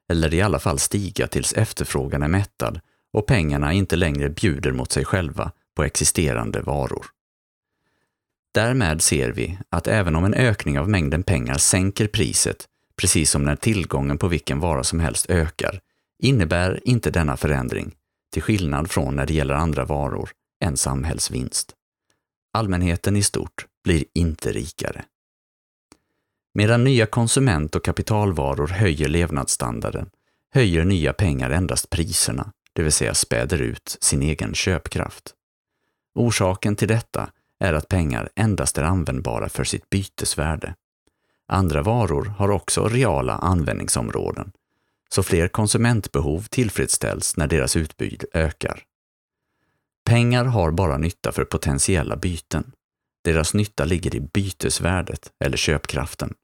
Eller 0.09 0.34
i 0.34 0.42
alla 0.42 0.59
fall 0.59 0.78
stiga 0.78 1.26
tills 1.26 1.53
efterfrågan 1.53 2.22
är 2.22 2.28
mättad 2.28 2.80
och 3.12 3.26
pengarna 3.26 3.72
inte 3.72 3.96
längre 3.96 4.28
bjuder 4.28 4.72
mot 4.72 4.92
sig 4.92 5.05
själva 5.05 5.53
på 5.76 5.84
existerande 5.84 6.61
varor. 6.61 7.07
Därmed 8.55 9.03
ser 9.03 9.30
vi 9.30 9.59
att 9.70 9.88
även 9.88 10.16
om 10.16 10.24
en 10.24 10.34
ökning 10.34 10.78
av 10.78 10.88
mängden 10.88 11.22
pengar 11.22 11.59
sänker 11.59 12.07
priset, 12.07 12.66
precis 12.96 13.30
som 13.30 13.44
när 13.44 13.57
tillgången 13.57 14.18
på 14.18 14.28
vilken 14.28 14.61
vara 14.61 14.84
som 14.84 15.01
helst 15.01 15.30
ökar, 15.30 15.80
innebär 16.22 16.80
inte 16.84 17.11
denna 17.11 17.36
förändring, 17.36 17.94
till 18.32 18.42
skillnad 18.42 18.90
från 18.90 19.16
när 19.16 19.26
det 19.26 19.34
gäller 19.34 19.55
andra 19.55 19.84
varor, 19.84 20.30
en 20.61 20.76
samhällsvinst. 20.76 21.74
Allmänheten 22.52 23.16
i 23.16 23.22
stort 23.22 23.66
blir 23.84 24.04
inte 24.14 24.52
rikare. 24.52 25.04
Medan 26.54 26.84
nya 26.84 27.06
konsument 27.06 27.76
och 27.76 27.84
kapitalvaror 27.84 28.68
höjer 28.68 29.09
levnadsstandarden, 29.09 30.11
höjer 30.54 30.84
nya 30.84 31.12
pengar 31.12 31.50
endast 31.50 31.90
priserna, 31.90 32.52
det 32.72 32.82
vill 32.82 32.92
säga 32.92 33.14
späder 33.14 33.62
ut 33.62 33.98
sin 34.00 34.22
egen 34.22 34.54
köpkraft. 34.54 35.34
Orsaken 36.14 36.76
till 36.76 36.88
detta 36.88 37.30
är 37.61 37.72
att 37.72 37.88
pengar 37.88 38.28
endast 38.34 38.78
är 38.78 38.82
användbara 38.82 39.48
för 39.48 39.64
sitt 39.64 39.90
bytesvärde. 39.90 40.74
Andra 41.48 41.82
varor 41.82 42.24
har 42.24 42.50
också 42.50 42.88
reala 42.88 43.34
användningsområden, 43.34 44.52
så 45.09 45.22
fler 45.22 45.48
konsumentbehov 45.48 46.46
tillfredsställs 46.50 47.36
när 47.36 47.46
deras 47.46 47.76
utbud 47.76 48.24
ökar. 48.34 48.82
Pengar 50.09 50.44
har 50.44 50.70
bara 50.70 50.98
nytta 50.98 51.32
för 51.32 51.44
potentiella 51.44 52.16
byten. 52.16 52.72
Deras 53.24 53.54
nytta 53.54 53.84
ligger 53.84 54.14
i 54.14 54.20
bytesvärdet 54.20 55.32
eller 55.44 55.56
köpkraften. 55.56 56.34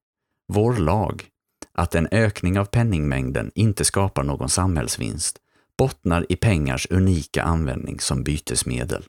Vår 0.52 0.76
lag, 0.76 1.24
att 1.72 1.94
en 1.94 2.08
ökning 2.10 2.58
av 2.58 2.64
penningmängden 2.64 3.50
inte 3.54 3.84
skapar 3.84 4.22
någon 4.22 4.48
samhällsvinst, 4.48 5.38
bottnar 5.78 6.26
i 6.28 6.36
pengars 6.36 6.86
unika 6.90 7.42
användning 7.42 8.00
som 8.00 8.22
bytesmedel. 8.22 9.04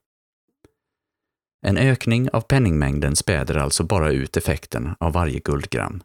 En 1.66 1.78
ökning 1.78 2.30
av 2.30 2.42
penningmängden 2.42 3.16
späder 3.16 3.56
alltså 3.56 3.84
bara 3.84 4.12
ut 4.12 4.38
effekten 4.38 4.96
av 5.00 5.14
varje 5.14 5.40
guldgram. 5.40 6.04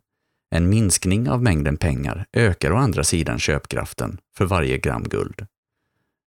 En 0.55 0.69
minskning 0.69 1.31
av 1.31 1.43
mängden 1.43 1.77
pengar 1.77 2.27
ökar 2.33 2.73
å 2.73 2.77
andra 2.77 3.05
sidan 3.05 3.39
köpkraften 3.39 4.19
för 4.37 4.45
varje 4.45 4.79
gram 4.79 5.03
guld. 5.03 5.47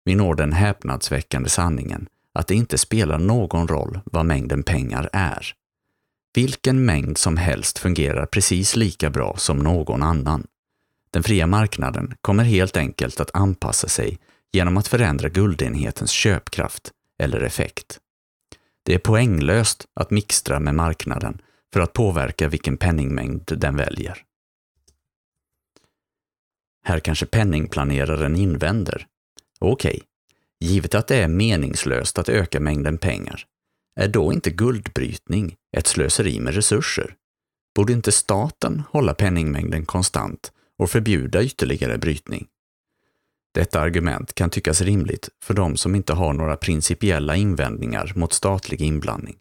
Vi 0.05 0.15
når 0.15 0.35
den 0.35 0.53
häpnadsväckande 0.53 1.49
sanningen 1.49 2.07
att 2.33 2.47
det 2.47 2.55
inte 2.55 2.77
spelar 2.77 3.17
någon 3.17 3.67
roll 3.67 3.99
vad 4.05 4.25
mängden 4.25 4.63
pengar 4.63 5.09
är. 5.13 5.53
Vilken 6.33 6.85
mängd 6.85 7.17
som 7.17 7.37
helst 7.37 7.79
fungerar 7.79 8.25
precis 8.25 8.75
lika 8.75 9.09
bra 9.09 9.35
som 9.37 9.59
någon 9.59 10.03
annan. 10.03 10.47
Den 11.11 11.23
fria 11.23 11.47
marknaden 11.47 12.15
kommer 12.21 12.43
helt 12.43 12.77
enkelt 12.77 13.19
att 13.19 13.35
anpassa 13.35 13.87
sig 13.87 14.19
genom 14.51 14.77
att 14.77 14.87
förändra 14.87 15.29
guldenhetens 15.29 16.11
köpkraft 16.11 16.91
eller 17.19 17.41
effekt. 17.41 17.99
Det 18.83 18.93
är 18.93 18.99
poänglöst 18.99 19.85
att 19.93 20.11
mixtra 20.11 20.59
med 20.59 20.75
marknaden 20.75 21.41
för 21.73 21.79
att 21.79 21.93
påverka 21.93 22.47
vilken 22.47 22.77
penningmängd 22.77 23.51
den 23.57 23.75
väljer. 23.75 24.23
Här 26.85 26.99
kanske 26.99 27.25
penningplaneraren 27.25 28.35
invänder. 28.35 29.07
Okej, 29.59 29.95
okay 29.95 30.07
givet 30.63 30.95
att 30.95 31.07
det 31.07 31.17
är 31.17 31.27
meningslöst 31.27 32.19
att 32.19 32.29
öka 32.29 32.59
mängden 32.59 32.97
pengar, 32.97 33.45
är 33.99 34.07
då 34.07 34.33
inte 34.33 34.49
guldbrytning 34.49 35.55
ett 35.77 35.87
slöseri 35.87 36.39
med 36.39 36.53
resurser? 36.53 37.15
Borde 37.75 37.93
inte 37.93 38.11
staten 38.11 38.83
hålla 38.89 39.13
penningmängden 39.13 39.85
konstant 39.85 40.51
och 40.77 40.89
förbjuda 40.89 41.43
ytterligare 41.43 41.97
brytning? 41.97 42.47
Detta 43.53 43.79
argument 43.79 44.35
kan 44.35 44.49
tyckas 44.49 44.81
rimligt 44.81 45.29
för 45.43 45.53
de 45.53 45.77
som 45.77 45.95
inte 45.95 46.13
har 46.13 46.33
några 46.33 46.57
principiella 46.57 47.35
invändningar 47.35 48.11
mot 48.15 48.33
statlig 48.33 48.81
inblandning. 48.81 49.35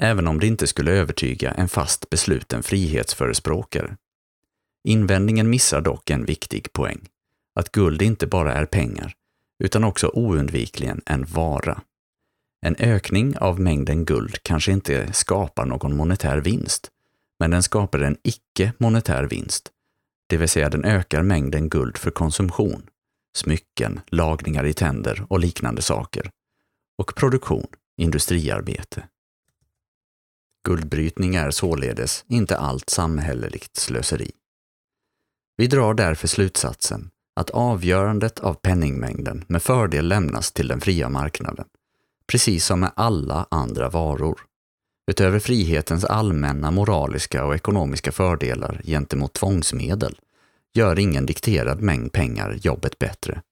Även 0.00 0.28
om 0.28 0.40
det 0.40 0.46
inte 0.46 0.66
skulle 0.66 0.92
övertyga 0.92 1.50
en 1.52 1.68
fast 1.68 2.10
besluten 2.10 2.62
frihetsförespråkare. 2.62 3.96
Invändningen 4.84 5.50
missar 5.50 5.80
dock 5.80 6.10
en 6.10 6.24
viktig 6.24 6.72
poäng. 6.72 7.08
Att 7.54 7.72
guld 7.72 8.02
inte 8.02 8.26
bara 8.26 8.54
är 8.54 8.66
pengar, 8.66 9.14
utan 9.58 9.84
också 9.84 10.10
oundvikligen 10.14 11.02
en 11.06 11.24
vara. 11.24 11.80
En 12.66 12.76
ökning 12.78 13.38
av 13.38 13.60
mängden 13.60 14.04
guld 14.04 14.42
kanske 14.42 14.72
inte 14.72 15.12
skapar 15.12 15.66
någon 15.66 15.96
monetär 15.96 16.38
vinst, 16.38 16.90
men 17.38 17.50
den 17.50 17.62
skapar 17.62 17.98
en 17.98 18.16
icke-monetär 18.22 19.24
vinst 19.24 19.72
det 20.28 20.36
vill 20.36 20.48
säga 20.48 20.70
den 20.70 20.84
ökar 20.84 21.22
mängden 21.22 21.68
guld 21.68 21.96
för 21.98 22.10
konsumtion, 22.10 22.86
smycken, 23.36 24.00
lagningar 24.06 24.66
i 24.66 24.72
tänder 24.72 25.26
och 25.28 25.40
liknande 25.40 25.82
saker. 25.82 26.30
Och 26.98 27.14
produktion, 27.14 27.66
industriarbete. 27.96 29.08
Guldbrytning 30.64 31.34
är 31.34 31.50
således 31.50 32.24
inte 32.28 32.56
allt 32.56 32.90
samhälleligt 32.90 33.76
slöseri. 33.76 34.32
Vi 35.56 35.66
drar 35.66 35.94
därför 35.94 36.28
slutsatsen 36.28 37.10
att 37.38 37.50
avgörandet 37.50 38.40
av 38.40 38.54
penningmängden 38.54 39.44
med 39.46 39.62
fördel 39.62 40.08
lämnas 40.08 40.52
till 40.52 40.68
den 40.68 40.80
fria 40.80 41.08
marknaden, 41.08 41.64
precis 42.26 42.64
som 42.66 42.80
med 42.80 42.90
alla 42.96 43.46
andra 43.50 43.88
varor. 43.88 44.40
Utöver 45.10 45.38
frihetens 45.38 46.04
allmänna 46.04 46.70
moraliska 46.70 47.44
och 47.44 47.54
ekonomiska 47.54 48.12
fördelar 48.12 48.80
gentemot 48.84 49.32
tvångsmedel 49.32 50.18
gör 50.74 50.98
ingen 50.98 51.26
dikterad 51.26 51.80
mängd 51.80 52.12
pengar 52.12 52.58
jobbet 52.62 52.98
bättre. 52.98 53.42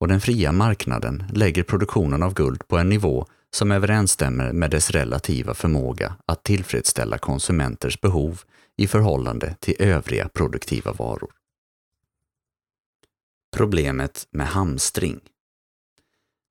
Och 0.00 0.08
den 0.08 0.20
fria 0.20 0.52
marknaden 0.52 1.24
lägger 1.32 1.62
produktionen 1.62 2.22
av 2.22 2.34
guld 2.34 2.68
på 2.68 2.78
en 2.78 2.88
nivå 2.88 3.26
som 3.50 3.72
överensstämmer 3.72 4.52
med 4.52 4.70
dess 4.70 4.90
relativa 4.90 5.54
förmåga 5.54 6.14
att 6.26 6.42
tillfredsställa 6.42 7.18
konsumenters 7.18 8.00
behov 8.00 8.40
i 8.76 8.86
förhållande 8.86 9.54
till 9.60 9.74
övriga 9.78 10.28
produktiva 10.28 10.92
varor. 10.92 11.37
Problemet 13.56 14.26
med 14.30 14.46
hamstring 14.46 15.20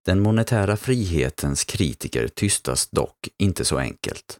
Den 0.06 0.20
monetära 0.20 0.78
frihetens 0.78 1.64
kritiker 1.64 2.28
tystas 2.28 2.90
dock 2.90 3.30
inte 3.38 3.66
så 3.66 3.78
enkelt. 3.78 4.40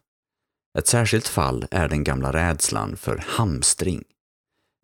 Ett 0.78 0.86
särskilt 0.86 1.28
fall 1.28 1.66
är 1.70 1.88
den 1.88 2.04
gamla 2.04 2.32
rädslan 2.32 2.96
för 2.96 3.24
hamstring. 3.26 4.04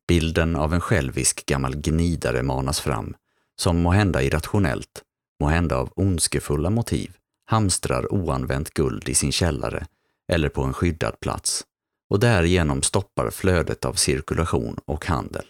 Bilden 0.09 0.57
av 0.57 0.75
en 0.75 0.81
självisk 0.81 1.47
gammal 1.47 1.77
gnidare 1.77 2.43
manas 2.43 2.81
fram, 2.81 3.16
som 3.61 3.83
måhända 3.83 4.22
irrationellt, 4.22 5.03
måhända 5.41 5.77
av 5.77 5.93
ondskefulla 5.97 6.70
motiv, 6.70 7.16
hamstrar 7.47 8.12
oanvänt 8.12 8.70
guld 8.70 9.09
i 9.09 9.14
sin 9.14 9.33
källare 9.33 9.87
eller 10.33 10.49
på 10.49 10.62
en 10.62 10.72
skyddad 10.72 11.20
plats 11.20 11.64
och 12.11 12.20
därigenom 12.20 12.83
stoppar 12.83 13.31
flödet 13.31 13.85
av 13.85 13.93
cirkulation 13.93 14.79
och 14.85 15.07
handel. 15.07 15.47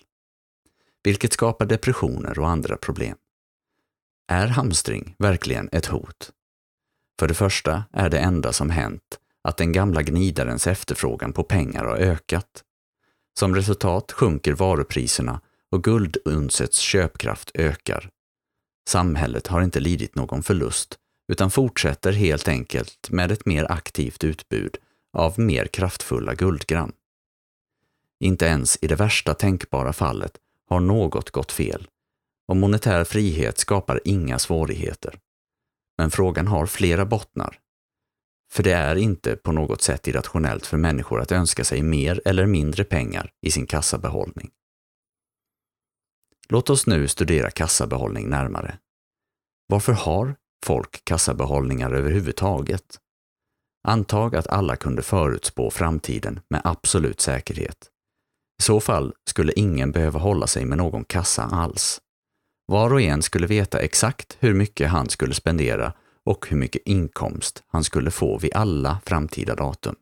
Vilket 1.05 1.33
skapar 1.33 1.67
depressioner 1.67 2.39
och 2.39 2.49
andra 2.49 2.77
problem. 2.77 3.17
Är 4.29 4.47
hamstring 4.47 5.15
verkligen 5.19 5.69
ett 5.73 5.87
hot? 5.87 6.31
För 7.19 7.29
det 7.29 7.35
första 7.35 7.85
är 7.93 8.11
det 8.11 8.19
enda 8.19 8.53
som 8.53 8.71
hänt 8.71 9.19
att 9.43 9.57
den 9.57 9.73
gamla 9.73 10.03
gnidarens 10.03 10.67
efterfrågan 10.67 11.33
på 11.33 11.43
pengar 11.43 11.85
har 11.85 11.97
ökat. 11.97 12.65
Som 13.39 13.55
resultat 13.55 14.13
sjunker 14.13 14.53
varupriserna 14.53 15.41
och 15.71 15.85
guldunsets 15.85 16.79
köpkraft 16.79 17.51
ökar. 17.55 18.11
Samhället 18.89 19.47
har 19.47 19.63
inte 19.63 19.81
lidit 19.81 20.15
någon 20.15 20.43
förlust 20.43 20.99
utan 21.33 21.51
fortsätter 21.51 22.13
helt 22.13 22.49
enkelt 22.49 23.11
med 23.11 23.31
ett 23.31 23.47
mer 23.47 23.73
aktivt 23.73 24.25
utbud 24.25 24.77
av 25.13 25.41
mer 25.41 25.67
kraftfulla 25.67 26.35
guldgram. 26.35 26.93
Inte 28.21 28.47
ens 28.47 28.79
i 28.83 28.87
det 28.87 28.97
värsta 28.97 29.35
tänkbara 29.35 29.93
fallet 29.93 30.39
har 30.69 30.81
något 30.81 31.31
gått 31.31 31.53
fel 31.53 31.89
och 32.49 32.57
monetär 32.57 33.05
frihet 33.05 33.59
skapar 33.59 34.01
inga 34.05 34.39
svårigheter. 34.39 35.19
Men 35.99 36.11
frågan 36.11 36.47
har 36.47 36.67
flera 36.67 37.07
bottnar. 37.07 37.59
För 38.53 38.63
det 38.63 38.73
är 38.73 38.97
inte 38.97 39.37
på 39.37 39.53
något 39.53 39.83
sätt 39.83 40.09
irrationellt 40.09 40.67
för 40.67 40.77
människor 40.77 41.21
att 41.21 41.33
önska 41.33 41.65
sig 41.65 41.83
mer 41.83 42.21
eller 42.25 42.47
mindre 42.47 42.85
pengar 42.85 43.33
i 43.47 43.51
sin 43.51 43.67
kassabehållning. 43.67 44.51
Låt 46.49 46.71
oss 46.71 46.87
nu 46.87 47.09
studera 47.09 47.51
kassabehållning 47.51 48.29
närmare. 48.29 48.79
Varför 49.67 49.93
har 49.93 50.37
folk 50.65 51.05
kassabehållningar 51.05 51.93
överhuvudtaget? 51.93 53.01
Antag 53.89 54.37
att 54.37 54.47
alla 54.47 54.77
kunde 54.77 55.03
förutspå 55.03 55.71
framtiden 55.71 56.41
med 56.51 56.61
absolut 56.65 57.21
säkerhet. 57.21 57.91
I 58.59 58.63
så 58.63 58.81
fall 58.81 59.13
skulle 59.29 59.53
ingen 59.53 59.93
behöva 59.93 60.19
hålla 60.19 60.47
sig 60.47 60.65
med 60.65 60.79
någon 60.79 61.05
kassa 61.05 61.43
alls. 61.43 62.01
Var 62.67 62.93
och 62.93 63.01
en 63.01 63.23
skulle 63.23 63.47
veta 63.47 63.79
exakt 63.79 64.37
hur 64.41 64.55
mycket 64.55 64.91
han 64.91 65.09
skulle 65.09 65.35
spendera 65.35 65.93
och 66.25 66.47
hur 66.49 66.57
mycket 66.57 66.83
inkomst 66.85 67.63
han 67.67 67.85
skulle 67.85 68.11
få 68.11 68.39
vid 68.39 68.55
alla 68.55 68.99
framtida 69.05 69.55
datum. 69.55 69.97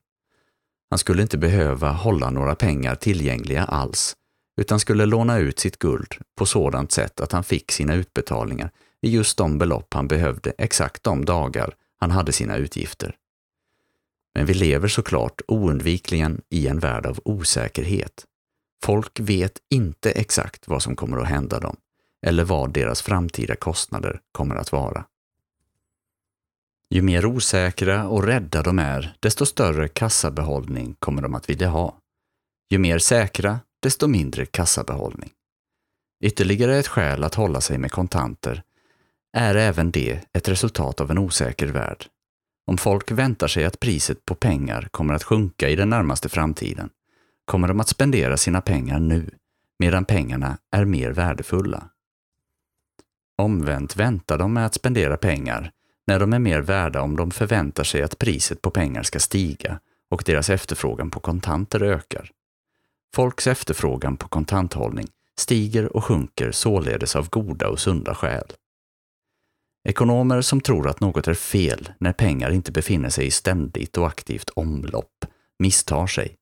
Han 0.91 0.99
skulle 0.99 1.23
inte 1.23 1.39
behöva 1.39 1.91
hålla 1.91 2.31
några 2.31 2.55
pengar 2.55 2.95
tillgängliga 2.95 3.65
alls, 3.65 4.17
utan 4.61 4.81
skulle 4.81 5.07
låna 5.07 5.39
ut 5.39 5.59
sitt 5.59 5.79
guld 5.79 6.15
på 6.37 6.47
sådant 6.47 6.93
sätt 6.93 7.21
att 7.21 7.33
han 7.33 7.45
fick 7.45 7.73
sina 7.73 7.95
utbetalningar 7.95 8.71
i 9.01 9.11
just 9.11 9.37
de 9.37 9.59
belopp 9.59 9.95
han 9.95 10.09
behövde 10.09 10.53
exakt 10.59 11.05
de 11.05 11.25
dagar 11.25 11.75
han 11.99 12.11
hade 12.11 12.33
sina 12.33 12.57
utgifter. 12.57 13.17
Men 14.35 14.47
vi 14.47 14.55
lever 14.55 14.89
såklart 14.89 15.41
oundvikligen 15.49 16.41
i 16.51 16.67
en 16.67 16.79
värld 16.79 17.07
av 17.07 17.21
osäkerhet. 17.25 18.25
Folk 18.85 19.21
vet 19.21 19.59
inte 19.71 20.11
exakt 20.11 20.69
vad 20.69 20.83
som 20.83 20.97
kommer 20.97 21.19
att 21.19 21.29
hända 21.29 21.61
dem 21.61 21.77
eller 22.27 22.45
vad 22.45 22.73
deras 22.73 23.03
framtida 23.03 23.57
kostnader 23.57 24.21
kommer 24.33 24.55
att 24.55 24.73
vara. 24.73 25.05
Ju 26.91 27.03
mer 27.03 27.27
osäkra 27.27 28.09
och 28.09 28.25
rädda 28.25 28.63
de 28.63 28.79
är, 28.79 29.17
desto 29.21 29.47
större 29.47 29.89
kassabehållning 29.89 30.95
kommer 30.99 31.23
de 31.23 31.35
att 31.35 31.51
vilja 31.51 31.69
ha. 31.69 31.99
Ju 32.71 32.79
mer 32.79 32.99
säkra, 32.99 33.61
desto 33.83 34.07
mindre 34.07 34.47
kassabehållning. 34.47 35.31
Ytterligare 36.25 36.79
ett 36.79 36.89
skäl 36.89 37.25
att 37.25 37.35
hålla 37.35 37.61
sig 37.61 37.79
med 37.79 37.93
kontanter 37.93 38.63
är 39.37 39.55
även 39.55 39.91
det 39.91 40.21
ett 40.33 40.49
resultat 40.49 41.01
av 41.01 41.11
en 41.11 41.19
osäker 41.19 41.67
värld. 41.67 42.07
Om 42.67 42.79
folk 42.79 43.11
väntar 43.11 43.49
sig 43.49 43.65
att 43.65 43.81
priset 43.81 44.25
på 44.25 44.35
pengar 44.35 44.89
kommer 44.91 45.15
att 45.15 45.23
sjunka 45.23 45.69
i 45.69 45.77
den 45.77 45.91
närmaste 45.91 46.29
framtiden, 46.29 46.91
kommer 47.45 47.69
de 47.69 47.81
att 47.81 47.89
spendera 47.89 48.37
sina 48.37 48.61
pengar 48.61 49.01
nu, 49.01 49.31
medan 49.79 50.05
pengarna 50.05 50.59
är 50.71 50.85
mer 50.85 51.11
värdefulla. 51.11 51.89
Omvänt 53.39 53.97
väntar 53.97 54.39
de 54.39 54.53
med 54.53 54.67
att 54.67 54.75
spendera 54.75 55.17
pengar 55.17 55.73
när 56.07 56.21
de 56.21 56.33
är 56.33 56.39
mer 56.39 56.61
värda 56.61 57.03
om 57.03 57.17
de 57.17 57.31
förväntar 57.31 57.85
sig 57.85 58.03
att 58.03 58.19
priset 58.19 58.63
på 58.63 58.71
pengar 58.71 59.03
ska 59.03 59.21
stiga 59.21 59.81
och 60.11 60.23
deras 60.27 60.51
efterfrågan 60.51 61.11
på 61.11 61.21
kontanter 61.21 61.83
ökar. 61.83 62.31
Folks 63.15 63.47
efterfrågan 63.47 64.17
på 64.17 64.29
kontanthållning 64.29 65.09
stiger 65.39 65.97
och 65.97 66.05
sjunker 66.05 66.51
således 66.51 67.17
av 67.17 67.29
goda 67.29 67.69
och 67.69 67.81
sunda 67.81 68.15
skäl. 68.15 68.53
Ekonomer 69.89 70.41
som 70.41 70.61
tror 70.61 70.89
att 70.89 71.01
något 71.01 71.29
är 71.29 71.35
fel 71.35 71.93
när 71.99 72.13
pengar 72.13 72.51
inte 72.51 72.73
befinner 72.73 73.09
sig 73.09 73.27
i 73.27 73.31
ständigt 73.31 73.99
och 73.99 74.07
aktivt 74.07 74.51
omlopp 74.51 75.25
misstar 75.59 76.07
sig. 76.07 76.37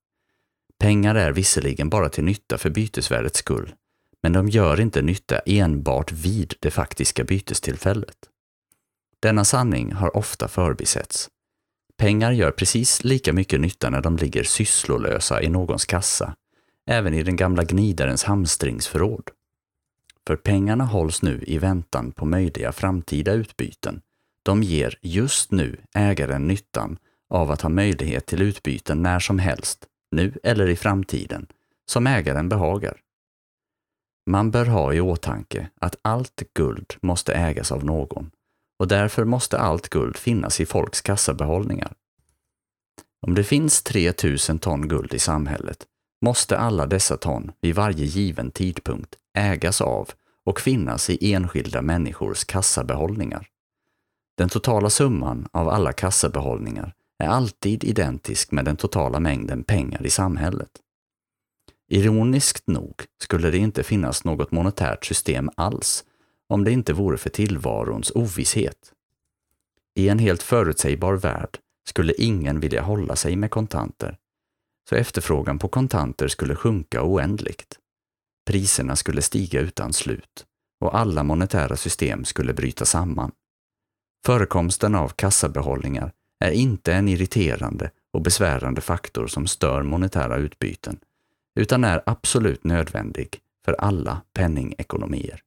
Pengar 0.80 1.14
är 1.14 1.32
visserligen 1.32 1.88
bara 1.88 2.08
till 2.08 2.24
nytta 2.24 2.58
för 2.58 2.70
bytesvärdets 2.70 3.38
skull, 3.38 3.74
men 4.22 4.32
de 4.32 4.48
gör 4.48 4.80
inte 4.80 5.02
nytta 5.02 5.38
enbart 5.38 6.12
vid 6.12 6.54
det 6.60 6.70
faktiska 6.70 7.24
bytestillfället. 7.24 8.16
Denna 9.22 9.44
sanning 9.44 9.92
har 9.92 10.16
ofta 10.16 10.48
förbisetts. 10.48 11.28
Pengar 11.98 12.32
gör 12.32 12.50
precis 12.50 13.04
lika 13.04 13.32
mycket 13.32 13.60
nytta 13.60 13.90
när 13.90 14.00
de 14.00 14.16
ligger 14.16 14.42
sysslolösa 14.42 15.42
i 15.42 15.48
någons 15.48 15.84
kassa, 15.84 16.34
även 16.86 17.14
i 17.14 17.22
den 17.22 17.36
gamla 17.36 17.64
gnidarens 17.64 18.24
hamstringsförråd. 18.24 19.30
För 20.26 20.36
pengarna 20.36 20.84
hålls 20.84 21.22
nu 21.22 21.44
i 21.46 21.58
väntan 21.58 22.12
på 22.12 22.24
möjliga 22.24 22.72
framtida 22.72 23.32
utbyten. 23.32 24.00
De 24.42 24.62
ger 24.62 24.98
just 25.02 25.52
nu 25.52 25.76
ägaren 25.94 26.46
nyttan 26.46 26.98
av 27.30 27.50
att 27.50 27.60
ha 27.60 27.68
möjlighet 27.68 28.26
till 28.26 28.42
utbyten 28.42 29.02
när 29.02 29.18
som 29.18 29.38
helst, 29.38 29.86
nu 30.10 30.38
eller 30.42 30.68
i 30.68 30.76
framtiden, 30.76 31.46
som 31.90 32.06
ägaren 32.06 32.48
behagar. 32.48 33.00
Man 34.26 34.50
bör 34.50 34.66
ha 34.66 34.94
i 34.94 35.00
åtanke 35.00 35.70
att 35.80 35.96
allt 36.02 36.42
guld 36.54 36.94
måste 37.02 37.34
ägas 37.34 37.72
av 37.72 37.84
någon 37.84 38.30
och 38.78 38.88
därför 38.88 39.24
måste 39.24 39.58
allt 39.58 39.88
guld 39.88 40.16
finnas 40.16 40.60
i 40.60 40.66
folks 40.66 41.00
kassabehållningar. 41.00 41.92
Om 43.26 43.34
det 43.34 43.44
finns 43.44 43.82
3000 43.82 44.58
ton 44.58 44.88
guld 44.88 45.14
i 45.14 45.18
samhället 45.18 45.86
måste 46.24 46.58
alla 46.58 46.86
dessa 46.86 47.16
ton 47.16 47.52
vid 47.60 47.74
varje 47.74 48.04
given 48.04 48.50
tidpunkt 48.50 49.16
ägas 49.34 49.80
av 49.80 50.10
och 50.44 50.60
finnas 50.60 51.10
i 51.10 51.32
enskilda 51.32 51.82
människors 51.82 52.44
kassabehållningar. 52.44 53.48
Den 54.36 54.48
totala 54.48 54.90
summan 54.90 55.48
av 55.52 55.68
alla 55.68 55.92
kassabehållningar 55.92 56.94
är 57.20 57.28
alltid 57.28 57.84
identisk 57.84 58.50
med 58.50 58.64
den 58.64 58.76
totala 58.76 59.20
mängden 59.20 59.64
pengar 59.64 60.06
i 60.06 60.10
samhället. 60.10 60.70
Ironiskt 61.88 62.66
nog 62.66 62.94
skulle 63.22 63.50
det 63.50 63.58
inte 63.58 63.82
finnas 63.82 64.24
något 64.24 64.52
monetärt 64.52 65.04
system 65.04 65.50
alls 65.56 66.04
om 66.48 66.64
det 66.64 66.72
inte 66.72 66.92
vore 66.92 67.18
för 67.18 67.30
tillvarons 67.30 68.12
ovisshet. 68.14 68.92
I 69.94 70.08
en 70.08 70.18
helt 70.18 70.42
förutsägbar 70.42 71.14
värld 71.14 71.58
skulle 71.88 72.14
ingen 72.18 72.60
vilja 72.60 72.82
hålla 72.82 73.16
sig 73.16 73.36
med 73.36 73.50
kontanter, 73.50 74.16
så 74.88 74.94
efterfrågan 74.94 75.58
på 75.58 75.68
kontanter 75.68 76.28
skulle 76.28 76.54
sjunka 76.54 77.02
oändligt. 77.02 77.78
Priserna 78.46 78.96
skulle 78.96 79.22
stiga 79.22 79.60
utan 79.60 79.92
slut 79.92 80.46
och 80.80 80.98
alla 80.98 81.22
monetära 81.22 81.76
system 81.76 82.24
skulle 82.24 82.54
bryta 82.54 82.84
samman. 82.84 83.32
Förekomsten 84.26 84.94
av 84.94 85.08
kassabehållningar 85.08 86.12
är 86.40 86.50
inte 86.50 86.92
en 86.92 87.08
irriterande 87.08 87.90
och 88.12 88.22
besvärande 88.22 88.80
faktor 88.80 89.26
som 89.26 89.46
stör 89.46 89.82
monetära 89.82 90.36
utbyten, 90.36 90.98
utan 91.54 91.84
är 91.84 92.02
absolut 92.06 92.64
nödvändig 92.64 93.40
för 93.64 93.72
alla 93.72 94.20
penningekonomier. 94.32 95.42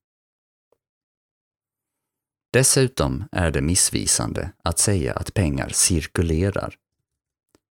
Dessutom 2.53 3.23
är 3.31 3.51
det 3.51 3.61
missvisande 3.61 4.51
att 4.63 4.79
säga 4.79 5.13
att 5.13 5.33
pengar 5.33 5.69
cirkulerar. 5.69 6.75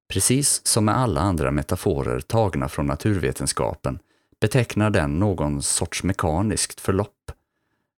Precis 0.10 0.68
som 0.68 0.86
med 0.86 0.98
alla 0.98 1.22
andra 1.22 1.52
metaforer 1.52 2.20
tagna 2.20 2.70
från 2.70 2.86
naturvetenskapen 2.86 4.00
betecknar 4.40 4.90
den 4.90 5.20
någon 5.20 5.62
sorts 5.62 6.04
mekaniskt 6.04 6.82
förlopp 6.82 7.32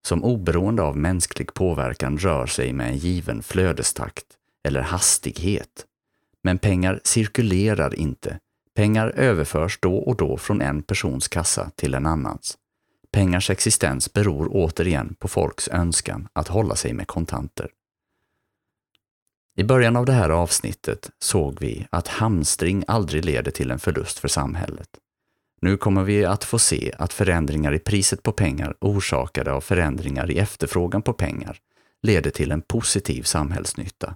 som 0.05 0.23
oberoende 0.23 0.83
av 0.83 0.97
mänsklig 0.97 1.53
påverkan 1.53 2.17
rör 2.17 2.45
sig 2.45 2.73
med 2.73 2.87
en 2.87 2.97
given 2.97 3.43
flödestakt 3.43 4.25
eller 4.63 4.81
hastighet. 4.81 5.85
Men 6.43 6.59
pengar 6.59 7.01
cirkulerar 7.03 7.95
inte. 7.95 8.39
Pengar 8.75 9.07
överförs 9.07 9.79
då 9.81 9.97
och 9.97 10.15
då 10.15 10.37
från 10.37 10.61
en 10.61 10.83
persons 10.83 11.27
kassa 11.27 11.71
till 11.75 11.93
en 11.93 12.05
annans. 12.05 12.57
Pengars 13.11 13.49
existens 13.49 14.13
beror 14.13 14.47
återigen 14.51 15.15
på 15.19 15.27
folks 15.27 15.67
önskan 15.67 16.27
att 16.33 16.47
hålla 16.47 16.75
sig 16.75 16.93
med 16.93 17.07
kontanter. 17.07 17.69
I 19.55 19.63
början 19.63 19.95
av 19.95 20.05
det 20.05 20.13
här 20.13 20.29
avsnittet 20.29 21.09
såg 21.19 21.59
vi 21.59 21.87
att 21.89 22.07
hamstring 22.07 22.83
aldrig 22.87 23.25
leder 23.25 23.51
till 23.51 23.71
en 23.71 23.79
förlust 23.79 24.19
för 24.19 24.27
samhället. 24.27 24.89
Nu 25.61 25.77
kommer 25.77 26.03
vi 26.03 26.25
att 26.25 26.43
få 26.43 26.59
se 26.59 26.93
att 26.97 27.13
förändringar 27.13 27.73
i 27.73 27.79
priset 27.79 28.23
på 28.23 28.31
pengar 28.31 28.75
orsakade 28.81 29.51
av 29.51 29.61
förändringar 29.61 30.31
i 30.31 30.37
efterfrågan 30.37 31.01
på 31.01 31.13
pengar 31.13 31.59
leder 32.01 32.31
till 32.31 32.51
en 32.51 32.61
positiv 32.61 33.23
samhällsnytta. 33.23 34.15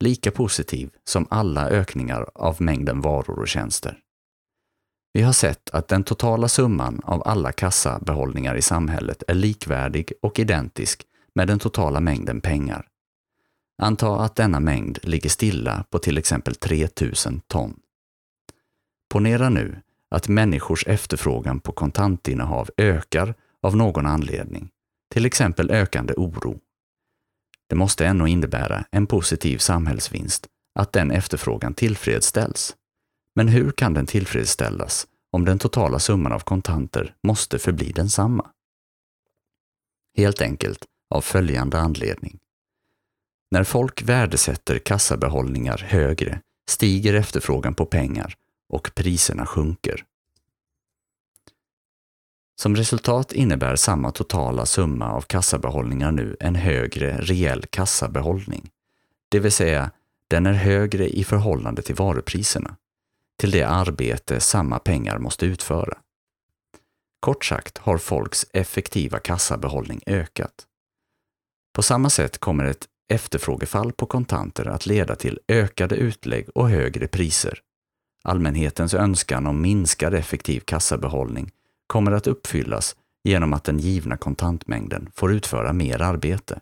Lika 0.00 0.30
positiv 0.30 0.90
som 1.04 1.26
alla 1.30 1.68
ökningar 1.68 2.30
av 2.34 2.62
mängden 2.62 3.00
varor 3.00 3.38
och 3.38 3.48
tjänster. 3.48 3.98
Vi 5.12 5.22
har 5.22 5.32
sett 5.32 5.70
att 5.70 5.88
den 5.88 6.04
totala 6.04 6.48
summan 6.48 7.00
av 7.04 7.22
alla 7.28 7.52
kassabehållningar 7.52 8.54
i 8.54 8.62
samhället 8.62 9.22
är 9.28 9.34
likvärdig 9.34 10.12
och 10.22 10.38
identisk 10.38 11.06
med 11.34 11.48
den 11.48 11.58
totala 11.58 12.00
mängden 12.00 12.40
pengar. 12.40 12.86
Anta 13.82 14.20
att 14.20 14.36
denna 14.36 14.60
mängd 14.60 14.98
ligger 15.02 15.30
stilla 15.30 15.84
på 15.90 15.98
till 15.98 16.18
exempel 16.18 16.54
3000 16.54 17.40
ton. 17.46 17.80
Ponera 19.10 19.48
nu 19.48 19.80
att 20.10 20.28
människors 20.28 20.86
efterfrågan 20.86 21.60
på 21.60 21.72
kontantinnehav 21.72 22.70
ökar 22.76 23.34
av 23.62 23.76
någon 23.76 24.06
anledning, 24.06 24.70
till 25.12 25.26
exempel 25.26 25.70
ökande 25.70 26.14
oro. 26.16 26.60
Det 27.70 27.76
måste 27.76 28.06
ändå 28.06 28.28
innebära 28.28 28.84
en 28.90 29.06
positiv 29.06 29.58
samhällsvinst 29.58 30.46
att 30.78 30.92
den 30.92 31.10
efterfrågan 31.10 31.74
tillfredsställs. 31.74 32.76
Men 33.34 33.48
hur 33.48 33.72
kan 33.72 33.94
den 33.94 34.06
tillfredsställas 34.06 35.06
om 35.32 35.44
den 35.44 35.58
totala 35.58 35.98
summan 35.98 36.32
av 36.32 36.40
kontanter 36.40 37.14
måste 37.22 37.58
förbli 37.58 37.92
densamma? 37.92 38.50
Helt 40.16 40.40
enkelt 40.40 40.84
av 41.14 41.20
följande 41.20 41.78
anledning. 41.78 42.38
När 43.50 43.64
folk 43.64 44.02
värdesätter 44.02 44.78
kassabehållningar 44.78 45.78
högre 45.78 46.40
stiger 46.70 47.14
efterfrågan 47.14 47.74
på 47.74 47.86
pengar 47.86 48.34
och 48.68 48.90
priserna 48.94 49.46
sjunker. 49.46 50.04
Som 52.60 52.76
resultat 52.76 53.32
innebär 53.32 53.76
samma 53.76 54.10
totala 54.10 54.66
summa 54.66 55.12
av 55.12 55.20
kassabehållningar 55.20 56.12
nu 56.12 56.36
en 56.40 56.54
högre 56.54 57.20
reell 57.20 57.66
kassabehållning, 57.66 58.70
det 59.28 59.40
vill 59.40 59.52
säga 59.52 59.90
den 60.28 60.46
är 60.46 60.52
högre 60.52 61.08
i 61.08 61.24
förhållande 61.24 61.82
till 61.82 61.94
varupriserna, 61.94 62.76
till 63.38 63.50
det 63.50 63.62
arbete 63.62 64.40
samma 64.40 64.78
pengar 64.78 65.18
måste 65.18 65.46
utföra. 65.46 65.98
Kort 67.20 67.44
sagt 67.44 67.78
har 67.78 67.98
folks 67.98 68.46
effektiva 68.52 69.18
kassabehållning 69.18 70.00
ökat. 70.06 70.66
På 71.72 71.82
samma 71.82 72.10
sätt 72.10 72.38
kommer 72.38 72.64
ett 72.64 72.88
efterfrågefall 73.08 73.92
på 73.92 74.06
kontanter 74.06 74.68
att 74.68 74.86
leda 74.86 75.16
till 75.16 75.38
ökade 75.48 75.96
utlägg 75.96 76.48
och 76.54 76.70
högre 76.70 77.08
priser. 77.08 77.58
Allmänhetens 78.24 78.94
önskan 78.94 79.46
om 79.46 79.62
minskad 79.62 80.14
effektiv 80.14 80.60
kassabehållning 80.60 81.50
kommer 81.90 82.12
att 82.12 82.26
uppfyllas 82.26 82.96
genom 83.24 83.52
att 83.52 83.64
den 83.64 83.78
givna 83.78 84.16
kontantmängden 84.16 85.10
får 85.14 85.32
utföra 85.32 85.72
mer 85.72 86.02
arbete. 86.02 86.60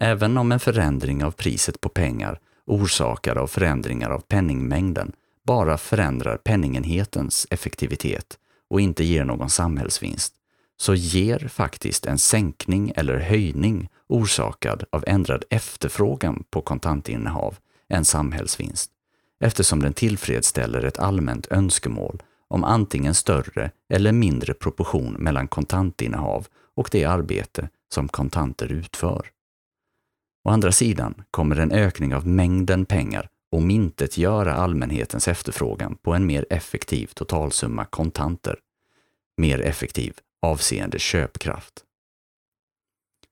Även 0.00 0.38
om 0.38 0.52
en 0.52 0.60
förändring 0.60 1.24
av 1.24 1.30
priset 1.30 1.80
på 1.80 1.88
pengar 1.88 2.40
orsakad 2.66 3.38
av 3.38 3.46
förändringar 3.46 4.10
av 4.10 4.20
penningmängden 4.20 5.12
bara 5.46 5.78
förändrar 5.78 6.36
penningenhetens 6.36 7.46
effektivitet 7.50 8.38
och 8.70 8.80
inte 8.80 9.04
ger 9.04 9.24
någon 9.24 9.50
samhällsvinst, 9.50 10.34
så 10.76 10.94
ger 10.94 11.38
faktiskt 11.48 12.06
en 12.06 12.18
sänkning 12.18 12.92
eller 12.96 13.18
höjning 13.18 13.88
orsakad 14.06 14.84
av 14.92 15.04
ändrad 15.06 15.44
efterfrågan 15.50 16.44
på 16.50 16.60
kontantinnehav 16.60 17.56
en 17.88 18.04
samhällsvinst, 18.04 18.90
eftersom 19.40 19.82
den 19.82 19.92
tillfredsställer 19.92 20.84
ett 20.84 20.98
allmänt 20.98 21.46
önskemål 21.50 22.22
om 22.48 22.64
antingen 22.64 23.14
större 23.14 23.70
eller 23.88 24.12
mindre 24.12 24.54
proportion 24.54 25.12
mellan 25.12 25.48
kontantinnehav 25.48 26.46
och 26.74 26.88
det 26.92 27.04
arbete 27.04 27.68
som 27.88 28.08
kontanter 28.08 28.72
utför. 28.72 29.26
Å 30.44 30.50
andra 30.50 30.72
sidan 30.72 31.24
kommer 31.30 31.56
en 31.56 31.72
ökning 31.72 32.14
av 32.14 32.26
mängden 32.26 32.86
pengar 32.86 33.28
omintetgöra 33.50 34.54
allmänhetens 34.54 35.28
efterfrågan 35.28 35.96
på 35.96 36.14
en 36.14 36.26
mer 36.26 36.46
effektiv 36.50 37.06
totalsumma 37.06 37.84
kontanter. 37.84 38.58
Mer 39.36 39.60
effektiv 39.60 40.18
avseende 40.42 40.98
köpkraft. 40.98 41.84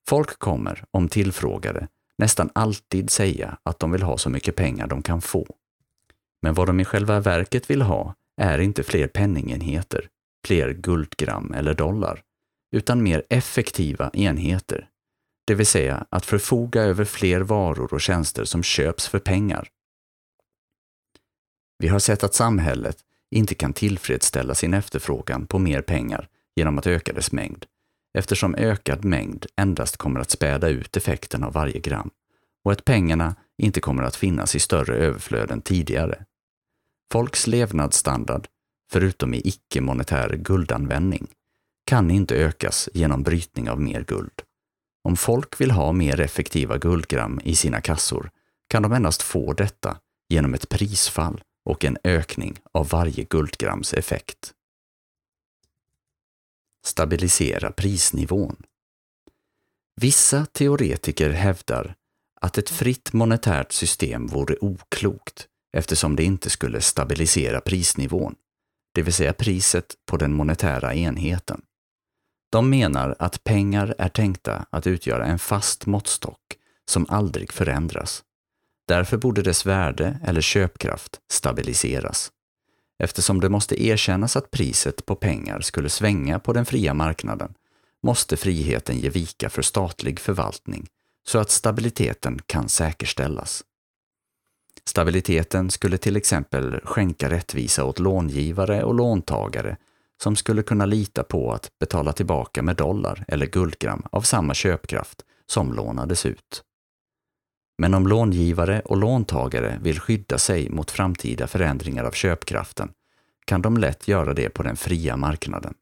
Folk 0.09 0.39
kommer, 0.39 0.85
om 0.91 1.09
tillfrågade, 1.09 1.89
nästan 2.19 2.51
alltid 2.53 3.11
säga 3.11 3.59
att 3.63 3.79
de 3.79 3.91
vill 3.91 4.03
ha 4.03 4.19
så 4.19 4.31
mycket 4.31 4.57
pengar 4.57 4.87
de 4.87 5.03
kan 5.03 5.21
få. 5.21 5.47
Men 6.43 6.55
vad 6.55 6.67
de 6.67 6.81
i 6.81 6.85
själva 6.85 7.21
verket 7.21 7.71
vill 7.71 7.83
ha 7.83 8.15
är 8.37 8.59
inte 8.59 8.83
fler 8.83 9.07
penningenheter, 9.09 10.09
fler 10.47 10.73
guldgram 10.73 11.55
eller 11.55 11.75
dollar, 11.75 12.23
utan 12.77 13.03
mer 13.03 13.23
effektiva 13.31 14.11
enheter. 14.13 14.89
Det 15.47 15.55
vill 15.55 15.67
säga 15.67 16.07
att 16.11 16.27
förfoga 16.27 16.83
över 16.83 17.05
fler 17.05 17.41
varor 17.41 17.95
och 17.95 18.01
tjänster 18.01 18.45
som 18.45 18.63
köps 18.63 19.09
för 19.09 19.19
pengar. 19.19 19.69
Vi 21.79 21.89
har 21.89 21.99
sett 21.99 22.25
att 22.25 22.35
samhället 22.35 22.99
inte 23.31 23.55
kan 23.55 23.73
tillfredsställa 23.73 24.55
sin 24.55 24.75
efterfrågan 24.75 25.47
på 25.47 25.59
mer 25.59 25.83
pengar 25.83 26.29
genom 26.57 26.79
att 26.79 26.87
öka 26.87 27.13
dess 27.13 27.33
mängd, 27.33 27.67
eftersom 28.19 28.55
ökad 28.55 29.05
mängd 29.05 29.47
endast 29.57 29.97
kommer 29.97 30.21
att 30.21 30.31
späda 30.31 30.69
ut 30.69 30.97
effekten 30.97 31.45
av 31.45 31.53
varje 31.53 31.79
gram 31.81 32.11
och 32.65 32.73
att 32.73 32.85
pengarna 32.85 33.35
inte 33.63 33.81
kommer 33.81 34.03
att 34.03 34.17
finnas 34.17 34.55
i 34.55 34.59
större 34.59 34.97
överflöd 34.97 35.51
än 35.51 35.63
tidigare. 35.63 36.25
Folks 37.13 37.47
levnadsstandard, 37.47 38.49
förutom 38.91 39.35
i 39.35 39.41
icke-monetär 39.45 40.37
guldanvändning, 40.37 41.29
kan 41.87 42.11
inte 42.11 42.37
ökas 42.37 42.89
genom 42.95 43.23
brytning 43.23 43.71
av 43.71 43.81
mer 43.81 44.05
guld. 44.05 44.43
Om 45.05 45.17
folk 45.17 45.61
vill 45.61 45.71
ha 45.71 45.93
mer 45.93 46.21
effektiva 46.21 46.79
guldgram 46.79 47.41
i 47.45 47.57
sina 47.57 47.81
kassor 47.81 48.31
kan 48.69 48.83
de 48.83 48.93
endast 48.93 49.23
få 49.23 49.53
detta 49.53 50.01
genom 50.29 50.55
ett 50.55 50.69
prisfall 50.69 51.43
och 51.65 51.85
en 51.85 51.99
ökning 52.05 52.59
av 52.73 52.89
varje 52.89 53.25
guldgrams 53.25 53.95
effekt. 53.95 54.53
Stabilisera 56.87 57.73
prisnivån. 57.73 58.57
Vissa 59.97 60.47
teoretiker 60.47 61.31
hävdar 61.31 61.95
att 62.41 62.59
ett 62.59 62.71
fritt 62.71 63.13
monetärt 63.13 63.73
system 63.73 64.27
vore 64.27 64.57
oklokt 64.61 65.49
eftersom 65.77 66.17
det 66.17 66.25
inte 66.25 66.51
skulle 66.51 66.81
stabilisera 66.81 67.61
prisnivån, 67.61 68.35
det 68.95 69.03
vill 69.03 69.15
säga 69.15 69.33
priset 69.33 69.95
på 70.11 70.17
den 70.17 70.33
monetära 70.35 70.95
enheten. 70.95 71.63
De 72.53 72.71
menar 72.71 73.17
att 73.19 73.45
pengar 73.45 73.95
är 73.99 74.09
tänkta 74.09 74.67
att 74.71 74.87
utgöra 74.87 75.27
en 75.27 75.39
fast 75.39 75.87
måttstock 75.87 76.41
som 76.91 77.07
aldrig 77.09 77.53
förändras. 77.53 78.23
Därför 78.89 79.17
borde 79.17 79.43
dess 79.43 79.67
värde 79.67 80.21
eller 80.25 80.41
köpkraft 80.41 81.21
stabiliseras. 81.31 82.33
Eftersom 82.99 83.41
det 83.41 83.49
måste 83.49 83.85
erkännas 83.85 84.37
att 84.37 84.51
priset 84.51 85.07
på 85.07 85.17
pengar 85.17 85.61
skulle 85.61 85.89
svänga 85.89 86.39
på 86.39 86.53
den 86.53 86.67
fria 86.67 86.95
marknaden 86.95 87.55
måste 88.03 88.37
friheten 88.37 88.99
ge 88.99 89.09
vika 89.09 89.51
för 89.51 89.63
statlig 89.63 90.21
förvaltning 90.21 90.87
så 91.27 91.39
att 91.39 91.51
stabiliteten 91.51 92.39
kan 92.47 92.69
säkerställas. 92.69 93.65
Stabiliteten 94.85 95.71
skulle 95.71 95.99
till 95.99 96.17
exempel 96.17 96.81
skänka 96.85 97.31
rättvisa 97.31 97.85
åt 97.85 97.99
långivare 97.99 98.85
och 98.85 98.95
låntagare 98.95 99.77
som 100.23 100.37
skulle 100.37 100.63
kunna 100.63 100.87
lita 100.87 101.23
på 101.23 101.53
att 101.53 101.71
betala 101.81 102.13
tillbaka 102.13 102.63
med 102.63 102.77
dollar 102.77 103.25
eller 103.29 103.47
guldgram 103.47 104.03
av 104.11 104.21
samma 104.21 104.55
köpkraft 104.55 105.23
som 105.47 105.73
lånades 105.73 106.27
ut. 106.27 106.63
Men 107.79 107.95
om 107.95 108.07
långivare 108.07 108.81
och 108.81 108.97
låntagare 108.97 109.79
vill 109.83 110.01
skydda 110.01 110.39
sig 110.39 110.71
mot 110.71 110.91
framtida 110.91 111.47
förändringar 111.47 112.05
av 112.05 112.13
köpkraften 112.13 112.93
kan 113.47 113.63
de 113.63 113.77
lätt 113.77 114.09
göra 114.09 114.35
det 114.35 114.49
på 114.49 114.63
den 114.63 114.77
fria 114.77 115.17
marknaden. 115.17 115.75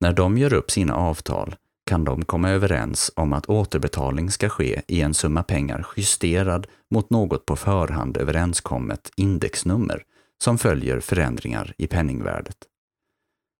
När 0.00 0.12
de 0.12 0.38
gör 0.38 0.52
upp 0.52 0.70
sina 0.70 0.94
avtal 0.94 1.54
kan 1.92 2.04
de 2.04 2.24
komma 2.24 2.50
överens 2.50 3.10
om 3.16 3.32
att 3.32 3.48
återbetalning 3.48 4.30
ska 4.30 4.48
ske 4.48 4.82
i 4.88 5.00
en 5.00 5.14
summa 5.14 5.42
pengar 5.42 5.86
justerad 5.96 6.66
mot 6.90 7.10
något 7.10 7.46
på 7.46 7.56
förhand 7.56 8.16
överenskommet 8.16 9.10
indexnummer 9.16 10.02
som 10.42 10.58
följer 10.58 11.00
förändringar 11.00 11.74
i 11.78 11.86
penningvärdet. 11.86 12.56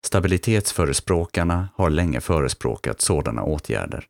Stabilitetsförespråkarna 0.06 1.68
har 1.74 1.90
länge 1.90 2.20
förespråkat 2.20 3.00
sådana 3.00 3.42
åtgärder. 3.42 4.06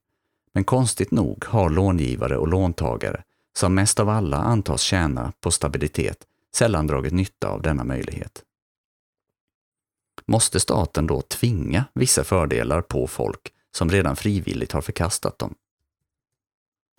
Men 0.54 0.64
konstigt 0.64 1.10
nog 1.10 1.44
har 1.44 1.70
långivare 1.70 2.36
och 2.36 2.48
låntagare, 2.48 3.22
som 3.58 3.74
mest 3.74 4.00
av 4.00 4.08
alla 4.08 4.36
antas 4.36 4.80
tjäna 4.80 5.32
på 5.40 5.50
stabilitet, 5.50 6.18
sällan 6.56 6.86
dragit 6.86 7.12
nytta 7.12 7.48
av 7.48 7.62
denna 7.62 7.84
möjlighet. 7.84 8.42
Måste 10.26 10.60
staten 10.60 11.06
då 11.06 11.20
tvinga 11.20 11.84
vissa 11.94 12.24
fördelar 12.24 12.80
på 12.80 13.06
folk 13.06 13.52
som 13.76 13.90
redan 13.90 14.16
frivilligt 14.16 14.72
har 14.72 14.80
förkastat 14.80 15.38
dem? 15.38 15.54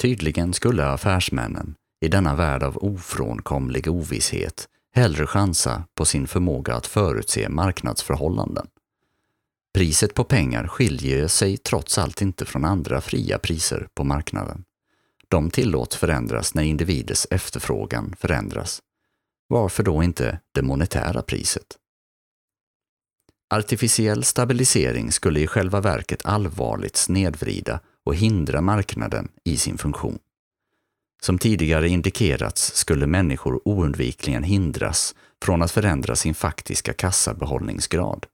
Tydligen 0.02 0.54
skulle 0.54 0.86
affärsmännen, 0.86 1.76
i 2.02 2.08
denna 2.08 2.36
värld 2.36 2.64
av 2.64 2.78
ofrånkomlig 2.78 3.88
ovisshet, 3.88 4.68
hellre 4.96 5.28
chansa 5.28 5.84
på 5.96 6.06
sin 6.06 6.28
förmåga 6.28 6.76
att 6.76 6.88
förutse 6.88 7.50
marknadsförhållanden. 7.50 8.68
Priset 9.74 10.14
på 10.14 10.24
pengar 10.24 10.68
skiljer 10.68 11.28
sig 11.28 11.58
trots 11.58 11.98
allt 11.98 12.22
inte 12.22 12.46
från 12.46 12.66
andra 12.66 13.02
fria 13.02 13.38
priser 13.38 13.88
på 13.94 14.04
marknaden. 14.04 14.64
De 15.28 15.50
tillåts 15.50 15.96
förändras 15.96 16.54
när 16.54 16.64
individers 16.64 17.28
efterfrågan 17.32 18.16
förändras. 18.20 18.82
Varför 19.48 19.84
då 19.84 20.04
inte 20.04 20.40
det 20.52 20.62
monetära 20.62 21.22
priset? 21.22 21.78
Artificiell 23.54 24.24
stabilisering 24.24 25.12
skulle 25.12 25.40
i 25.40 25.48
själva 25.48 25.82
verket 25.82 26.26
allvarligt 26.26 26.96
snedvrida 26.96 27.80
och 28.06 28.16
hindra 28.16 28.62
marknaden 28.62 29.32
i 29.44 29.58
sin 29.58 29.78
funktion. 29.78 30.20
Som 31.22 31.38
tidigare 31.38 31.90
indikerats 31.90 32.76
skulle 32.76 33.08
människor 33.08 33.62
oundvikligen 33.66 34.44
hindras 34.44 35.16
från 35.44 35.62
att 35.62 35.72
förändra 35.72 36.16
sin 36.16 36.34
faktiska 36.34 36.94
kassabehållningsgrad. 36.94 38.26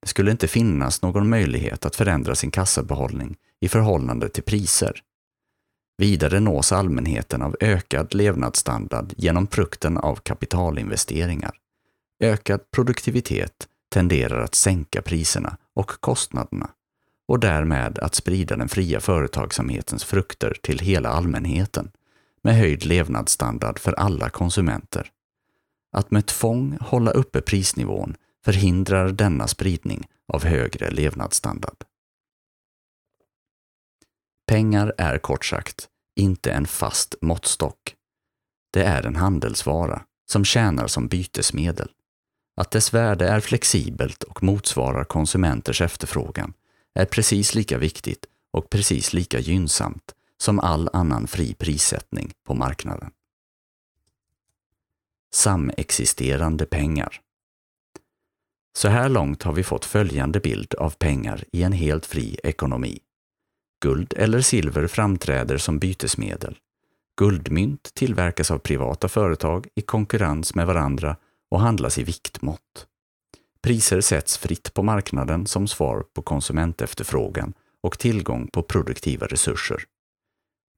Det 0.00 0.08
skulle 0.08 0.30
inte 0.30 0.48
finnas 0.48 1.02
någon 1.02 1.28
möjlighet 1.28 1.86
att 1.86 1.96
förändra 1.96 2.34
sin 2.34 2.50
kassabehållning 2.50 3.36
i 3.60 3.68
förhållande 3.68 4.28
till 4.28 4.42
priser. 4.42 5.02
Vidare 5.98 6.40
nås 6.40 6.72
allmänheten 6.72 7.42
av 7.42 7.56
ökad 7.60 8.14
levnadsstandard 8.14 9.12
genom 9.16 9.46
frukten 9.46 9.98
av 9.98 10.16
kapitalinvesteringar. 10.16 11.52
Ökad 12.20 12.70
produktivitet 12.70 13.68
tenderar 13.88 14.40
att 14.40 14.54
sänka 14.54 15.02
priserna 15.02 15.56
och 15.74 15.88
kostnaderna 16.00 16.70
och 17.28 17.40
därmed 17.40 17.98
att 17.98 18.14
sprida 18.14 18.56
den 18.56 18.68
fria 18.68 19.00
företagsamhetens 19.00 20.04
frukter 20.04 20.56
till 20.62 20.78
hela 20.78 21.08
allmänheten 21.08 21.90
med 22.42 22.56
höjd 22.56 22.84
levnadsstandard 22.84 23.78
för 23.78 23.92
alla 23.92 24.30
konsumenter. 24.30 25.10
Att 25.92 26.10
med 26.10 26.26
tvång 26.26 26.78
hålla 26.80 27.10
uppe 27.10 27.40
prisnivån 27.40 28.16
förhindrar 28.44 29.08
denna 29.08 29.46
spridning 29.46 30.08
av 30.32 30.44
högre 30.44 30.90
levnadsstandard. 30.90 31.84
Pengar 34.46 34.94
är 34.98 35.18
kort 35.18 35.44
sagt 35.44 35.88
inte 36.16 36.52
en 36.52 36.66
fast 36.66 37.14
måttstock. 37.20 37.94
Det 38.70 38.82
är 38.82 39.06
en 39.06 39.16
handelsvara 39.16 40.02
som 40.30 40.44
tjänar 40.44 40.86
som 40.86 41.08
bytesmedel. 41.08 41.88
Att 42.58 42.70
dess 42.70 42.94
värde 42.94 43.28
är 43.28 43.40
flexibelt 43.40 44.22
och 44.22 44.42
motsvarar 44.42 45.04
konsumenters 45.04 45.80
efterfrågan 45.80 46.52
är 46.94 47.04
precis 47.04 47.54
lika 47.54 47.78
viktigt 47.78 48.26
och 48.50 48.70
precis 48.70 49.12
lika 49.12 49.38
gynnsamt 49.38 50.14
som 50.40 50.60
all 50.60 50.90
annan 50.92 51.26
fri 51.26 51.54
prissättning 51.54 52.32
på 52.46 52.54
marknaden. 52.54 53.10
Samexisterande 55.34 56.66
pengar 56.66 57.20
Så 58.76 58.88
här 58.88 59.08
långt 59.08 59.42
har 59.42 59.52
vi 59.52 59.62
fått 59.62 59.84
följande 59.84 60.40
bild 60.40 60.74
av 60.74 60.90
pengar 60.90 61.44
i 61.52 61.62
en 61.62 61.72
helt 61.72 62.06
fri 62.06 62.38
ekonomi. 62.42 62.98
Guld 63.82 64.14
eller 64.16 64.40
silver 64.40 64.86
framträder 64.86 65.58
som 65.58 65.78
bytesmedel. 65.78 66.58
Guldmynt 67.16 67.94
tillverkas 67.94 68.50
av 68.50 68.58
privata 68.58 69.08
företag 69.08 69.68
i 69.74 69.82
konkurrens 69.82 70.54
med 70.54 70.66
varandra 70.66 71.16
och 71.50 71.60
handlas 71.60 71.98
i 71.98 72.04
viktmått. 72.04 72.86
Priser 73.62 74.00
sätts 74.00 74.38
fritt 74.38 74.74
på 74.74 74.82
marknaden 74.82 75.46
som 75.46 75.68
svar 75.68 76.04
på 76.14 76.22
konsumentefterfrågan 76.22 77.54
och 77.82 77.98
tillgång 77.98 78.48
på 78.48 78.62
produktiva 78.62 79.26
resurser. 79.26 79.84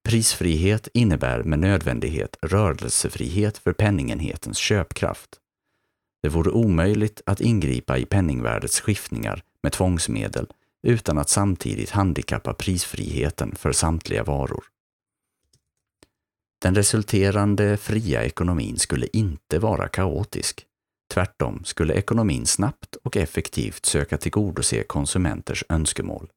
Prisfrihet 0.09 0.89
innebär 0.95 1.43
med 1.43 1.59
nödvändighet 1.59 2.37
rörelsefrihet 2.43 3.59
för 3.59 3.73
penningenhetens 3.73 4.59
köpkraft. 4.59 5.37
Det 6.23 6.29
vore 6.29 6.51
omöjligt 6.51 7.23
att 7.27 7.41
ingripa 7.41 7.99
i 7.99 8.05
penningvärdets 8.05 8.81
skiftningar 8.81 9.43
med 9.63 9.73
tvångsmedel 9.73 10.47
utan 10.83 11.19
att 11.19 11.29
samtidigt 11.29 11.91
handikappa 11.91 12.55
prisfriheten 12.55 13.55
för 13.57 13.73
samtliga 13.73 14.25
varor. 14.25 14.65
Den 16.63 16.75
resulterande 16.75 17.77
fria 17.77 18.25
ekonomin 18.25 18.79
skulle 18.79 19.07
inte 19.13 19.59
vara 19.59 19.89
kaotisk. 19.89 20.67
Tvärtom 21.15 21.65
skulle 21.65 21.95
ekonomin 21.95 22.47
snabbt 22.47 22.97
och 22.97 23.17
effektivt 23.17 23.87
söka 23.87 24.19
tillgodose 24.19 24.83
konsumenters 24.83 25.65
önskemål. 25.69 26.31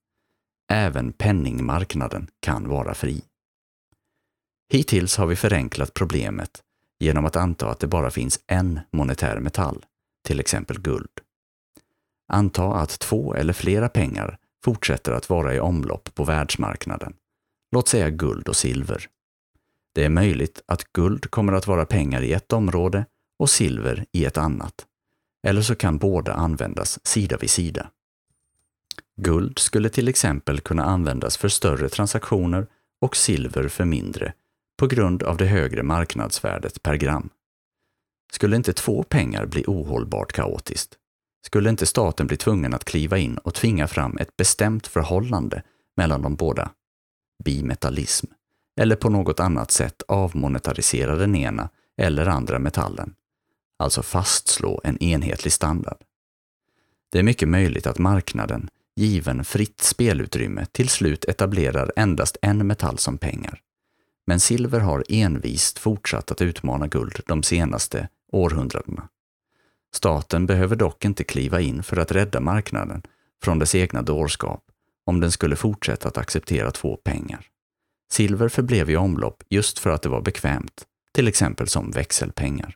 Även 0.72 1.14
penningmarknaden 1.14 2.28
kan 2.40 2.70
vara 2.70 2.94
fri. 2.94 3.22
Hittills 4.72 5.18
har 5.18 5.28
vi 5.28 5.36
förenklat 5.36 5.94
problemet 5.94 6.62
genom 7.00 7.26
att 7.26 7.36
anta 7.36 7.70
att 7.70 7.80
det 7.80 7.88
bara 7.88 8.12
finns 8.12 8.40
en 8.48 8.80
monetär 8.92 9.40
metall, 9.40 9.86
till 10.28 10.40
exempel 10.40 10.80
guld. 10.82 11.12
Anta 12.28 12.74
att 12.74 13.00
två 13.00 13.36
eller 13.36 13.54
flera 13.54 13.90
pengar 13.90 14.38
fortsätter 14.66 15.12
att 15.12 15.30
vara 15.30 15.54
i 15.54 15.60
omlopp 15.60 16.16
på 16.16 16.24
världsmarknaden. 16.24 17.14
Låt 17.72 17.88
säga 17.88 18.10
guld 18.10 18.48
och 18.48 18.56
silver. 18.56 19.08
Det 19.94 20.06
är 20.06 20.10
möjligt 20.10 20.64
att 20.66 20.94
guld 20.94 21.32
kommer 21.32 21.54
att 21.54 21.68
vara 21.68 21.86
pengar 21.86 22.22
i 22.22 22.34
ett 22.34 22.54
område 22.54 23.06
och 23.40 23.50
silver 23.50 24.06
i 24.12 24.26
ett 24.26 24.38
annat. 24.38 24.86
Eller 25.48 25.62
så 25.62 25.76
kan 25.76 25.98
båda 25.98 26.34
användas 26.34 27.06
sida 27.08 27.38
vid 27.38 27.50
sida. 27.50 27.90
Guld 29.16 29.60
skulle 29.60 29.90
till 29.90 30.08
exempel 30.08 30.60
kunna 30.60 30.84
användas 30.84 31.38
för 31.38 31.50
större 31.50 31.90
transaktioner 31.90 32.68
och 33.02 33.16
silver 33.16 33.68
för 33.68 33.86
mindre 33.86 34.34
på 34.78 34.88
grund 34.88 35.24
av 35.24 35.38
det 35.38 35.46
högre 35.46 35.84
marknadsvärdet 35.84 36.84
per 36.84 36.96
gram. 36.96 37.30
Skulle 38.32 38.56
inte 38.56 38.74
två 38.74 39.04
pengar 39.04 39.46
bli 39.46 39.64
ohållbart 39.68 40.32
kaotiskt? 40.32 40.98
Skulle 41.46 41.70
inte 41.70 41.86
staten 41.86 42.28
bli 42.28 42.38
tvungen 42.38 42.74
att 42.74 42.86
kliva 42.86 43.18
in 43.18 43.38
och 43.38 43.54
tvinga 43.54 43.88
fram 43.88 44.18
ett 44.18 44.38
bestämt 44.38 44.88
förhållande 44.88 45.64
mellan 45.98 46.22
de 46.22 46.36
båda? 46.36 46.72
Bimetallism. 47.44 48.28
Eller 48.82 48.96
på 48.96 49.10
något 49.10 49.40
annat 49.40 49.72
sätt 49.72 50.04
avmonetarisera 50.08 51.16
den 51.16 51.36
ena 51.36 51.70
eller 51.98 52.26
andra 52.26 52.60
metallen. 52.60 53.16
Alltså 53.80 54.04
fastslå 54.04 54.82
en 54.84 55.04
enhetlig 55.04 55.54
standard. 55.54 55.98
Det 57.12 57.20
är 57.20 57.24
mycket 57.24 57.50
möjligt 57.50 57.88
att 57.88 58.00
marknaden, 58.00 58.70
given 58.96 59.46
fritt 59.46 59.82
spelutrymme, 59.82 60.66
till 60.66 60.90
slut 60.90 61.26
etablerar 61.26 61.92
endast 61.96 62.38
en 62.42 62.68
metall 62.68 62.98
som 62.98 63.18
pengar. 63.18 63.60
Men 64.26 64.40
silver 64.40 64.80
har 64.80 65.04
envist 65.10 65.80
fortsatt 65.80 66.32
att 66.32 66.42
utmana 66.42 66.88
guld 66.88 67.20
de 67.26 67.44
senaste 67.44 68.10
århundradena. 68.32 69.10
Staten 69.96 70.46
behöver 70.46 70.76
dock 70.76 71.06
inte 71.06 71.24
kliva 71.24 71.62
in 71.62 71.84
för 71.84 71.98
att 71.98 72.12
rädda 72.12 72.40
marknaden 72.40 73.02
från 73.44 73.60
dess 73.60 73.76
egna 73.76 74.02
dårskap 74.02 74.64
om 75.06 75.20
den 75.20 75.32
skulle 75.32 75.56
fortsätta 75.56 76.08
att 76.08 76.18
acceptera 76.18 76.72
två 76.72 76.96
pengar. 76.96 77.53
Silver 78.14 78.50
förblev 78.50 78.90
i 78.90 78.96
omlopp 78.98 79.44
just 79.50 79.80
för 79.80 79.90
att 79.90 80.02
det 80.02 80.10
var 80.10 80.22
bekvämt, 80.22 80.86
till 81.14 81.28
exempel 81.28 81.68
som 81.68 81.92
växelpengar. 81.92 82.76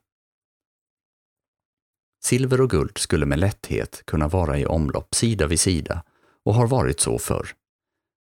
Silver 2.23 2.61
och 2.61 2.69
guld 2.69 2.97
skulle 2.97 3.25
med 3.25 3.39
lätthet 3.39 4.01
kunna 4.05 4.27
vara 4.27 4.59
i 4.59 4.65
omlopp 4.65 5.15
sida 5.15 5.47
vid 5.47 5.59
sida 5.59 6.03
och 6.45 6.53
har 6.53 6.67
varit 6.67 6.99
så 6.99 7.19
förr. 7.19 7.47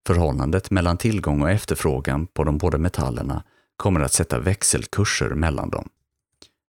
Förhållandet 0.07 0.71
mellan 0.71 0.97
tillgång 0.97 1.43
och 1.43 1.51
efterfrågan 1.51 2.27
på 2.27 2.45
de 2.45 2.59
båda 2.59 2.79
metallerna 2.79 3.45
kommer 3.77 4.01
att 4.01 4.12
sätta 4.12 4.39
växelkurser 4.39 5.31
mellan 5.31 5.71
dem. 5.71 5.89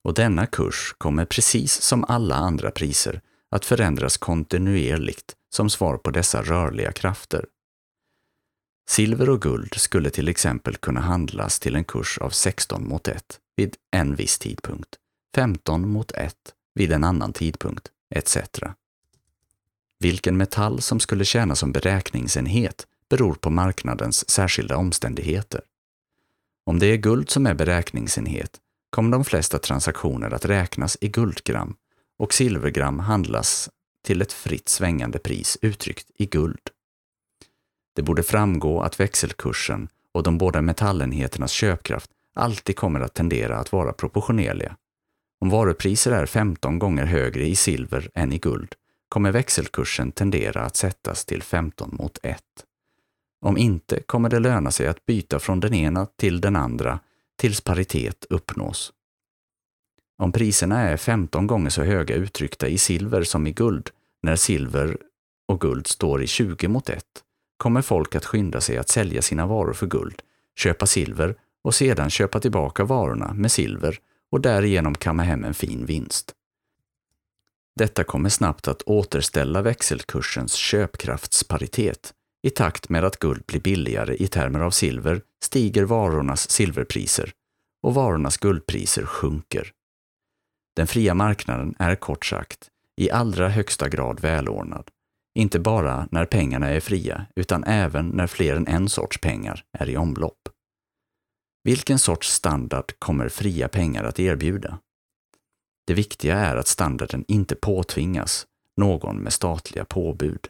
Och 0.05 0.15
denna 0.15 0.47
kurs 0.47 0.95
kommer 0.99 1.25
precis 1.25 1.73
som 1.73 2.05
alla 2.05 2.35
andra 2.35 2.71
priser 2.71 3.21
att 3.51 3.65
förändras 3.65 4.17
kontinuerligt 4.17 5.37
som 5.55 5.71
svar 5.71 5.97
på 5.97 6.11
dessa 6.11 6.43
rörliga 6.43 6.93
krafter. 6.93 7.47
Silver 8.89 9.31
och 9.31 9.43
guld 9.43 9.75
skulle 9.75 10.11
till 10.11 10.29
exempel 10.29 10.77
kunna 10.77 11.01
handlas 11.01 11.61
till 11.61 11.77
en 11.77 11.85
kurs 11.85 12.19
av 12.19 12.31
16 12.31 12.89
mot 12.89 13.09
1 13.09 13.41
vid 13.57 13.77
en 13.91 14.15
viss 14.15 14.39
tidpunkt, 14.39 14.97
15 15.35 15.89
mot 15.89 16.13
1 16.13 16.35
vid 16.75 16.93
en 16.93 17.05
annan 17.05 17.33
tidpunkt, 17.33 17.89
etc. 18.15 18.37
Vilken 19.99 20.37
metall 20.37 20.83
som 20.83 21.01
skulle 21.01 21.25
tjäna 21.25 21.55
som 21.55 21.73
beräkningsenhet 21.73 22.87
beror 23.09 23.35
på 23.35 23.51
marknadens 23.51 24.31
särskilda 24.31 24.77
omständigheter. 24.77 25.61
Om 26.65 26.79
det 26.79 26.87
är 26.87 26.97
guld 26.97 27.31
som 27.31 27.47
är 27.47 27.55
beräkningsenhet 27.55 28.61
kommer 28.91 29.11
de 29.11 29.25
flesta 29.25 29.59
transaktioner 29.59 30.31
att 30.31 30.45
räknas 30.45 30.99
i 31.01 31.09
guldgram 31.09 31.77
och 32.19 32.35
silvergram 32.35 32.99
handlas 32.99 33.71
till 34.05 34.23
ett 34.23 34.33
fritt 34.33 34.69
svängande 34.69 35.19
pris 35.19 35.59
uttryckt 35.63 36.11
i 36.15 36.27
guld. 36.27 36.71
Det 37.97 38.03
borde 38.03 38.23
framgå 38.23 38.81
att 38.81 39.01
växelkursen 39.01 39.89
och 40.13 40.23
de 40.23 40.39
båda 40.39 40.63
metallenheternas 40.63 41.51
köpkraft 41.51 42.11
alltid 42.35 42.77
kommer 42.77 43.01
att 43.01 43.15
tendera 43.15 43.59
att 43.59 43.73
vara 43.73 43.93
proportionerliga. 43.93 44.77
Om 45.41 45.51
varupriser 45.51 46.13
är 46.13 46.27
15 46.27 46.79
gånger 46.79 47.05
högre 47.05 47.47
i 47.47 47.57
silver 47.57 48.11
än 48.15 48.33
i 48.33 48.39
guld 48.39 48.75
kommer 49.09 49.33
växelkursen 49.33 50.13
tendera 50.13 50.63
att 50.63 50.77
sättas 50.77 51.25
till 51.25 51.43
15 51.43 51.97
mot 51.99 52.19
1. 52.23 52.43
Om 53.41 53.59
inte 53.59 54.01
kommer 54.01 54.29
det 54.29 54.39
löna 54.39 54.71
sig 54.71 54.87
att 54.87 55.07
byta 55.07 55.39
från 55.39 55.61
den 55.61 55.75
ena 55.75 56.07
till 56.07 56.41
den 56.41 56.57
andra 56.57 57.01
tills 57.37 57.61
paritet 57.61 58.27
uppnås. 58.31 58.93
Om 60.19 60.33
priserna 60.33 60.81
är 60.81 60.97
15 60.97 61.47
gånger 61.47 61.71
så 61.71 61.83
höga 61.83 62.15
uttryckta 62.15 62.69
i 62.69 62.79
silver 62.79 63.23
som 63.23 63.47
i 63.47 63.53
guld, 63.53 63.91
när 64.23 64.37
silver 64.37 64.97
och 65.49 65.61
guld 65.61 65.87
står 65.87 66.23
i 66.23 66.27
20 66.27 66.69
mot 66.69 66.89
1, 66.89 67.05
kommer 67.57 67.83
folk 67.83 68.15
att 68.15 68.25
skynda 68.25 68.61
sig 68.61 68.79
att 68.79 68.89
sälja 68.89 69.23
sina 69.23 69.47
varor 69.47 69.73
för 69.73 69.87
guld, 69.87 70.23
köpa 70.57 70.87
silver 70.87 71.37
och 71.65 71.75
sedan 71.75 72.11
köpa 72.11 72.41
tillbaka 72.41 72.85
varorna 72.85 73.35
med 73.35 73.53
silver 73.53 73.99
och 74.31 74.41
därigenom 74.41 74.95
kamma 74.95 75.23
hem 75.23 75.45
en 75.45 75.55
fin 75.55 75.87
vinst. 75.87 76.33
Detta 77.77 78.05
kommer 78.05 78.29
snabbt 78.29 78.69
att 78.69 78.83
återställa 78.83 79.63
växelkursens 79.63 80.53
köpkraftsparitet. 80.55 82.15
I 82.43 82.51
takt 82.51 82.89
med 82.89 83.05
att 83.05 83.19
guld 83.19 83.45
blir 83.47 83.61
billigare 83.61 84.17
i 84.17 84.27
termer 84.27 84.61
av 84.61 84.71
silver 84.71 85.23
stiger 85.43 85.85
varornas 85.85 86.51
silverpriser 86.51 87.33
och 87.83 87.95
varornas 87.95 88.37
guldpriser 88.37 89.05
sjunker. 89.05 89.73
Den 90.77 90.87
fria 90.87 91.15
marknaden 91.15 91.75
är 91.79 91.95
kort 91.95 92.27
sagt 92.27 92.69
i 92.97 93.11
allra 93.11 93.49
högsta 93.49 93.89
grad 93.89 94.21
välordnad. 94.21 94.91
Inte 95.37 95.59
bara 95.59 96.09
när 96.11 96.25
pengarna 96.25 96.69
är 96.69 96.81
fria, 96.81 97.27
utan 97.35 97.65
även 97.65 98.09
när 98.09 98.27
fler 98.27 98.57
än 98.57 98.67
en 98.67 98.89
sorts 98.89 99.21
pengar 99.21 99.65
är 99.73 99.91
i 99.91 99.97
omlopp. 99.97 100.49
Vilken 101.65 101.99
sorts 101.99 102.29
standard 102.29 102.93
kommer 102.99 103.29
fria 103.29 103.69
pengar 103.69 104.05
att 104.05 104.21
erbjuda? 104.21 104.79
Det 105.87 105.95
viktiga 105.95 106.37
är 106.37 106.57
att 106.57 106.67
standarden 106.67 107.25
inte 107.29 107.55
påtvingas 107.55 108.47
någon 108.77 109.17
med 109.17 109.33
statliga 109.33 109.85
påbud. 109.85 110.49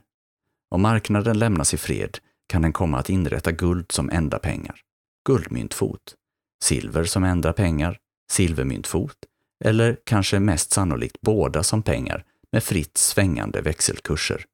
Om 0.68 0.82
marknaden 0.82 1.39
lämnas 1.39 1.74
i 1.74 1.76
fred 1.76 2.18
kan 2.47 2.62
den 2.62 2.72
komma 2.72 2.99
att 2.99 3.11
inrätta 3.11 3.53
guld 3.53 3.93
som 3.93 4.11
enda 4.11 4.39
pengar, 4.39 4.80
guldmyntfot, 5.24 6.14
silver 6.62 7.05
som 7.05 7.24
enda 7.24 7.53
pengar, 7.53 7.99
silvermyntfot 8.30 9.16
eller 9.64 9.97
kanske 10.05 10.41
mest 10.41 10.72
sannolikt 10.72 11.20
båda 11.20 11.62
som 11.62 11.82
pengar 11.82 12.24
med 12.53 12.62
fritt 12.62 12.97
svängande 12.97 13.61
växelkurser, 13.61 14.47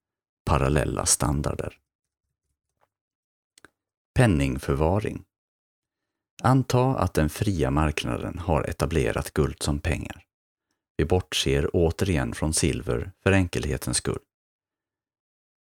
parallella 0.45 1.07
standarder. 1.07 1.79
Penningförvaring 4.15 5.25
Anta 6.43 6.97
att 6.97 7.15
den 7.15 7.29
fria 7.29 7.71
marknaden 7.71 8.39
har 8.39 8.63
etablerat 8.63 9.31
guld 9.31 9.63
som 9.63 9.79
pengar. 9.79 10.25
Vi 10.97 11.05
bortser 11.05 11.71
återigen 11.73 12.35
från 12.35 12.55
silver 12.55 13.13
för 13.23 13.33
enkelhetens 13.33 13.97
skull. 13.97 14.19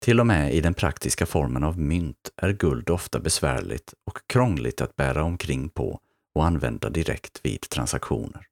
Till 0.01 0.21
och 0.21 0.27
med 0.27 0.55
i 0.55 0.61
den 0.61 0.75
praktiska 0.75 1.27
formen 1.27 1.65
av 1.65 1.79
mynt 1.79 2.31
är 2.37 2.53
guld 2.53 2.91
ofta 2.91 3.21
besvärligt 3.21 3.95
och 4.07 4.19
krångligt 4.27 4.81
att 4.81 4.97
bära 4.97 5.23
omkring 5.23 5.69
på 5.69 6.01
och 6.35 6.45
använda 6.45 6.91
direkt 6.91 7.41
vid 7.43 7.61
transaktioner. 7.61 8.47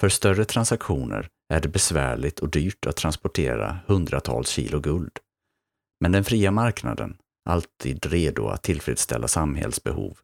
För 0.00 0.08
större 0.08 0.44
transaktioner 0.44 1.28
är 1.48 1.60
det 1.60 1.68
besvärligt 1.68 2.38
och 2.38 2.50
dyrt 2.50 2.86
att 2.86 2.96
transportera 2.96 3.78
hundratals 3.86 4.48
kilo 4.48 4.80
guld. 4.80 5.18
Men 6.00 6.12
den 6.12 6.24
fria 6.24 6.50
marknaden, 6.50 7.16
alltid 7.48 8.06
redo 8.06 8.48
att 8.48 8.62
tillfredsställa 8.62 9.28
samhällsbehov, 9.28 10.18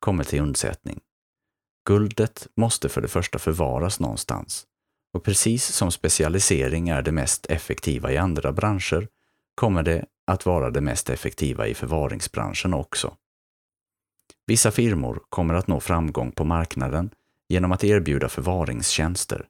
kommer 0.00 0.24
till 0.24 0.40
undsättning. 0.40 1.00
Guldet 1.88 2.48
måste 2.56 2.88
för 2.88 3.00
det 3.00 3.08
första 3.08 3.38
förvaras 3.38 4.00
någonstans 4.00 4.66
och 5.12 5.24
precis 5.24 5.64
som 5.64 5.90
specialisering 5.90 6.88
är 6.88 7.02
det 7.02 7.12
mest 7.12 7.46
effektiva 7.46 8.12
i 8.12 8.16
andra 8.16 8.52
branscher 8.52 9.08
kommer 9.54 9.82
det 9.82 10.04
att 10.26 10.46
vara 10.46 10.70
det 10.70 10.80
mest 10.80 11.10
effektiva 11.10 11.66
i 11.66 11.74
förvaringsbranschen 11.74 12.74
också. 12.74 13.16
Vissa 14.46 14.70
firmor 14.70 15.22
kommer 15.28 15.54
att 15.54 15.66
nå 15.66 15.80
framgång 15.80 16.32
på 16.32 16.44
marknaden 16.44 17.10
genom 17.48 17.72
att 17.72 17.84
erbjuda 17.84 18.28
förvaringstjänster. 18.28 19.46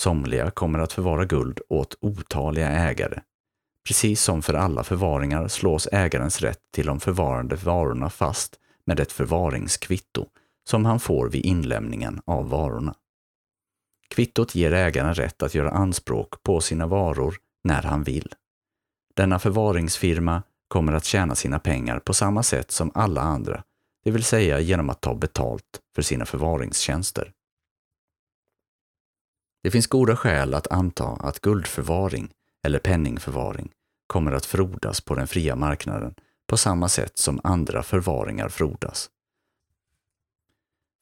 Somliga 0.00 0.50
kommer 0.50 0.78
att 0.78 0.92
förvara 0.92 1.24
guld 1.24 1.60
åt 1.68 1.98
otaliga 2.00 2.68
ägare. 2.68 3.20
Precis 3.86 4.22
som 4.22 4.42
för 4.42 4.54
alla 4.54 4.84
förvaringar 4.84 5.48
slås 5.48 5.88
ägarens 5.92 6.40
rätt 6.40 6.60
till 6.72 6.86
de 6.86 7.00
förvarande 7.00 7.56
varorna 7.56 8.10
fast 8.10 8.58
med 8.86 9.00
ett 9.00 9.12
förvaringskvitto 9.12 10.26
som 10.68 10.84
han 10.84 11.00
får 11.00 11.28
vid 11.28 11.46
inlämningen 11.46 12.20
av 12.24 12.48
varorna. 12.48 12.94
Kvittot 14.08 14.54
ger 14.54 14.72
ägaren 14.72 15.14
rätt 15.14 15.42
att 15.42 15.54
göra 15.54 15.70
anspråk 15.70 16.42
på 16.42 16.60
sina 16.60 16.86
varor 16.86 17.36
när 17.64 17.82
han 17.82 18.02
vill. 18.02 18.34
Denna 19.14 19.38
förvaringsfirma 19.38 20.42
kommer 20.68 20.92
att 20.92 21.04
tjäna 21.04 21.34
sina 21.34 21.58
pengar 21.58 21.98
på 21.98 22.14
samma 22.14 22.42
sätt 22.42 22.70
som 22.70 22.90
alla 22.94 23.20
andra, 23.20 23.62
det 24.04 24.10
vill 24.10 24.24
säga 24.24 24.60
genom 24.60 24.90
att 24.90 25.00
ta 25.00 25.14
betalt 25.14 25.80
för 25.94 26.02
sina 26.02 26.26
förvaringstjänster. 26.26 27.32
Det 29.62 29.70
finns 29.70 29.86
goda 29.86 30.16
skäl 30.16 30.54
att 30.54 30.66
anta 30.66 31.06
att 31.06 31.40
guldförvaring 31.40 32.30
eller 32.64 32.78
penningförvaring 32.78 33.72
kommer 34.06 34.32
att 34.32 34.46
frodas 34.46 35.00
på 35.00 35.14
den 35.14 35.26
fria 35.26 35.56
marknaden 35.56 36.14
på 36.46 36.56
samma 36.56 36.88
sätt 36.88 37.18
som 37.18 37.40
andra 37.44 37.82
förvaringar 37.82 38.48
frodas. 38.48 39.10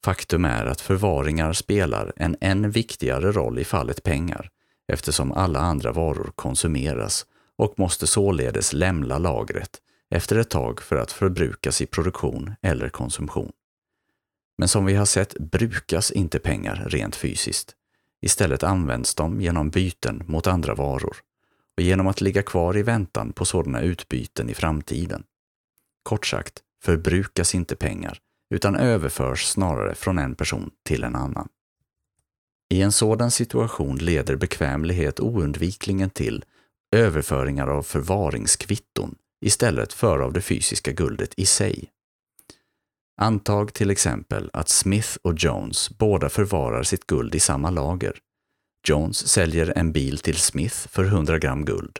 Faktum 0.05 0.45
är 0.45 0.65
att 0.65 0.81
förvaringar 0.81 1.53
spelar 1.53 2.13
en 2.15 2.37
än 2.41 2.71
viktigare 2.71 3.31
roll 3.31 3.59
i 3.59 3.65
fallet 3.65 4.03
pengar 4.03 4.49
eftersom 4.87 5.31
alla 5.31 5.59
andra 5.59 5.91
varor 5.91 6.31
konsumeras 6.35 7.25
och 7.55 7.79
måste 7.79 8.07
således 8.07 8.73
lämna 8.73 9.17
lagret 9.17 9.81
efter 10.09 10.35
ett 10.35 10.49
tag 10.49 10.81
för 10.81 10.95
att 10.95 11.11
förbrukas 11.11 11.81
i 11.81 11.85
produktion 11.85 12.55
eller 12.61 12.89
konsumtion. 12.89 13.51
Men 14.57 14.67
som 14.67 14.85
vi 14.85 14.95
har 14.95 15.05
sett 15.05 15.39
brukas 15.39 16.11
inte 16.11 16.39
pengar 16.39 16.85
rent 16.87 17.15
fysiskt. 17.15 17.75
Istället 18.21 18.63
används 18.63 19.15
de 19.15 19.41
genom 19.41 19.69
byten 19.69 20.23
mot 20.27 20.47
andra 20.47 20.75
varor 20.75 21.17
och 21.77 21.83
genom 21.83 22.07
att 22.07 22.21
ligga 22.21 22.43
kvar 22.43 22.77
i 22.77 22.83
väntan 22.83 23.33
på 23.33 23.45
sådana 23.45 23.81
utbyten 23.81 24.49
i 24.49 24.53
framtiden. 24.53 25.23
Kort 26.03 26.25
sagt, 26.25 26.61
förbrukas 26.83 27.55
inte 27.55 27.75
pengar 27.75 28.19
utan 28.49 28.75
överförs 28.75 29.45
snarare 29.45 29.95
från 29.95 30.19
en 30.19 30.35
person 30.35 30.71
till 30.83 31.03
en 31.03 31.15
annan. 31.15 31.49
I 32.69 32.81
en 32.81 32.91
sådan 32.91 33.31
situation 33.31 33.97
leder 33.97 34.35
bekvämlighet 34.35 35.19
oundvikligen 35.19 36.09
till 36.09 36.45
överföringar 36.95 37.67
av 37.67 37.83
förvaringskvitton 37.83 39.15
istället 39.45 39.93
för 39.93 40.19
av 40.19 40.33
det 40.33 40.41
fysiska 40.41 40.91
guldet 40.91 41.33
i 41.37 41.45
sig. 41.45 41.91
Antag 43.21 43.73
till 43.73 43.91
exempel 43.91 44.49
att 44.53 44.69
Smith 44.69 45.17
och 45.21 45.33
Jones 45.37 45.97
båda 45.97 46.29
förvarar 46.29 46.83
sitt 46.83 47.07
guld 47.07 47.35
i 47.35 47.39
samma 47.39 47.69
lager. 47.69 48.19
Jones 48.85 49.27
säljer 49.27 49.73
en 49.75 49.91
bil 49.91 50.17
till 50.17 50.37
Smith 50.37 50.75
för 50.87 51.03
100 51.03 51.39
gram 51.39 51.65
guld. 51.65 51.99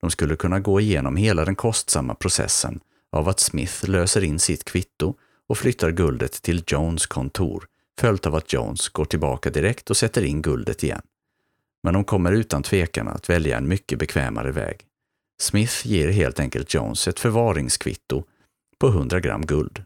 De 0.00 0.10
skulle 0.10 0.36
kunna 0.36 0.60
gå 0.60 0.80
igenom 0.80 1.16
hela 1.16 1.44
den 1.44 1.56
kostsamma 1.56 2.14
processen 2.14 2.80
av 3.12 3.28
att 3.28 3.40
Smith 3.40 3.90
löser 3.90 4.24
in 4.24 4.38
sitt 4.38 4.64
kvitto 4.64 5.14
och 5.46 5.58
flyttar 5.58 5.90
guldet 5.90 6.42
till 6.42 6.64
Jones 6.66 7.06
kontor, 7.06 7.66
följt 8.00 8.26
av 8.26 8.34
att 8.34 8.52
Jones 8.52 8.88
går 8.88 9.04
tillbaka 9.04 9.50
direkt 9.50 9.90
och 9.90 9.96
sätter 9.96 10.22
in 10.22 10.42
guldet 10.42 10.82
igen. 10.82 11.02
Men 11.82 11.94
de 11.94 12.04
kommer 12.04 12.32
utan 12.32 12.62
tvekan 12.62 13.08
att 13.08 13.30
välja 13.30 13.56
en 13.56 13.68
mycket 13.68 13.98
bekvämare 13.98 14.52
väg. 14.52 14.80
Smith 15.40 15.86
ger 15.86 16.08
helt 16.08 16.40
enkelt 16.40 16.74
Jones 16.74 17.08
ett 17.08 17.20
förvaringskvitto 17.20 18.24
på 18.78 18.88
100 18.88 19.20
gram 19.20 19.46
guld. 19.46 19.82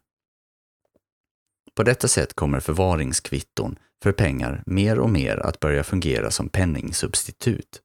På 1.75 1.83
detta 1.83 2.09
sätt 2.09 2.35
kommer 2.35 2.61
förvaringskvitton 2.61 3.79
för 4.03 4.13
pengar 4.13 4.63
mer 4.67 4.99
och 4.99 5.11
mer 5.11 5.37
att 5.37 5.61
börja 5.61 5.85
fungera 5.85 6.31
som 6.31 6.49
penningsubstitut. 6.49 7.81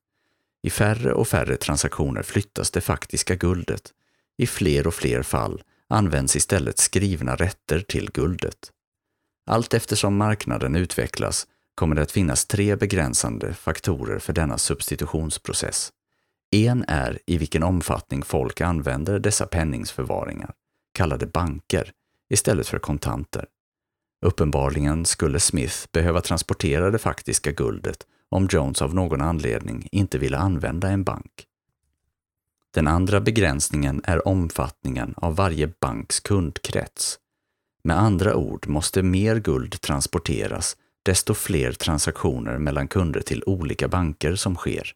I 0.64 0.70
färre 0.70 1.14
och 1.14 1.28
färre 1.28 1.58
transaktioner 1.58 2.24
flyttas 2.24 2.72
det 2.72 2.82
faktiska 2.82 3.36
guldet. 3.36 3.94
I 4.38 4.48
fler 4.48 4.88
och 4.88 4.94
fler 4.94 5.24
fall 5.24 5.64
används 5.88 6.36
istället 6.36 6.78
skrivna 6.78 7.36
rätter 7.36 7.80
till 7.80 8.12
guldet. 8.12 8.72
Allt 9.48 9.74
eftersom 9.74 10.18
marknaden 10.18 10.76
utvecklas 10.76 11.48
kommer 11.76 11.96
det 11.96 12.02
att 12.02 12.12
finnas 12.12 12.46
tre 12.46 12.76
begränsande 12.76 13.54
faktorer 13.54 14.20
för 14.20 14.34
denna 14.34 14.58
substitutionsprocess. 14.58 15.92
En 16.52 16.86
är 16.88 17.20
i 17.26 17.38
vilken 17.38 17.64
omfattning 17.64 18.24
folk 18.24 18.62
använder 18.62 19.20
dessa 19.20 19.46
penningsförvaringar, 19.46 20.54
kallade 20.94 21.28
banker, 21.28 21.92
istället 22.30 22.68
för 22.68 22.80
kontanter. 22.80 23.46
Uppenbarligen 24.26 25.06
skulle 25.06 25.40
Smith 25.40 25.76
behöva 25.92 26.22
transportera 26.22 26.92
det 26.92 26.98
faktiska 26.98 27.52
guldet 27.52 27.98
om 28.30 28.48
Jones 28.52 28.82
av 28.82 28.96
någon 28.96 29.22
anledning 29.22 29.88
inte 29.92 30.18
ville 30.18 30.38
använda 30.38 30.90
en 30.90 31.04
bank. 31.04 31.46
Den 32.74 32.88
andra 32.88 33.22
begränsningen 33.22 34.02
är 34.04 34.28
omfattningen 34.28 35.14
av 35.18 35.36
varje 35.36 35.68
banks 35.80 36.20
kundkrets. 36.20 37.20
Med 37.84 38.00
andra 38.00 38.36
ord 38.36 38.68
måste 38.68 39.04
mer 39.04 39.40
guld 39.40 39.82
transporteras 39.82 40.78
desto 41.04 41.34
fler 41.34 41.72
transaktioner 41.72 42.58
mellan 42.58 42.88
kunder 42.88 43.22
till 43.22 43.44
olika 43.46 43.88
banker 43.88 44.36
som 44.36 44.56
sker. 44.56 44.92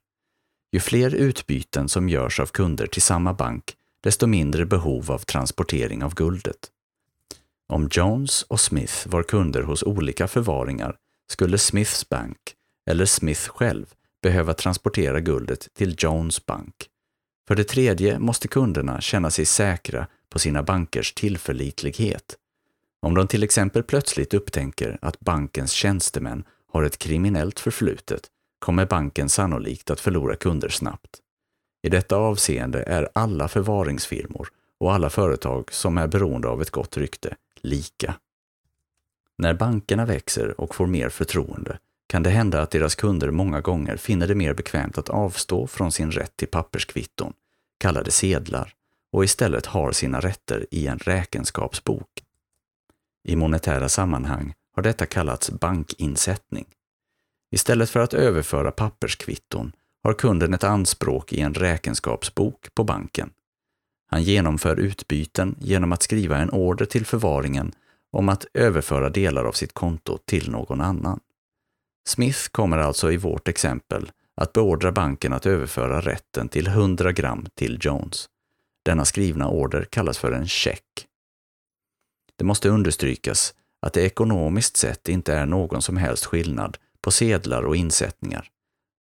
Ju 0.72 0.80
fler 0.80 1.16
utbyten 1.16 1.90
som 1.90 2.10
görs 2.10 2.40
av 2.40 2.46
kunder 2.46 2.88
till 2.88 3.02
samma 3.02 3.34
bank, 3.34 3.76
desto 4.04 4.28
mindre 4.28 4.66
behov 4.66 5.12
av 5.12 5.20
transportering 5.20 6.04
av 6.04 6.14
guldet. 6.14 6.72
Om 7.72 7.90
Jones 7.92 8.44
och 8.44 8.60
Smith 8.60 9.08
var 9.08 9.24
kunder 9.24 9.62
hos 9.62 9.84
olika 9.84 10.28
förvaringar 10.28 10.96
skulle 11.32 11.58
Smiths 11.58 12.10
bank, 12.10 12.38
eller 12.90 13.06
Smith 13.06 13.50
själv, 13.50 13.86
behöva 14.22 14.54
transportera 14.54 15.20
guldet 15.20 15.74
till 15.74 15.96
Jones 15.98 16.46
bank. 16.46 16.76
För 17.48 17.56
det 17.56 17.64
tredje 17.64 18.20
måste 18.20 18.48
kunderna 18.48 19.02
känna 19.02 19.32
sig 19.32 19.46
säkra 19.46 20.08
på 20.30 20.40
sina 20.40 20.64
bankers 20.64 21.14
tillförlitlighet. 21.14 22.36
Om 23.02 23.16
de 23.16 23.28
till 23.28 23.44
exempel 23.44 23.84
plötsligt 23.84 24.34
upptänker 24.34 24.98
att 25.02 25.20
bankens 25.20 25.72
tjänstemän 25.72 26.44
har 26.72 26.84
ett 26.84 26.98
kriminellt 26.98 27.60
förflutet 27.60 28.28
kommer 28.60 28.86
banken 28.86 29.30
sannolikt 29.30 29.90
att 29.90 30.00
förlora 30.00 30.36
kunder 30.36 30.70
snabbt. 30.70 31.20
I 31.84 31.90
detta 31.90 32.16
avseende 32.16 32.84
är 32.84 33.10
alla 33.14 33.48
förvaringsfirmor 33.48 34.50
och 34.80 34.94
alla 34.94 35.10
företag 35.10 35.74
som 35.74 35.98
är 35.98 36.08
beroende 36.08 36.48
av 36.48 36.62
ett 36.62 36.72
gott 36.72 36.98
rykte 36.98 37.36
lika. 37.62 38.16
När 39.38 39.54
bankerna 39.54 40.06
växer 40.06 40.62
och 40.62 40.76
får 40.76 40.88
mer 40.88 41.10
förtroende 41.10 41.80
kan 42.08 42.24
det 42.24 42.30
hända 42.30 42.62
att 42.62 42.72
deras 42.72 42.96
kunder 42.96 43.32
många 43.32 43.62
gånger 43.62 43.98
finner 43.98 44.28
det 44.28 44.36
mer 44.36 44.54
bekvämt 44.54 44.98
att 44.98 45.10
avstå 45.10 45.68
från 45.68 45.92
sin 45.92 46.12
rätt 46.12 46.38
till 46.38 46.48
papperskvitton, 46.48 47.34
kallade 47.78 48.12
sedlar, 48.12 48.74
och 49.12 49.24
istället 49.24 49.66
har 49.66 49.92
sina 49.92 50.20
rätter 50.20 50.66
i 50.72 50.88
en 50.88 50.98
räkenskapsbok. 51.00 52.24
I 53.24 53.36
monetära 53.36 53.90
sammanhang 53.90 54.54
har 54.76 54.84
detta 54.84 55.06
kallats 55.06 55.52
bankinsättning. 55.52 56.66
Istället 57.52 57.90
för 57.90 58.00
att 58.00 58.14
överföra 58.14 58.72
papperskvitton 58.72 59.72
har 60.04 60.14
kunden 60.14 60.54
ett 60.54 60.64
anspråk 60.64 61.34
i 61.34 61.42
en 61.42 61.54
räkenskapsbok 61.54 62.74
på 62.74 62.84
banken. 62.84 63.30
Han 64.12 64.24
genomför 64.24 64.80
utbyten 64.80 65.56
genom 65.60 65.92
att 65.92 66.04
skriva 66.04 66.38
en 66.38 66.50
order 66.50 66.86
till 66.86 67.06
förvaringen 67.06 67.72
om 68.12 68.30
att 68.30 68.46
överföra 68.54 69.10
delar 69.10 69.46
av 69.46 69.52
sitt 69.52 69.74
konto 69.74 70.18
till 70.26 70.52
någon 70.52 70.82
annan. 70.82 71.20
Smith 72.08 72.50
kommer 72.52 72.78
alltså 72.78 73.12
i 73.12 73.18
vårt 73.18 73.48
exempel 73.48 74.12
att 74.36 74.54
beordra 74.54 74.92
banken 74.92 75.34
att 75.34 75.46
överföra 75.46 76.02
rätten 76.02 76.50
till 76.50 76.68
100 76.68 77.12
gram 77.12 77.46
till 77.56 77.78
Jones. 77.82 78.30
Denna 78.86 79.06
skrivna 79.06 79.48
order 79.50 79.84
kallas 79.84 80.18
för 80.18 80.32
en 80.32 80.48
check. 80.48 81.08
Det 82.36 82.44
måste 82.44 82.70
understrykas 82.70 83.54
att 83.82 83.94
det 83.94 84.02
ekonomiskt 84.02 84.78
sett 84.78 85.10
inte 85.10 85.34
är 85.34 85.46
någon 85.46 85.82
som 85.82 85.98
helst 85.98 86.26
skillnad 86.26 86.78
på 87.02 87.12
sedlar 87.12 87.64
och 87.64 87.76
insättningar. 87.76 88.48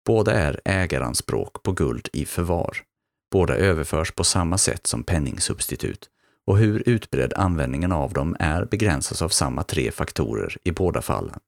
Båda 0.07 0.33
är 0.33 0.61
ägaranspråk 0.65 1.63
på 1.63 1.73
guld 1.73 2.09
i 2.13 2.25
förvar. 2.25 2.88
Båda 3.31 3.57
överförs 3.57 4.13
på 4.13 4.25
samma 4.25 4.59
sätt 4.59 4.87
som 4.87 5.05
penningsubstitut 5.05 6.11
och 6.47 6.59
hur 6.59 6.89
utbredd 6.89 7.33
användningen 7.33 7.93
av 7.93 8.13
dem 8.13 8.37
är 8.39 8.65
begränsas 8.65 9.23
av 9.23 9.29
samma 9.29 9.63
tre 9.63 9.91
faktorer 9.91 10.57
i 10.65 10.73
båda 10.73 11.03
fallen. 11.03 11.41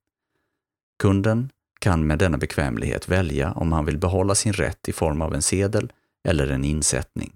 Kunden 0.99 1.49
kan 1.79 2.07
med 2.07 2.19
denna 2.19 2.37
bekvämlighet 2.37 3.09
välja 3.09 3.51
om 3.51 3.71
han 3.71 3.85
vill 3.85 3.97
behålla 3.97 4.35
sin 4.35 4.53
rätt 4.53 4.89
i 4.89 4.93
form 4.93 5.21
av 5.21 5.33
en 5.33 5.41
sedel 5.41 5.91
eller 6.27 6.47
en 6.47 6.65
insättning. 6.65 7.33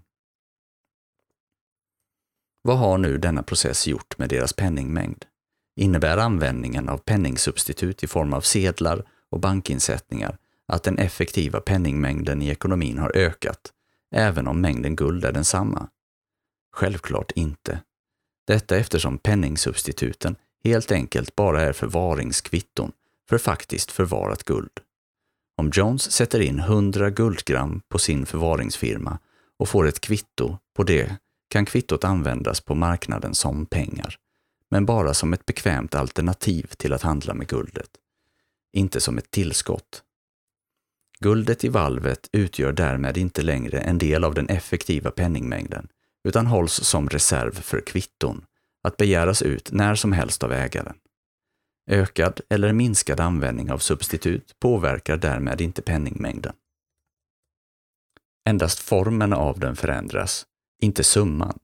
Vad 2.62 2.78
har 2.78 2.98
nu 2.98 3.18
denna 3.18 3.44
process 3.44 3.88
gjort 3.88 4.18
med 4.18 4.30
deras 4.30 4.54
penningmängd? 4.54 5.26
Innebär 5.76 6.18
användningen 6.18 6.90
av 6.90 6.98
penningsubstitut 6.98 8.04
i 8.04 8.08
form 8.08 8.34
av 8.34 8.42
sedlar 8.42 9.06
och 9.30 9.40
bankinsättningar 9.40 10.38
att 10.68 10.84
den 10.84 10.98
effektiva 10.98 11.62
penningmängden 11.62 12.42
i 12.42 12.50
ekonomin 12.50 12.98
har 12.98 13.18
ökat, 13.18 13.72
även 14.12 14.48
om 14.48 14.62
mängden 14.62 14.96
guld 14.96 15.26
är 15.26 15.32
densamma? 15.32 15.90
Självklart 16.76 17.32
inte. 17.32 17.82
Detta 18.48 18.78
eftersom 18.78 19.18
penningsubstituten 19.18 20.36
helt 20.64 20.92
enkelt 20.92 21.36
bara 21.36 21.62
är 21.62 21.74
förvaringskvitton 21.74 22.92
för 23.30 23.38
faktiskt 23.38 23.92
förvarat 23.92 24.44
guld. 24.44 24.72
Om 25.58 25.72
Jones 25.74 26.12
sätter 26.12 26.40
in 26.40 26.60
100 26.60 27.10
guldgram 27.10 27.82
på 27.90 28.00
sin 28.00 28.26
förvaringsfirma 28.26 29.20
och 29.60 29.70
får 29.70 29.88
ett 29.88 30.02
kvitto 30.02 30.58
på 30.76 30.84
det 30.84 31.18
kan 31.50 31.66
kvittot 31.66 32.04
användas 32.04 32.62
på 32.62 32.76
marknaden 32.76 33.36
som 33.36 33.66
pengar, 33.66 34.16
men 34.70 34.86
bara 34.86 35.14
som 35.14 35.34
ett 35.34 35.46
bekvämt 35.46 35.96
alternativ 35.96 36.64
till 36.78 36.94
att 36.94 37.02
handla 37.02 37.34
med 37.34 37.48
guldet, 37.48 37.90
inte 38.74 39.02
som 39.02 39.18
ett 39.18 39.32
tillskott. 39.32 40.04
Guldet 41.26 41.64
i 41.64 41.70
valvet 41.70 42.30
utgör 42.32 42.72
därmed 42.72 43.18
inte 43.18 43.42
längre 43.42 43.80
en 43.80 43.98
del 43.98 44.24
av 44.24 44.34
den 44.34 44.50
effektiva 44.50 45.12
penningmängden, 45.12 45.88
utan 46.28 46.48
hålls 46.48 46.74
som 46.74 47.10
reserv 47.10 47.52
för 47.52 47.82
kvitton, 47.82 48.46
att 48.84 48.98
begäras 48.98 49.42
ut 49.42 49.72
när 49.72 49.96
som 49.96 50.12
helst 50.12 50.44
av 50.44 50.52
ägaren. 50.52 50.98
Ökad 51.92 52.42
eller 52.50 52.74
minskad 52.74 53.20
användning 53.20 53.72
av 53.72 53.78
substitut 53.78 54.60
påverkar 54.60 55.18
därmed 55.18 55.62
inte 55.62 55.82
penningmängden. 55.82 56.54
Endast 58.50 58.80
formen 58.80 59.34
av 59.34 59.60
den 59.60 59.76
förändras, 59.76 60.46
inte 60.82 61.04
summan. 61.04 61.60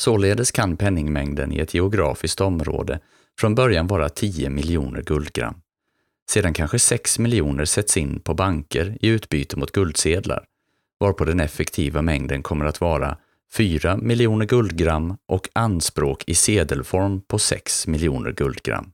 Således 0.00 0.50
kan 0.50 0.76
penningmängden 0.76 1.52
i 1.52 1.58
ett 1.58 1.74
geografiskt 1.74 2.40
område 2.40 3.00
från 3.40 3.54
början 3.54 3.86
vara 3.86 4.08
10 4.08 4.50
miljoner 4.50 5.02
guldgram. 5.02 5.60
Sedan 6.30 6.54
kanske 6.54 6.78
6 6.78 7.18
miljoner 7.18 7.64
sätts 7.64 7.96
in 7.96 8.20
på 8.20 8.34
banker 8.34 8.96
i 9.00 9.08
utbyte 9.08 9.56
mot 9.56 9.72
guldsedlar, 9.72 10.44
varpå 11.00 11.24
den 11.24 11.40
effektiva 11.40 12.02
mängden 12.02 12.42
kommer 12.42 12.64
att 12.64 12.80
vara 12.80 13.16
4 13.52 13.96
miljoner 13.96 14.46
guldgram 14.46 15.16
och 15.28 15.48
anspråk 15.52 16.24
i 16.26 16.34
sedelform 16.34 17.20
på 17.20 17.38
6 17.38 17.86
miljoner 17.86 18.32
guldgram. 18.32 18.92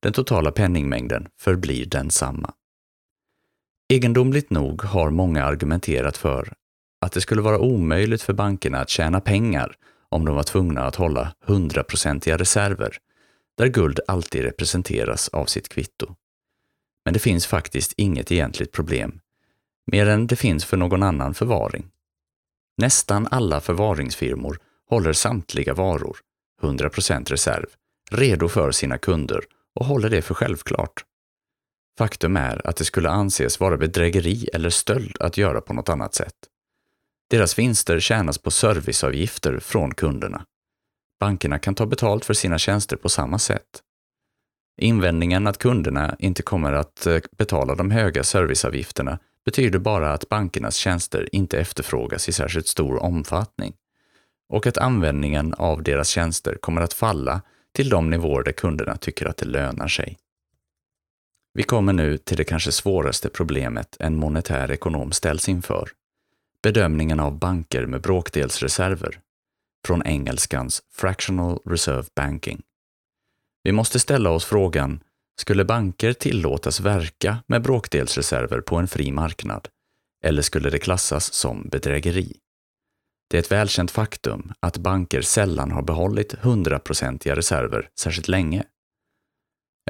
Den 0.00 0.12
totala 0.12 0.52
penningmängden 0.52 1.28
förblir 1.40 1.86
densamma. 1.86 2.52
Egendomligt 3.88 4.50
nog 4.50 4.82
har 4.82 5.10
många 5.10 5.44
argumenterat 5.44 6.16
för 6.16 6.52
att 7.00 7.12
det 7.12 7.20
skulle 7.20 7.42
vara 7.42 7.58
omöjligt 7.58 8.22
för 8.22 8.32
bankerna 8.32 8.80
att 8.80 8.88
tjäna 8.88 9.20
pengar 9.20 9.74
om 10.08 10.24
de 10.24 10.34
var 10.34 10.42
tvungna 10.42 10.82
att 10.82 10.96
hålla 10.96 11.34
hundraprocentiga 11.44 12.36
reserver, 12.36 12.98
där 13.58 13.66
guld 13.66 14.00
alltid 14.08 14.42
representeras 14.42 15.28
av 15.28 15.46
sitt 15.46 15.68
kvitto. 15.68 16.14
Men 17.04 17.14
det 17.14 17.20
finns 17.20 17.46
faktiskt 17.46 17.92
inget 17.96 18.32
egentligt 18.32 18.72
problem, 18.72 19.20
mer 19.86 20.06
än 20.06 20.26
det 20.26 20.36
finns 20.36 20.64
för 20.64 20.76
någon 20.76 21.02
annan 21.02 21.34
förvaring. 21.34 21.90
Nästan 22.76 23.28
alla 23.30 23.60
förvaringsfirmor 23.60 24.58
håller 24.88 25.12
samtliga 25.12 25.74
varor, 25.74 26.16
100% 26.62 27.28
reserv, 27.28 27.66
redo 28.10 28.48
för 28.48 28.70
sina 28.70 28.98
kunder 28.98 29.44
och 29.74 29.86
håller 29.86 30.10
det 30.10 30.22
för 30.22 30.34
självklart. 30.34 31.04
Faktum 31.98 32.36
är 32.36 32.66
att 32.66 32.76
det 32.76 32.84
skulle 32.84 33.10
anses 33.10 33.60
vara 33.60 33.76
bedrägeri 33.76 34.48
eller 34.52 34.70
stöld 34.70 35.16
att 35.20 35.36
göra 35.36 35.60
på 35.60 35.74
något 35.74 35.88
annat 35.88 36.14
sätt. 36.14 36.34
Deras 37.30 37.58
vinster 37.58 38.00
tjänas 38.00 38.38
på 38.38 38.50
serviceavgifter 38.50 39.58
från 39.58 39.94
kunderna. 39.94 40.44
Bankerna 41.20 41.58
kan 41.58 41.74
ta 41.74 41.86
betalt 41.86 42.24
för 42.24 42.34
sina 42.34 42.58
tjänster 42.58 42.96
på 42.96 43.08
samma 43.08 43.38
sätt. 43.38 43.82
Invändningen 44.80 45.46
att 45.46 45.58
kunderna 45.58 46.16
inte 46.18 46.42
kommer 46.42 46.72
att 46.72 47.06
eh, 47.06 47.18
betala 47.38 47.74
de 47.74 47.90
höga 47.90 48.24
serviceavgifterna 48.24 49.18
betyder 49.44 49.78
bara 49.78 50.12
att 50.12 50.28
bankernas 50.28 50.76
tjänster 50.76 51.28
inte 51.32 51.58
efterfrågas 51.58 52.28
i 52.28 52.32
särskilt 52.32 52.66
stor 52.66 53.02
omfattning 53.02 53.74
och 54.48 54.66
att 54.66 54.78
användningen 54.78 55.54
av 55.54 55.82
deras 55.82 56.08
tjänster 56.08 56.56
kommer 56.60 56.80
att 56.80 56.92
falla 56.92 57.42
till 57.74 57.88
de 57.88 58.10
nivåer 58.10 58.42
där 58.42 58.52
kunderna 58.52 58.96
tycker 58.96 59.26
att 59.26 59.36
det 59.36 59.46
lönar 59.46 59.88
sig. 59.88 60.18
Vi 61.54 61.62
kommer 61.62 61.92
nu 61.92 62.18
till 62.18 62.36
det 62.36 62.44
kanske 62.44 62.72
svåraste 62.72 63.28
problemet 63.28 63.96
en 64.00 64.16
monetär 64.16 64.70
ekonom 64.70 65.12
ställs 65.12 65.48
inför. 65.48 65.88
Bedömningen 66.62 67.20
av 67.20 67.38
banker 67.38 67.86
med 67.86 68.00
bråkdelsreserver. 68.00 69.20
Från 69.86 70.06
engelskans 70.06 70.82
fractional 70.92 71.58
reserve 71.64 72.04
banking. 72.16 72.62
Vi 73.62 73.72
måste 73.72 74.00
ställa 74.00 74.30
oss 74.30 74.44
frågan, 74.44 75.00
skulle 75.40 75.64
banker 75.64 76.12
tillåtas 76.12 76.80
verka 76.80 77.38
med 77.46 77.62
bråkdelsreserver 77.62 78.60
på 78.60 78.76
en 78.76 78.88
fri 78.88 79.12
marknad? 79.12 79.68
Eller 80.24 80.42
skulle 80.42 80.70
det 80.70 80.78
klassas 80.78 81.32
som 81.32 81.68
bedrägeri? 81.68 82.36
Det 83.30 83.36
är 83.36 83.40
ett 83.40 83.52
välkänt 83.52 83.90
faktum 83.90 84.52
att 84.60 84.76
banker 84.76 85.22
sällan 85.22 85.70
har 85.70 85.82
behållit 85.82 86.32
hundraprocentiga 86.32 87.36
reserver 87.36 87.88
särskilt 87.98 88.28
länge. 88.28 88.64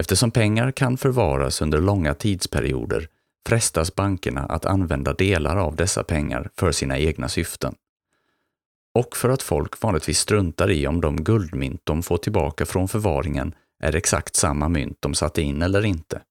Eftersom 0.01 0.31
pengar 0.31 0.73
kan 0.73 0.97
förvaras 0.97 1.62
under 1.62 1.81
långa 1.81 2.14
tidsperioder 2.14 3.09
frestas 3.49 3.95
bankerna 3.95 4.41
att 4.41 4.66
använda 4.66 5.12
delar 5.12 5.57
av 5.57 5.77
dessa 5.77 6.05
pengar 6.05 6.51
för 6.57 6.73
sina 6.73 6.99
egna 6.99 7.29
syften. 7.29 7.75
Och 8.95 9.16
för 9.16 9.29
att 9.29 9.43
folk 9.43 9.83
vanligtvis 9.83 10.18
struntar 10.18 10.70
i 10.70 10.87
om 10.87 11.01
de 11.01 11.25
guldmynt 11.25 11.81
de 11.85 12.03
får 12.03 12.18
tillbaka 12.18 12.66
från 12.66 12.89
förvaringen 12.89 13.55
är 13.83 13.97
exakt 13.97 14.37
samma 14.37 14.68
mynt 14.68 14.97
de 15.01 15.14
satte 15.14 15.43
in 15.43 15.62
eller 15.62 15.85
inte. 15.85 16.22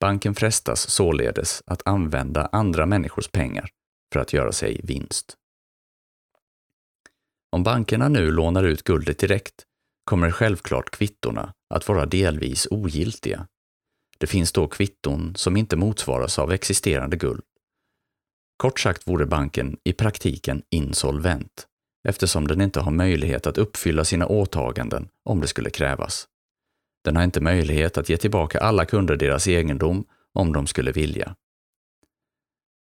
Banken 0.00 0.34
frestas 0.34 0.90
således 0.90 1.62
att 1.66 1.82
använda 1.84 2.48
andra 2.52 2.86
människors 2.86 3.28
pengar 3.28 3.70
för 4.12 4.20
att 4.20 4.32
göra 4.32 4.52
sig 4.52 4.80
vinst. 4.84 5.36
Om 7.52 7.62
bankerna 7.62 8.08
nu 8.08 8.30
lånar 8.30 8.64
ut 8.64 8.84
guldet 8.84 9.18
direkt 9.18 9.64
kommer 10.04 10.30
självklart 10.30 10.90
kvittorna 10.90 11.52
att 11.74 11.88
vara 11.88 12.06
delvis 12.06 12.68
ogiltiga. 12.70 13.46
Det 14.18 14.26
finns 14.26 14.52
då 14.52 14.68
kvitton 14.68 15.34
som 15.36 15.56
inte 15.56 15.76
motsvaras 15.76 16.38
av 16.38 16.52
existerande 16.52 17.16
guld. 17.16 17.42
Kort 18.56 18.80
sagt 18.80 19.08
vore 19.08 19.26
banken 19.26 19.76
i 19.84 19.92
praktiken 19.92 20.62
insolvent 20.70 21.66
eftersom 22.08 22.48
den 22.48 22.60
inte 22.60 22.80
har 22.80 22.90
möjlighet 22.90 23.46
att 23.46 23.58
uppfylla 23.58 24.04
sina 24.04 24.26
åtaganden 24.26 25.08
om 25.24 25.40
det 25.40 25.46
skulle 25.46 25.70
krävas. 25.70 26.28
Den 27.04 27.16
har 27.16 27.24
inte 27.24 27.40
möjlighet 27.40 27.98
att 27.98 28.08
ge 28.08 28.16
tillbaka 28.16 28.58
alla 28.58 28.84
kunder 28.84 29.16
deras 29.16 29.46
egendom 29.46 30.04
om 30.32 30.52
de 30.52 30.66
skulle 30.66 30.92
vilja. 30.92 31.36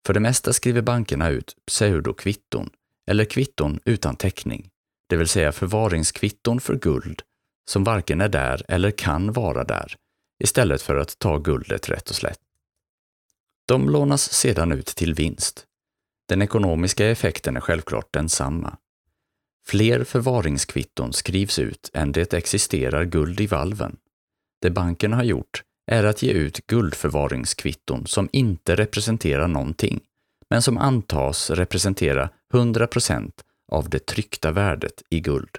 För 0.05 0.13
det 0.13 0.19
mesta 0.19 0.53
skriver 0.53 0.81
bankerna 0.81 1.29
ut 1.29 1.55
pseudokvitton, 1.65 2.69
eller 3.07 3.25
kvitton 3.25 3.79
utan 3.85 4.15
täckning, 4.15 4.69
det 5.09 5.15
vill 5.15 5.27
säga 5.27 5.51
förvaringskvitton 5.51 6.59
för 6.59 6.75
guld 6.75 7.21
som 7.69 7.83
varken 7.83 8.21
är 8.21 8.29
där 8.29 8.65
eller 8.67 8.91
kan 8.91 9.31
vara 9.31 9.63
där, 9.63 9.95
istället 10.43 10.81
för 10.81 10.95
att 10.95 11.19
ta 11.19 11.37
guldet 11.37 11.89
rätt 11.89 12.09
och 12.09 12.15
slätt. 12.15 12.39
De 13.65 13.89
lånas 13.89 14.33
sedan 14.33 14.71
ut 14.71 14.85
till 14.85 15.13
vinst. 15.13 15.65
Den 16.27 16.41
ekonomiska 16.41 17.07
effekten 17.07 17.57
är 17.57 17.61
självklart 17.61 18.13
densamma. 18.13 18.77
Fler 19.67 20.03
förvaringskvitton 20.03 21.13
skrivs 21.13 21.59
ut 21.59 21.89
än 21.93 22.11
det 22.11 22.33
existerar 22.33 23.03
guld 23.05 23.41
i 23.41 23.47
valven. 23.47 23.97
Det 24.61 24.69
banken 24.69 25.13
har 25.13 25.23
gjort 25.23 25.63
är 25.91 26.03
att 26.03 26.23
ge 26.23 26.31
ut 26.31 26.67
guldförvaringskvitton 26.67 28.07
som 28.07 28.29
inte 28.31 28.75
representerar 28.75 29.47
någonting, 29.47 29.99
men 30.49 30.61
som 30.61 30.77
antas 30.77 31.49
representera 31.49 32.29
100% 32.53 33.31
av 33.71 33.89
det 33.89 34.05
tryckta 34.05 34.51
värdet 34.51 35.03
i 35.09 35.19
guld. 35.19 35.57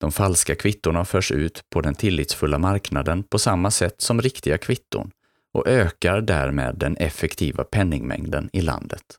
De 0.00 0.12
falska 0.12 0.54
kvittorna 0.54 1.04
förs 1.04 1.32
ut 1.32 1.64
på 1.70 1.80
den 1.80 1.94
tillitsfulla 1.94 2.58
marknaden 2.58 3.22
på 3.22 3.38
samma 3.38 3.70
sätt 3.70 4.00
som 4.00 4.22
riktiga 4.22 4.58
kvitton 4.58 5.10
och 5.52 5.68
ökar 5.68 6.20
därmed 6.20 6.74
den 6.78 6.96
effektiva 6.96 7.64
penningmängden 7.64 8.50
i 8.52 8.60
landet. 8.60 9.18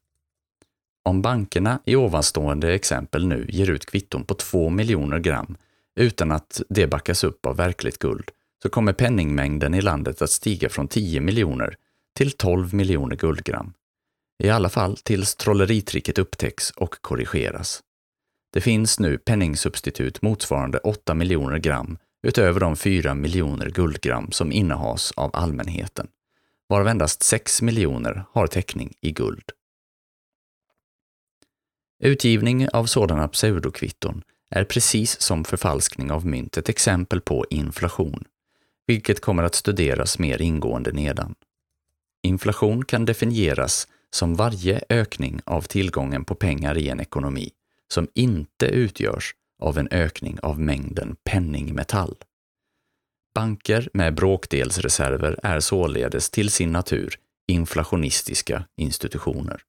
Om 1.09 1.21
bankerna 1.21 1.79
i 1.85 1.95
ovanstående 1.95 2.73
exempel 2.73 3.27
nu 3.27 3.45
ger 3.49 3.69
ut 3.69 3.85
kvitton 3.85 4.23
på 4.23 4.33
2 4.33 4.69
miljoner 4.69 5.19
gram 5.19 5.57
utan 5.99 6.31
att 6.31 6.61
det 6.69 6.87
backas 6.87 7.23
upp 7.23 7.45
av 7.45 7.55
verkligt 7.55 7.99
guld, 7.99 8.31
så 8.63 8.69
kommer 8.69 8.93
penningmängden 8.93 9.73
i 9.73 9.81
landet 9.81 10.21
att 10.21 10.29
stiga 10.29 10.69
från 10.69 10.87
10 10.87 11.21
miljoner 11.21 11.75
till 12.17 12.31
12 12.31 12.73
miljoner 12.73 13.15
guldgram. 13.15 13.73
I 14.43 14.49
alla 14.49 14.69
fall 14.69 14.97
tills 14.97 15.35
trolleritricket 15.35 16.17
upptäcks 16.17 16.71
och 16.71 17.01
korrigeras. 17.01 17.81
Det 18.53 18.61
finns 18.61 18.99
nu 18.99 19.17
penningsubstitut 19.17 20.21
motsvarande 20.21 20.77
8 20.77 21.13
miljoner 21.13 21.57
gram 21.57 21.97
utöver 22.27 22.59
de 22.59 22.75
4 22.75 23.15
miljoner 23.15 23.69
guldgram 23.69 24.31
som 24.31 24.51
innehas 24.51 25.11
av 25.15 25.29
allmänheten, 25.33 26.07
varav 26.67 26.87
endast 26.87 27.23
6 27.23 27.61
miljoner 27.61 28.25
har 28.31 28.47
täckning 28.47 28.93
i 29.01 29.11
guld. 29.11 29.51
Utgivning 32.01 32.69
av 32.69 32.85
sådana 32.85 33.27
pseudokvitton 33.27 34.23
är 34.49 34.63
precis 34.63 35.21
som 35.21 35.43
förfalskning 35.43 36.11
av 36.11 36.25
mynt 36.25 36.57
ett 36.57 36.69
exempel 36.69 37.21
på 37.21 37.45
inflation, 37.49 38.23
vilket 38.87 39.21
kommer 39.21 39.43
att 39.43 39.55
studeras 39.55 40.19
mer 40.19 40.41
ingående 40.41 40.91
nedan. 40.91 41.35
Inflation 42.23 42.85
kan 42.85 43.05
definieras 43.05 43.87
som 44.11 44.35
varje 44.35 44.81
ökning 44.89 45.41
av 45.45 45.61
tillgången 45.61 46.25
på 46.25 46.35
pengar 46.35 46.77
i 46.77 46.89
en 46.89 46.99
ekonomi 46.99 47.49
som 47.93 48.07
inte 48.13 48.65
utgörs 48.65 49.35
av 49.61 49.77
en 49.77 49.87
ökning 49.91 50.39
av 50.39 50.59
mängden 50.59 51.15
penningmetall. 51.23 52.15
Banker 53.35 53.89
med 53.93 54.15
bråkdelsreserver 54.15 55.39
är 55.43 55.59
således 55.59 56.29
till 56.29 56.49
sin 56.49 56.71
natur 56.71 57.15
inflationistiska 57.47 58.63
institutioner. 58.77 59.61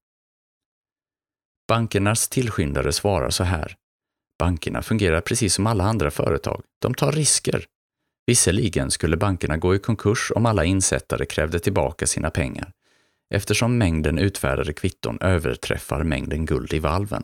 Bankernas 1.71 2.29
tillskyndare 2.29 2.93
svarar 2.93 3.31
så 3.31 3.45
här. 3.45 3.77
Bankerna 4.39 4.83
fungerar 4.83 5.21
precis 5.21 5.55
som 5.55 5.67
alla 5.67 5.85
andra 5.85 6.11
företag. 6.11 6.63
De 6.79 6.95
tar 6.95 7.13
risker. 7.13 7.65
Visserligen 8.27 8.91
skulle 8.91 9.17
bankerna 9.17 9.57
gå 9.57 9.75
i 9.75 9.79
konkurs 9.79 10.33
om 10.35 10.47
alla 10.47 10.65
insättare 10.65 11.27
krävde 11.27 11.59
tillbaka 11.59 12.07
sina 12.07 12.31
pengar, 12.31 12.73
eftersom 13.35 13.79
mängden 13.79 14.19
utfärdade 14.19 14.73
kvitton 14.73 15.19
överträffar 15.21 16.05
mängden 16.05 16.47
guld 16.47 16.75
i 16.75 16.79
valven. 16.79 17.23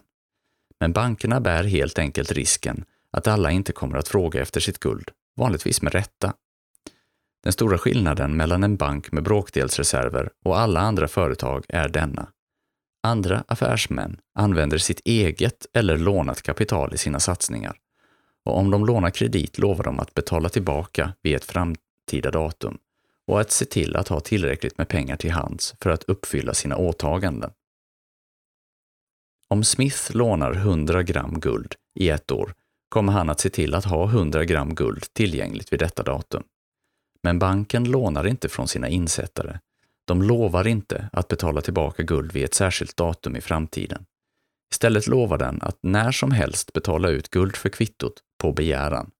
Men 0.81 0.93
bankerna 0.93 1.41
bär 1.41 1.65
helt 1.65 1.99
enkelt 1.99 2.33
risken 2.33 2.85
att 3.11 3.27
alla 3.27 3.51
inte 3.51 3.73
kommer 3.73 3.99
att 3.99 4.09
fråga 4.09 4.43
efter 4.43 4.61
sitt 4.61 4.79
guld, 4.79 5.11
vanligtvis 5.37 5.83
med 5.83 5.93
rätta. 5.93 6.35
Den 7.43 7.53
stora 7.53 7.79
skillnaden 7.79 8.37
mellan 8.37 8.65
en 8.65 8.77
bank 8.77 9.13
med 9.13 9.23
bråkdelsreserver 9.23 10.31
och 10.45 10.59
alla 10.59 10.81
andra 10.81 11.09
företag 11.09 11.65
är 11.69 11.89
denna. 11.89 12.29
Andra 13.07 13.45
affärsmän 13.49 14.21
använder 14.35 14.79
sitt 14.79 15.01
eget 15.05 15.67
eller 15.73 15.99
lånat 15.99 16.43
kapital 16.43 16.95
i 16.95 16.99
sina 16.99 17.21
satsningar. 17.21 17.77
Och 18.45 18.59
om 18.59 18.71
de 18.71 18.87
lånar 18.87 19.11
kredit 19.11 19.59
lovar 19.59 19.85
de 19.85 20.01
att 20.01 20.15
betala 20.15 20.49
tillbaka 20.49 21.13
vid 21.23 21.37
ett 21.37 21.45
framtida 21.45 22.31
datum 22.31 22.79
och 23.27 23.41
att 23.41 23.51
se 23.51 23.65
till 23.65 23.97
att 23.97 24.09
ha 24.09 24.21
tillräckligt 24.21 24.79
med 24.79 24.89
pengar 24.89 25.17
till 25.17 25.31
hands 25.31 25.75
för 25.81 25.91
att 25.91 26.03
uppfylla 26.05 26.55
sina 26.55 26.77
åtaganden. 26.77 27.51
Om 29.49 29.65
Smith 29.65 30.17
lånar 30.17 30.53
100 30.53 31.03
gram 31.03 31.41
guld 31.41 31.75
i 31.95 32.09
ett 32.09 32.31
år 32.31 32.55
kommer 32.89 33.13
han 33.13 33.31
att 33.31 33.41
se 33.41 33.51
till 33.51 33.75
att 33.75 33.85
ha 33.85 34.05
100 34.05 34.45
gram 34.45 34.75
guld 34.75 35.05
tillgängligt 35.13 35.73
vid 35.73 35.79
detta 35.79 36.03
datum. 36.03 36.43
Men 37.23 37.39
banken 37.39 37.85
lånar 37.85 38.27
inte 38.27 38.49
från 38.49 38.69
sina 38.69 38.89
insättare. 38.89 39.59
De 40.07 40.23
lovar 40.23 40.67
inte 40.67 41.09
att 41.13 41.29
betala 41.29 41.61
tillbaka 41.61 42.03
guld 42.03 42.33
vid 42.33 42.45
ett 42.45 42.55
särskilt 42.55 42.97
datum 42.97 43.37
i 43.37 43.41
framtiden. 43.41 44.05
Istället 44.73 45.07
lovar 45.07 45.39
den 45.39 45.63
att 45.63 45.79
när 45.83 46.13
som 46.13 46.31
helst 46.31 46.73
betala 46.73 47.09
ut 47.09 47.29
guld 47.29 47.57
för 47.57 47.69
kvittot 47.69 48.21
på 48.43 48.53
begäran. 48.53 49.11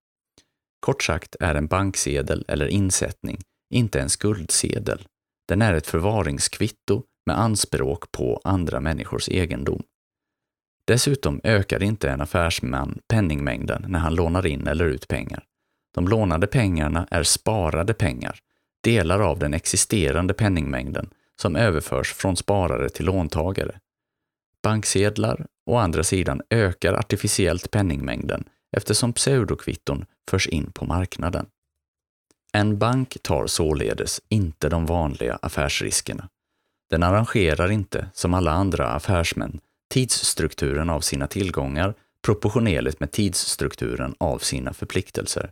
Kort 0.81 1.03
sagt 1.03 1.37
är 1.41 1.55
en 1.55 1.67
banksedel 1.67 2.45
eller 2.49 2.67
insättning 2.67 3.39
inte 3.71 4.01
en 4.01 4.11
skuldsedel. 4.11 5.07
Den 5.49 5.63
är 5.63 5.75
ett 5.75 5.87
förvaringskvitto 5.87 7.03
med 7.27 7.39
anspråk 7.39 8.13
på 8.13 8.41
andra 8.45 8.81
människors 8.81 9.29
egendom. 9.29 9.83
Dessutom 10.87 11.41
ökar 11.45 11.83
inte 11.83 12.11
en 12.11 12.21
affärsman 12.21 12.99
penningmängden 13.09 13.85
när 13.89 13.99
han 13.99 14.15
lånar 14.15 14.47
in 14.47 14.67
eller 14.67 14.85
ut 14.85 15.09
pengar. 15.09 15.45
De 15.95 16.09
lånade 16.09 16.47
pengarna 16.47 17.07
är 17.11 17.23
sparade 17.23 17.95
pengar, 17.95 18.39
delar 18.87 19.21
av 19.21 19.39
den 19.39 19.55
existerande 19.55 20.35
penningmängden 20.35 21.11
som 21.41 21.57
överförs 21.57 22.13
från 22.13 22.37
sparare 22.37 22.89
till 22.89 23.07
låntagare. 23.07 23.81
Banksedlar, 24.63 25.47
å 25.67 25.77
andra 25.77 26.03
sidan, 26.03 26.43
ökar 26.51 26.95
artificiellt 26.95 27.71
penningmängden 27.71 28.45
eftersom 28.77 29.13
pseudokvitton 29.13 30.05
förs 30.31 30.47
in 30.47 30.73
på 30.73 30.85
marknaden. 30.85 31.47
En 32.53 32.79
bank 32.79 33.17
tar 33.23 33.47
således 33.47 34.21
inte 34.29 34.69
de 34.69 34.87
vanliga 34.87 35.39
affärsriskerna. 35.43 36.29
Den 36.91 37.03
arrangerar 37.03 37.71
inte, 37.71 38.09
som 38.13 38.35
alla 38.35 38.51
andra 38.51 38.89
affärsmän, 38.89 39.61
tidsstrukturen 39.91 40.91
av 40.91 41.01
sina 41.01 41.27
tillgångar 41.27 41.95
proportionerligt 42.23 43.01
med 43.01 43.13
tidsstrukturen 43.13 44.15
av 44.19 44.39
sina 44.39 44.73
förpliktelser 44.73 45.51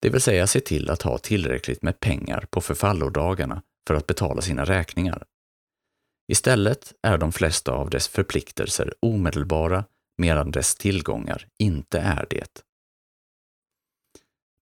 det 0.00 0.10
vill 0.10 0.20
säga 0.20 0.46
se 0.46 0.60
till 0.60 0.90
att 0.90 1.02
ha 1.02 1.18
tillräckligt 1.18 1.82
med 1.82 2.00
pengar 2.00 2.46
på 2.50 2.60
förfallodagarna 2.60 3.62
för 3.86 3.94
att 3.94 4.06
betala 4.06 4.42
sina 4.42 4.64
räkningar. 4.64 5.24
Istället 6.28 6.92
är 7.02 7.18
de 7.18 7.32
flesta 7.32 7.72
av 7.72 7.90
dess 7.90 8.08
förpliktelser 8.08 8.94
omedelbara 9.00 9.84
medan 10.18 10.50
dess 10.50 10.74
tillgångar 10.74 11.46
inte 11.58 11.98
är 11.98 12.26
det. 12.30 12.62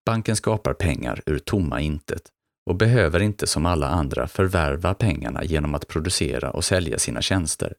Banken 0.06 0.36
skapar 0.36 0.74
pengar 0.74 1.22
ur 1.26 1.38
tomma 1.38 1.80
intet 1.80 2.22
och 2.66 2.74
behöver 2.74 3.22
inte 3.22 3.46
som 3.46 3.66
alla 3.66 3.88
andra 3.88 4.28
förvärva 4.28 4.94
pengarna 4.94 5.44
genom 5.44 5.74
att 5.74 5.88
producera 5.88 6.50
och 6.50 6.64
sälja 6.64 6.98
sina 6.98 7.22
tjänster. 7.22 7.74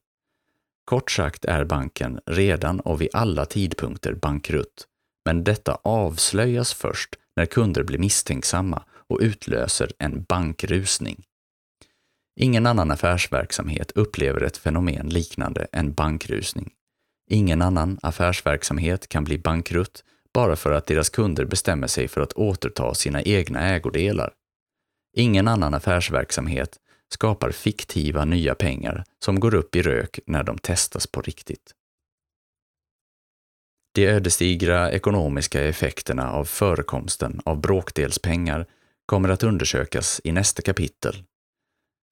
Kort 0.85 1.11
sagt 1.11 1.45
är 1.45 1.63
banken 1.63 2.19
redan 2.25 2.79
och 2.79 3.01
vid 3.01 3.09
alla 3.13 3.45
tidpunkter 3.45 4.13
bankrutt, 4.13 4.87
men 5.25 5.43
detta 5.43 5.79
avslöjas 5.83 6.73
först 6.73 7.15
när 7.35 7.45
kunder 7.45 7.83
blir 7.83 7.99
misstänksamma 7.99 8.83
och 8.91 9.19
utlöser 9.21 9.91
en 9.99 10.23
bankrusning. 10.23 11.23
Ingen 12.39 12.65
annan 12.65 12.91
affärsverksamhet 12.91 13.91
upplever 13.91 14.43
ett 14.43 14.57
fenomen 14.57 15.09
liknande 15.09 15.67
en 15.71 15.93
bankrusning. 15.93 16.71
Ingen 17.29 17.61
annan 17.61 17.99
affärsverksamhet 18.01 19.09
kan 19.09 19.23
bli 19.23 19.37
bankrutt 19.37 20.03
bara 20.33 20.55
för 20.55 20.71
att 20.71 20.85
deras 20.85 21.09
kunder 21.09 21.45
bestämmer 21.45 21.87
sig 21.87 22.07
för 22.07 22.21
att 22.21 22.33
återta 22.33 22.93
sina 22.93 23.21
egna 23.21 23.61
ägodelar. 23.61 24.33
Ingen 25.17 25.47
annan 25.47 25.73
affärsverksamhet 25.73 26.77
skapar 27.13 27.51
fiktiva 27.51 28.25
nya 28.25 28.55
pengar 28.55 29.03
som 29.25 29.39
går 29.39 29.55
upp 29.55 29.75
i 29.75 29.81
rök 29.81 30.19
när 30.25 30.43
de 30.43 30.57
testas 30.57 31.07
på 31.07 31.21
riktigt. 31.21 31.73
De 33.91 34.07
ödesdigra 34.07 34.91
ekonomiska 34.91 35.63
effekterna 35.63 36.31
av 36.31 36.45
förekomsten 36.45 37.41
av 37.45 37.61
bråkdelspengar 37.61 38.65
kommer 39.05 39.29
att 39.29 39.43
undersökas 39.43 40.21
i 40.23 40.31
nästa 40.31 40.61
kapitel. 40.61 41.23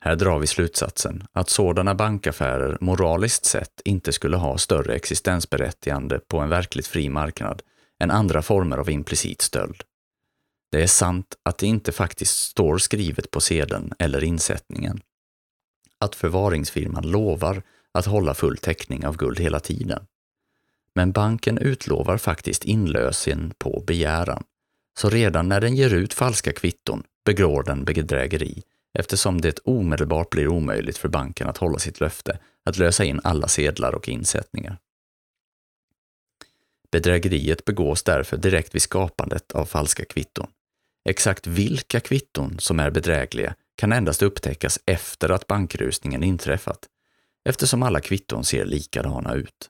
Här 0.06 0.16
drar 0.16 0.40
vi 0.40 0.48
slutsatsen 0.48 1.24
att 1.32 1.50
sådana 1.50 1.96
bankaffärer 1.96 2.78
moraliskt 2.82 3.46
sett 3.46 3.82
inte 3.86 4.12
skulle 4.14 4.38
ha 4.38 4.58
större 4.58 4.96
existensberättigande 4.96 6.20
på 6.20 6.40
en 6.40 6.50
verkligt 6.50 6.88
fri 6.88 7.10
marknad 7.10 7.62
än 8.00 8.12
andra 8.12 8.42
former 8.42 8.78
av 8.78 8.90
implicit 8.90 9.42
stöld. 9.42 9.84
Det 10.72 10.84
är 10.84 10.88
sant 10.88 11.36
att 11.44 11.58
det 11.58 11.68
inte 11.68 11.92
faktiskt 11.92 12.38
står 12.38 12.78
skrivet 12.78 13.32
på 13.32 13.42
sedeln 13.42 13.94
eller 14.00 14.24
insättningen. 14.24 15.02
Att 16.00 16.16
förvaringsfirman 16.16 17.12
lovar 17.12 17.62
att 17.94 18.06
hålla 18.06 18.34
full 18.34 18.58
täckning 18.58 19.06
av 19.06 19.18
guld 19.18 19.40
hela 19.40 19.60
tiden. 19.60 20.06
Men 20.98 21.12
banken 21.12 21.58
utlovar 21.58 22.18
faktiskt 22.18 22.64
inlösen 22.64 23.54
på 23.58 23.84
begäran. 23.88 24.44
Så 25.00 25.10
redan 25.10 25.50
när 25.50 25.62
den 25.62 25.76
ger 25.76 25.94
ut 25.94 26.14
falska 26.14 26.54
kvitton 26.54 27.04
begår 27.26 27.64
den 27.64 27.86
bedrägeri 27.86 28.64
eftersom 28.94 29.42
det 29.42 29.60
omedelbart 29.60 30.30
blir 30.30 30.48
omöjligt 30.48 30.98
för 30.98 31.10
banken 31.10 31.48
att 31.48 31.58
hålla 31.58 31.80
sitt 31.80 32.00
löfte 32.00 32.40
att 32.66 32.78
lösa 32.78 33.04
in 33.04 33.22
alla 33.24 33.48
sedlar 33.48 33.96
och 33.96 34.10
insättningar. 34.10 34.78
Bedrägeriet 36.92 37.66
begås 37.66 38.04
därför 38.04 38.38
direkt 38.38 38.76
vid 38.76 38.82
skapandet 38.82 39.52
av 39.52 39.66
falska 39.66 40.06
kvitton. 40.06 40.48
Exakt 41.10 41.48
vilka 41.48 42.00
kvitton 42.00 42.60
som 42.60 42.80
är 42.80 42.92
bedrägliga 42.92 43.56
kan 43.76 43.92
endast 43.92 44.22
upptäckas 44.22 44.80
efter 44.86 45.30
att 45.30 45.48
bankrusningen 45.48 46.24
inträffat, 46.24 46.80
eftersom 47.50 47.84
alla 47.84 48.00
kvitton 48.00 48.44
ser 48.44 48.66
likadana 48.66 49.34
ut. 49.34 49.70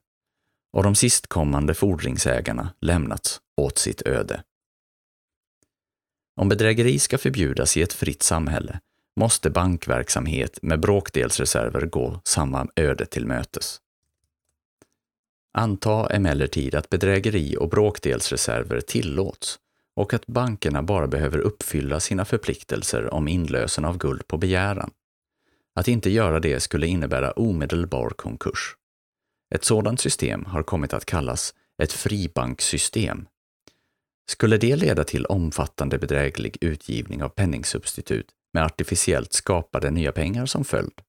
Och 0.73 0.83
de 0.83 0.95
sistkommande 0.95 1.73
fordringsägarna 1.73 2.73
lämnats 2.81 3.41
åt 3.57 3.77
sitt 3.77 4.01
öde. 4.01 4.43
Om 6.35 6.49
bedrägeri 6.49 6.99
ska 6.99 7.17
förbjudas 7.17 7.77
i 7.77 7.81
ett 7.81 7.93
fritt 7.93 8.23
samhälle 8.23 8.79
måste 9.15 9.49
bankverksamhet 9.49 10.59
med 10.61 10.79
bråkdelsreserver 10.79 11.81
gå 11.81 12.21
samma 12.23 12.67
öde 12.75 13.05
till 13.05 13.25
mötes. 13.25 13.81
Anta 15.53 16.07
emellertid 16.09 16.75
att 16.75 16.89
bedrägeri 16.89 17.57
och 17.57 17.69
bråkdelsreserver 17.69 18.81
tillåts 18.81 19.59
och 19.95 20.13
att 20.13 20.27
bankerna 20.27 20.83
bara 20.83 21.07
behöver 21.07 21.39
uppfylla 21.39 21.99
sina 21.99 22.25
förpliktelser 22.25 23.13
om 23.13 23.27
inlösen 23.27 23.85
av 23.85 23.97
guld 23.97 24.27
på 24.27 24.37
begäran. 24.37 24.91
Att 25.75 25.87
inte 25.87 26.09
göra 26.09 26.39
det 26.39 26.59
skulle 26.59 26.87
innebära 26.87 27.31
omedelbar 27.31 28.09
konkurs. 28.09 28.75
Ett 29.55 29.63
sådant 29.63 29.99
system 29.99 30.45
har 30.45 30.63
kommit 30.63 30.93
att 30.93 31.05
kallas 31.05 31.53
ett 31.83 31.93
fribanksystem. 31.93 33.27
Skulle 34.29 34.57
det 34.57 34.75
leda 34.75 35.03
till 35.03 35.25
omfattande 35.25 35.97
bedräglig 35.97 36.57
utgivning 36.61 37.23
av 37.23 37.29
penningsubstitut 37.29 38.27
med 38.53 38.63
artificiellt 38.63 39.33
skapade 39.33 39.91
nya 39.91 40.11
pengar 40.11 40.45
som 40.45 40.65
följd? 40.65 41.01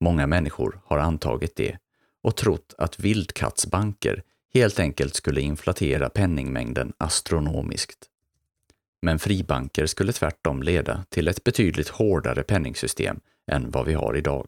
Många 0.00 0.26
människor 0.26 0.80
har 0.84 0.98
antagit 0.98 1.56
det 1.56 1.78
och 2.22 2.36
trott 2.36 2.74
att 2.78 3.00
vildkattsbanker 3.00 4.22
helt 4.54 4.80
enkelt 4.80 5.14
skulle 5.14 5.40
inflatera 5.40 6.08
penningmängden 6.08 6.92
astronomiskt. 6.98 8.06
Men 9.02 9.18
fribanker 9.18 9.86
skulle 9.86 10.12
tvärtom 10.12 10.62
leda 10.62 11.04
till 11.08 11.28
ett 11.28 11.44
betydligt 11.44 11.88
hårdare 11.88 12.42
penningsystem 12.42 13.20
än 13.52 13.70
vad 13.70 13.86
vi 13.86 13.94
har 13.94 14.16
idag. 14.16 14.46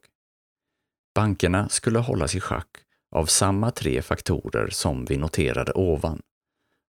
Bankerna 1.14 1.68
skulle 1.68 1.98
hållas 1.98 2.34
i 2.34 2.40
schack 2.40 2.68
av 3.10 3.26
samma 3.26 3.70
tre 3.70 4.02
faktorer 4.02 4.68
som 4.70 5.04
vi 5.04 5.16
noterade 5.16 5.72
ovan 5.72 6.22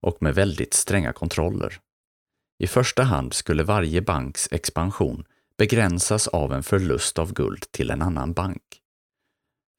och 0.02 0.18
med 0.22 0.36
väldigt 0.36 0.74
stränga 0.74 1.14
kontroller. 1.14 1.80
I 2.60 2.68
första 2.68 3.04
hand 3.04 3.34
skulle 3.34 3.64
varje 3.64 4.02
banks 4.02 4.48
expansion 4.52 5.26
begränsas 5.58 6.28
av 6.28 6.54
en 6.54 6.64
förlust 6.64 7.20
av 7.20 7.34
guld 7.34 7.72
till 7.72 7.92
en 7.92 8.02
annan 8.02 8.34
bank. 8.34 8.64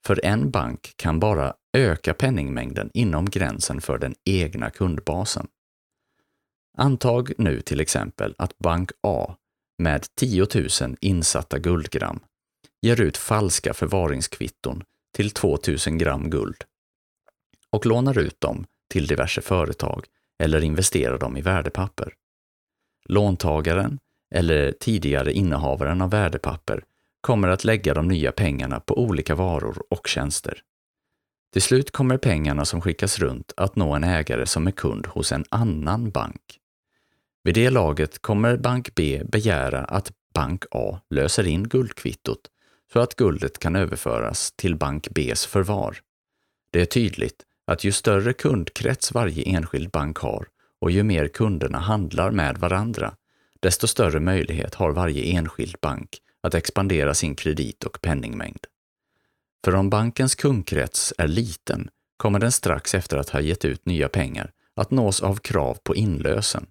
För 0.05 0.25
en 0.25 0.51
bank 0.51 0.93
kan 0.95 1.19
bara 1.19 1.53
öka 1.77 2.13
penningmängden 2.13 2.91
inom 2.93 3.29
gränsen 3.29 3.81
för 3.81 3.97
den 3.97 4.15
egna 4.25 4.69
kundbasen. 4.69 5.47
Antag 6.77 7.31
nu 7.37 7.61
till 7.61 7.79
exempel 7.79 8.35
att 8.37 8.57
bank 8.57 8.91
A 9.03 9.35
med 9.77 10.05
10 10.15 10.47
000 10.81 10.97
insatta 11.01 11.59
guldgram 11.59 12.19
ger 12.81 13.01
ut 13.01 13.17
falska 13.17 13.73
förvaringskvitton 13.73 14.83
till 15.11 15.31
2 15.31 15.57
000 15.87 15.97
gram 15.97 16.29
guld 16.29 16.63
och 17.69 17.85
lånar 17.85 18.19
ut 18.19 18.41
dem 18.41 18.65
till 18.89 19.07
diverse 19.07 19.41
företag 19.41 20.05
eller 20.39 20.63
investerar 20.63 21.17
dem 21.17 21.37
i 21.37 21.41
värdepapper. 21.41 22.13
Låntagaren 23.05 23.99
eller 24.31 24.71
tidigare 24.71 25.33
innehavaren 25.33 26.01
av 26.01 26.09
värdepapper 26.09 26.83
kommer 27.21 27.47
att 27.47 27.63
lägga 27.63 27.93
de 27.93 28.07
nya 28.07 28.31
pengarna 28.31 28.79
på 28.79 28.99
olika 28.99 29.35
varor 29.35 29.83
och 29.89 30.07
tjänster. 30.07 30.61
Till 31.53 31.61
slut 31.61 31.91
kommer 31.91 32.17
pengarna 32.17 32.65
som 32.65 32.81
skickas 32.81 33.19
runt 33.19 33.53
att 33.57 33.75
nå 33.75 33.93
en 33.95 34.03
ägare 34.03 34.45
som 34.45 34.67
är 34.67 34.71
kund 34.71 35.07
hos 35.07 35.31
en 35.31 35.45
annan 35.49 36.11
bank. 36.11 36.59
Vid 37.43 37.55
det 37.55 37.69
laget 37.69 38.21
kommer 38.21 38.57
bank 38.57 38.95
B 38.95 39.21
begära 39.25 39.83
att 39.83 40.11
bank 40.33 40.63
A 40.71 40.99
löser 41.09 41.47
in 41.47 41.63
guldkvittot 41.63 42.49
så 42.93 42.99
att 42.99 43.15
guldet 43.15 43.59
kan 43.59 43.75
överföras 43.75 44.51
till 44.51 44.75
bank 44.75 45.07
Bs 45.09 45.45
förvar. 45.45 45.97
Det 46.71 46.81
är 46.81 46.85
tydligt 46.85 47.45
att 47.67 47.83
ju 47.83 47.91
större 47.91 48.33
kundkrets 48.33 49.11
varje 49.11 49.43
enskild 49.43 49.89
bank 49.89 50.17
har 50.17 50.47
och 50.81 50.91
ju 50.91 51.03
mer 51.03 51.27
kunderna 51.27 51.79
handlar 51.79 52.31
med 52.31 52.57
varandra, 52.57 53.13
desto 53.59 53.87
större 53.87 54.19
möjlighet 54.19 54.75
har 54.75 54.91
varje 54.91 55.23
enskild 55.23 55.75
bank 55.81 56.17
att 56.43 56.53
expandera 56.53 57.13
sin 57.13 57.35
kredit 57.35 57.83
och 57.83 58.01
penningmängd. 58.01 58.65
För 59.65 59.75
om 59.75 59.89
bankens 59.89 60.35
kundkrets 60.35 61.13
är 61.17 61.27
liten 61.27 61.89
kommer 62.17 62.39
den 62.39 62.51
strax 62.51 62.95
efter 62.95 63.17
att 63.17 63.29
ha 63.29 63.41
gett 63.41 63.65
ut 63.65 63.85
nya 63.85 64.09
pengar 64.09 64.51
att 64.75 64.91
nås 64.91 65.21
av 65.21 65.35
krav 65.35 65.77
på 65.83 65.95
inlösen. 65.95 66.65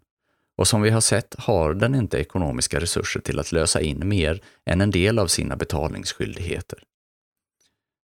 Och 0.60 0.68
som 0.68 0.82
vi 0.82 0.90
har 0.90 1.00
sett 1.00 1.34
har 1.38 1.74
den 1.74 1.94
inte 1.94 2.18
ekonomiska 2.18 2.80
resurser 2.80 3.20
till 3.20 3.38
att 3.38 3.52
lösa 3.52 3.80
in 3.80 4.08
mer 4.08 4.42
än 4.66 4.80
en 4.80 4.90
del 4.90 5.18
av 5.18 5.26
sina 5.26 5.56
betalningsskyldigheter. 5.56 6.78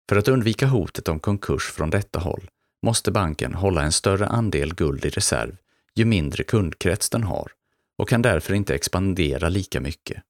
För 0.09 0.17
att 0.17 0.29
undvika 0.29 0.67
hotet 0.67 1.09
om 1.09 1.21
konkurs 1.21 1.63
från 1.63 1.91
detta 1.91 2.19
håll 2.19 2.51
måste 2.83 3.11
banken 3.11 3.55
hålla 3.55 3.83
en 3.83 3.93
större 3.93 4.27
andel 4.27 4.75
guld 4.75 5.05
i 5.05 5.11
reserv 5.11 5.57
ju 5.95 6.05
mindre 6.05 6.45
kundkrets 6.45 7.11
den 7.11 7.23
har 7.23 7.53
och 7.99 8.09
kan 8.09 8.23
därför 8.23 8.55
inte 8.55 8.75
expandera 8.75 9.49
lika 9.49 9.81
mycket. 9.81 10.23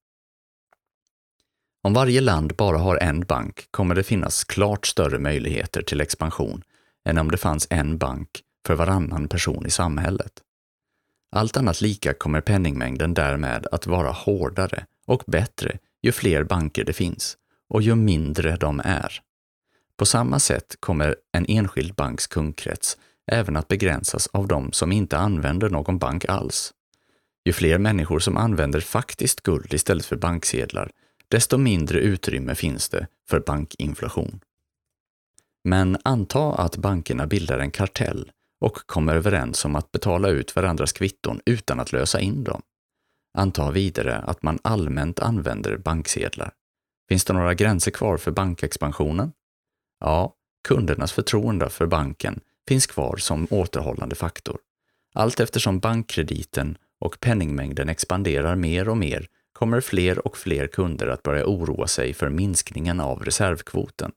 Om 1.83 1.93
varje 1.93 2.21
land 2.21 2.55
bara 2.55 2.77
har 2.77 2.97
en 2.97 3.25
bank 3.25 3.67
kommer 3.71 3.95
det 3.95 4.03
finnas 4.03 4.43
klart 4.43 4.85
större 4.87 5.19
möjligheter 5.19 5.81
till 5.81 6.01
expansion 6.01 6.63
än 7.05 7.17
om 7.17 7.31
det 7.31 7.37
fanns 7.37 7.67
en 7.69 7.97
bank 7.97 8.29
för 8.65 8.75
varannan 8.75 9.27
person 9.27 9.65
i 9.65 9.69
samhället. 9.69 10.43
Allt 11.31 11.57
annat 11.57 11.81
lika 11.81 12.13
kommer 12.13 12.41
penningmängden 12.41 13.13
därmed 13.13 13.67
att 13.71 13.87
vara 13.87 14.11
hårdare 14.11 14.85
och 15.05 15.23
bättre 15.27 15.79
ju 16.03 16.11
fler 16.11 16.43
banker 16.43 16.83
det 16.83 16.93
finns 16.93 17.37
och 17.69 17.81
ju 17.81 17.95
mindre 17.95 18.55
de 18.55 18.81
är. 18.85 19.21
På 19.97 20.05
samma 20.05 20.39
sätt 20.39 20.75
kommer 20.79 21.15
en 21.31 21.45
enskild 21.45 21.95
banks 21.95 22.27
kundkrets 22.27 22.97
även 23.31 23.57
att 23.57 23.67
begränsas 23.67 24.27
av 24.27 24.47
de 24.47 24.71
som 24.71 24.91
inte 24.91 25.17
använder 25.17 25.69
någon 25.69 25.97
bank 25.97 26.25
alls. 26.25 26.73
Ju 27.45 27.53
fler 27.53 27.77
människor 27.77 28.19
som 28.19 28.37
använder 28.37 28.79
faktiskt 28.79 29.41
guld 29.41 29.73
istället 29.73 30.05
för 30.05 30.15
banksedlar, 30.15 30.91
desto 31.27 31.57
mindre 31.57 31.99
utrymme 31.99 32.55
finns 32.55 32.89
det 32.89 33.07
för 33.29 33.39
bankinflation. 33.39 34.39
Men 35.63 35.97
anta 36.03 36.53
att 36.53 36.77
bankerna 36.77 37.27
bildar 37.27 37.59
en 37.59 37.71
kartell 37.71 38.31
och 38.59 38.77
kommer 38.85 39.15
överens 39.15 39.65
om 39.65 39.75
att 39.75 39.91
betala 39.91 40.29
ut 40.29 40.55
varandras 40.55 40.91
kvitton 40.91 41.41
utan 41.45 41.79
att 41.79 41.91
lösa 41.91 42.19
in 42.19 42.43
dem. 42.43 42.61
Anta 43.37 43.71
vidare 43.71 44.17
att 44.17 44.43
man 44.43 44.59
allmänt 44.61 45.19
använder 45.19 45.77
banksedlar. 45.77 46.53
Finns 47.09 47.25
det 47.25 47.33
några 47.33 47.53
gränser 47.53 47.91
kvar 47.91 48.17
för 48.17 48.31
bankexpansionen? 48.31 49.31
Ja, 49.99 50.33
kundernas 50.67 51.11
förtroende 51.11 51.69
för 51.69 51.85
banken 51.85 52.39
finns 52.67 52.87
kvar 52.87 53.17
som 53.17 53.47
återhållande 53.49 54.15
faktor. 54.15 54.59
Allt 55.13 55.39
eftersom 55.39 55.79
bankkrediten 55.79 56.77
och 56.99 57.19
penningmängden 57.19 57.89
expanderar 57.89 58.55
mer 58.55 58.89
och 58.89 58.97
mer 58.97 59.27
kommer 59.53 59.81
fler 59.81 60.27
och 60.27 60.37
fler 60.37 60.67
kunder 60.67 61.07
att 61.07 61.23
börja 61.23 61.45
oroa 61.45 61.87
sig 61.87 62.13
för 62.13 62.29
minskningen 62.29 62.99
av 62.99 63.23
reservkvoten. 63.23 64.11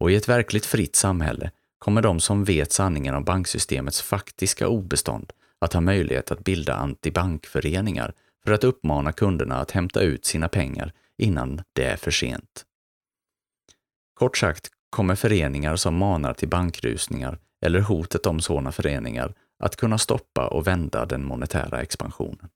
Och 0.00 0.10
i 0.10 0.16
ett 0.16 0.28
verkligt 0.28 0.66
fritt 0.66 0.96
samhälle 0.96 1.50
kommer 1.80 2.02
de 2.02 2.20
som 2.20 2.44
vet 2.44 2.72
sanningen 2.72 3.14
om 3.14 3.24
banksystemets 3.24 4.02
faktiska 4.02 4.68
obestånd 4.68 5.32
att 5.58 5.72
ha 5.72 5.80
möjlighet 5.80 6.30
att 6.30 6.44
bilda 6.44 6.74
antibankföreningar 6.74 8.14
för 8.44 8.52
att 8.52 8.64
uppmana 8.64 9.12
kunderna 9.12 9.56
att 9.56 9.70
hämta 9.70 10.00
ut 10.00 10.24
sina 10.24 10.48
pengar 10.48 10.92
innan 11.18 11.62
det 11.72 11.84
är 11.84 11.96
för 11.96 12.10
sent. 12.10 12.64
Kort 14.14 14.36
sagt 14.36 14.68
kommer 14.90 15.14
föreningar 15.14 15.76
som 15.76 15.96
manar 15.96 16.34
till 16.34 16.48
bankrusningar 16.48 17.38
eller 17.66 17.80
hotet 17.80 18.26
om 18.26 18.40
sådana 18.40 18.72
föreningar 18.72 19.34
att 19.58 19.76
kunna 19.76 19.98
stoppa 19.98 20.48
och 20.48 20.66
vända 20.66 21.06
den 21.06 21.24
monetära 21.24 21.82
expansionen. 21.82 22.48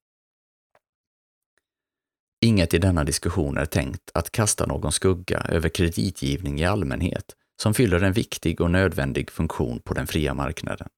Inget 2.40 2.74
i 2.74 2.78
denna 2.78 3.04
diskussion 3.04 3.56
är 3.56 3.66
tänkt 3.66 4.10
att 4.14 4.30
kasta 4.30 4.66
någon 4.66 4.92
skugga 4.92 5.38
över 5.38 5.68
kreditgivning 5.68 6.60
i 6.60 6.64
allmänhet 6.64 7.36
som 7.62 7.74
fyller 7.74 8.02
en 8.02 8.12
viktig 8.12 8.60
och 8.60 8.70
nödvändig 8.70 9.30
funktion 9.30 9.80
på 9.80 9.94
den 9.94 10.06
fria 10.06 10.34
marknaden. 10.34 10.88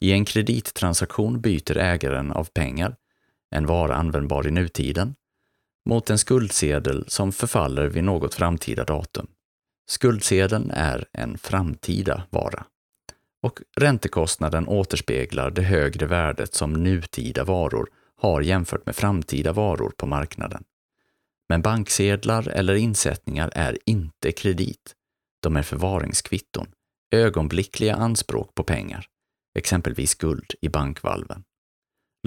I 0.00 0.12
en 0.12 0.24
kredittransaktion 0.24 1.40
byter 1.40 1.76
ägaren 1.76 2.32
av 2.32 2.44
pengar, 2.44 2.96
en 3.50 3.66
vara 3.66 3.94
användbar 3.94 4.46
i 4.46 4.50
nutiden, 4.50 5.14
mot 5.88 6.10
en 6.10 6.18
skuldsedel 6.18 7.04
som 7.08 7.32
förfaller 7.32 7.86
vid 7.86 8.04
något 8.04 8.34
framtida 8.34 8.84
datum. 8.84 9.26
Skuldsedeln 9.90 10.70
är 10.70 11.08
en 11.12 11.38
framtida 11.38 12.22
vara 12.30 12.64
och 13.42 13.60
räntekostnaden 13.76 14.68
återspeglar 14.68 15.50
det 15.50 15.62
högre 15.62 16.06
värdet 16.06 16.54
som 16.54 16.72
nutida 16.72 17.44
varor 17.44 17.88
har 18.16 18.40
jämfört 18.40 18.86
med 18.86 18.96
framtida 18.96 19.52
varor 19.52 19.92
på 19.96 20.06
marknaden. 20.06 20.64
Men 21.48 21.62
banksedlar 21.62 22.48
eller 22.48 22.74
insättningar 22.74 23.50
är 23.54 23.78
inte 23.86 24.32
kredit. 24.32 24.94
De 25.42 25.56
är 25.56 25.62
förvaringskvitton, 25.62 26.66
ögonblickliga 27.14 27.94
anspråk 27.94 28.54
på 28.54 28.64
pengar, 28.64 29.06
exempelvis 29.58 30.14
guld 30.14 30.54
i 30.60 30.68
bankvalven. 30.68 31.44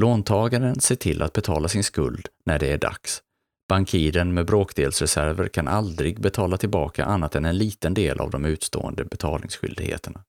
Låntagaren 0.02 0.80
ser 0.80 0.96
till 0.96 1.22
att 1.22 1.34
betala 1.34 1.68
sin 1.68 1.84
skuld 1.84 2.28
när 2.46 2.60
det 2.60 2.72
är 2.72 2.78
dags. 2.78 3.22
Bankiren 3.70 4.34
med 4.34 4.46
bråkdelsreserver 4.46 5.48
kan 5.48 5.68
aldrig 5.68 6.22
betala 6.22 6.58
tillbaka 6.58 7.06
annat 7.06 7.36
än 7.36 7.46
en 7.46 7.58
liten 7.58 7.94
del 7.94 8.20
av 8.20 8.30
de 8.30 8.46
utstående 8.46 9.06
betalningsskyldigheterna. 9.06 10.24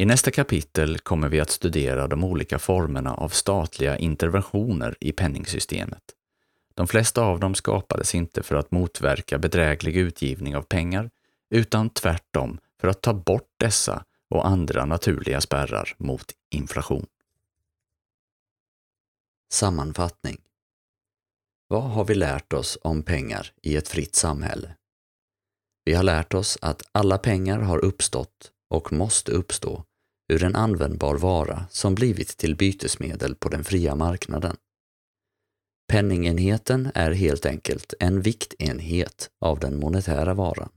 I 0.00 0.04
nästa 0.04 0.30
kapitel 0.30 0.98
kommer 0.98 1.28
vi 1.28 1.40
att 1.40 1.50
studera 1.50 2.06
de 2.06 2.24
olika 2.24 2.58
formerna 2.58 3.14
av 3.14 3.28
statliga 3.28 3.98
interventioner 3.98 4.96
i 5.00 5.12
penningsystemet. 5.12 6.02
De 6.74 6.86
flesta 6.86 7.22
av 7.22 7.40
dem 7.40 7.54
skapades 7.54 8.14
inte 8.14 8.42
för 8.42 8.54
att 8.54 8.70
motverka 8.70 9.38
bedräglig 9.38 9.96
utgivning 9.96 10.56
av 10.56 10.62
pengar, 10.62 11.10
utan 11.50 11.90
tvärtom 11.90 12.58
för 12.80 12.88
att 12.88 13.00
ta 13.00 13.14
bort 13.14 13.50
dessa 13.56 14.04
och 14.30 14.46
andra 14.46 14.84
naturliga 14.84 15.40
spärrar 15.40 15.94
mot 15.98 16.32
inflation. 16.50 17.06
Sammanfattning 19.52 20.40
Vad 21.68 21.82
har 21.82 22.04
vi 22.04 22.14
lärt 22.14 22.52
oss 22.52 22.78
om 22.82 23.02
pengar 23.02 23.52
i 23.62 23.76
ett 23.76 23.88
fritt 23.88 24.14
samhälle? 24.14 24.76
Vi 25.84 25.94
har 25.94 26.02
lärt 26.02 26.34
oss 26.34 26.58
att 26.60 26.82
alla 26.92 27.18
pengar 27.18 27.58
har 27.58 27.84
uppstått 27.84 28.52
och 28.70 28.92
måste 28.92 29.32
uppstå 29.32 29.84
ur 30.28 30.44
en 30.44 30.56
användbar 30.56 31.14
vara 31.14 31.66
som 31.70 31.94
blivit 31.94 32.36
till 32.36 32.56
bytesmedel 32.56 33.34
på 33.34 33.48
den 33.48 33.64
fria 33.64 33.94
marknaden. 33.94 34.56
Penningenheten 35.88 36.90
är 36.94 37.10
helt 37.10 37.46
enkelt 37.46 37.94
en 37.98 38.22
viktenhet 38.22 39.30
av 39.40 39.58
den 39.58 39.80
monetära 39.80 40.34
varan, 40.34 40.72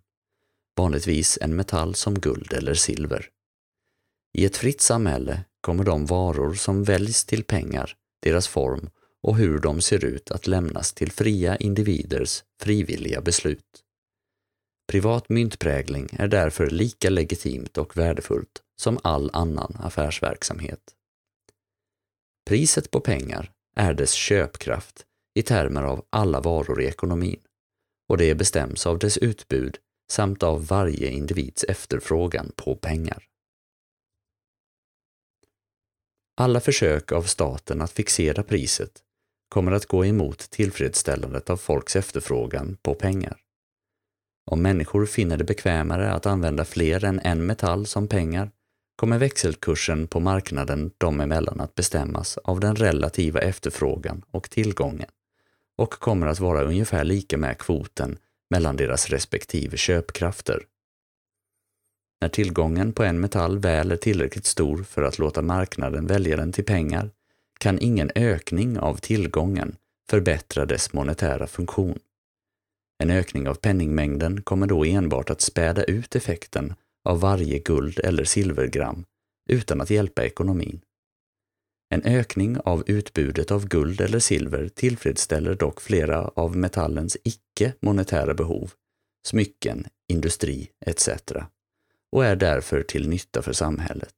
vanligtvis 0.78 1.38
en 1.42 1.56
metall 1.56 1.96
som 1.96 2.20
guld 2.20 2.54
eller 2.54 2.74
silver. 2.74 3.30
I 4.38 4.46
ett 4.46 4.58
fritt 4.58 4.82
samhälle 4.82 5.42
kommer 5.62 5.84
de 5.84 6.06
varor 6.06 6.54
som 6.54 6.84
väljs 6.84 7.26
till 7.26 7.44
pengar, 7.44 7.96
deras 8.22 8.48
form 8.48 8.90
och 9.24 9.38
hur 9.38 9.60
de 9.60 9.82
ser 9.82 10.06
ut 10.06 10.32
att 10.32 10.48
lämnas 10.48 10.94
till 10.94 11.12
fria 11.12 11.58
individers 11.58 12.44
frivilliga 12.62 13.22
beslut. 13.22 13.84
Privat 14.88 15.30
myntprägling 15.30 16.10
är 16.14 16.28
därför 16.28 16.70
lika 16.70 17.10
legitimt 17.10 17.78
och 17.78 17.98
värdefullt 17.98 18.62
som 18.82 19.00
all 19.04 19.30
annan 19.34 19.78
affärsverksamhet. 19.80 20.82
Priset 22.50 22.92
på 22.92 23.00
pengar 23.00 23.52
är 23.76 23.94
dess 23.94 24.14
köpkraft 24.14 25.06
i 25.36 25.42
termer 25.42 25.84
av 25.84 26.06
alla 26.10 26.42
varor 26.42 26.82
i 26.82 26.86
ekonomin 26.86 27.40
och 28.10 28.18
det 28.18 28.36
bestäms 28.36 28.88
av 28.88 29.00
dess 29.00 29.18
utbud 29.18 29.78
samt 30.12 30.44
av 30.44 30.68
varje 30.68 31.10
individs 31.10 31.64
efterfrågan 31.64 32.52
på 32.56 32.76
pengar. 32.76 33.24
Alla 36.38 36.60
försök 36.60 37.12
av 37.12 37.24
staten 37.24 37.82
att 37.82 37.92
fixera 37.92 38.44
priset 38.44 39.04
kommer 39.50 39.72
att 39.72 39.86
gå 39.86 40.06
emot 40.06 40.40
tillfredsställandet 40.40 41.50
av 41.50 41.58
folks 41.58 41.96
efterfrågan 41.96 42.78
på 42.82 42.96
pengar. 42.96 43.38
Om 44.52 44.62
människor 44.62 45.06
finner 45.06 45.38
det 45.38 45.44
bekvämare 45.44 46.12
att 46.12 46.26
använda 46.26 46.66
fler 46.66 47.06
än 47.06 47.20
en 47.20 47.46
metall 47.46 47.86
som 47.86 48.08
pengar 48.08 48.52
kommer 48.96 49.18
växelkursen 49.18 50.08
på 50.08 50.20
marknaden 50.20 50.92
dem 50.98 51.22
emellan 51.22 51.60
att 51.60 51.76
bestämmas 51.76 52.38
av 52.38 52.60
den 52.60 52.76
relativa 52.76 53.40
efterfrågan 53.40 54.22
och 54.32 54.50
tillgången 54.50 55.10
och 55.78 55.90
kommer 55.92 56.28
att 56.28 56.40
vara 56.40 56.64
ungefär 56.64 57.04
lika 57.04 57.38
med 57.38 57.58
kvoten 57.58 58.18
mellan 58.50 58.76
deras 58.76 59.10
respektive 59.10 59.78
köpkrafter. 59.78 60.64
När 62.22 62.30
tillgången 62.30 62.94
på 62.94 63.04
en 63.04 63.20
metall 63.20 63.60
väl 63.60 63.92
är 63.92 63.96
tillräckligt 63.96 64.46
stor 64.46 64.84
för 64.84 65.02
att 65.02 65.20
låta 65.20 65.42
marknaden 65.42 66.08
välja 66.08 66.38
den 66.38 66.52
till 66.52 66.66
pengar 66.66 67.12
kan 67.60 67.80
ingen 67.80 68.12
ökning 68.16 68.80
av 68.80 68.96
tillgången 68.96 69.76
förbättra 70.10 70.66
dess 70.66 70.94
monetära 70.94 71.48
funktion. 71.48 72.00
En 73.04 73.12
ökning 73.12 73.48
av 73.48 73.56
penningmängden 73.56 74.42
kommer 74.42 74.68
då 74.68 74.86
enbart 74.86 75.30
att 75.30 75.42
späda 75.42 75.84
ut 75.84 76.16
effekten 76.16 76.74
av 77.06 77.20
varje 77.20 77.60
guld 77.60 78.00
eller 78.00 78.24
silvergram 78.24 79.06
utan 79.50 79.82
att 79.82 79.90
hjälpa 79.90 80.26
ekonomin. 80.26 80.82
En 81.90 82.04
ökning 82.04 82.58
av 82.60 82.84
utbudet 82.88 83.52
av 83.52 83.68
guld 83.68 84.02
eller 84.02 84.20
silver 84.20 84.68
tillfredsställer 84.68 85.56
dock 85.56 85.82
flera 85.82 86.28
av 86.28 86.58
metallens 86.58 87.18
icke-monetära 87.24 88.34
behov, 88.34 88.72
smycken, 89.28 89.88
industri 90.08 90.70
etc. 90.86 91.10
och 92.12 92.26
är 92.26 92.36
därför 92.36 92.84
till 92.84 93.10
nytta 93.10 93.42
för 93.42 93.54
samhället. 93.54 94.16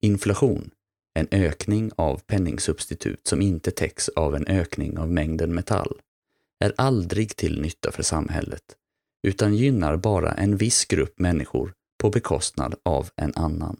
Inflation, 0.00 0.70
en 1.14 1.28
ökning 1.30 1.90
av 1.96 2.20
penningsubstitut 2.26 3.26
som 3.26 3.42
inte 3.42 3.70
täcks 3.70 4.08
av 4.08 4.34
en 4.34 4.46
ökning 4.46 4.98
av 4.98 5.10
mängden 5.10 5.54
metall, 5.54 6.00
är 6.58 6.72
aldrig 6.76 7.36
till 7.36 7.60
nytta 7.60 7.92
för 7.92 8.02
samhället 8.02 8.76
utan 9.22 9.54
gynnar 9.54 9.96
bara 9.96 10.32
en 10.32 10.56
viss 10.56 10.84
grupp 10.84 11.18
människor 11.18 11.72
på 12.02 12.10
bekostnad 12.10 12.74
av 12.82 13.10
en 13.16 13.32
annan. 13.34 13.76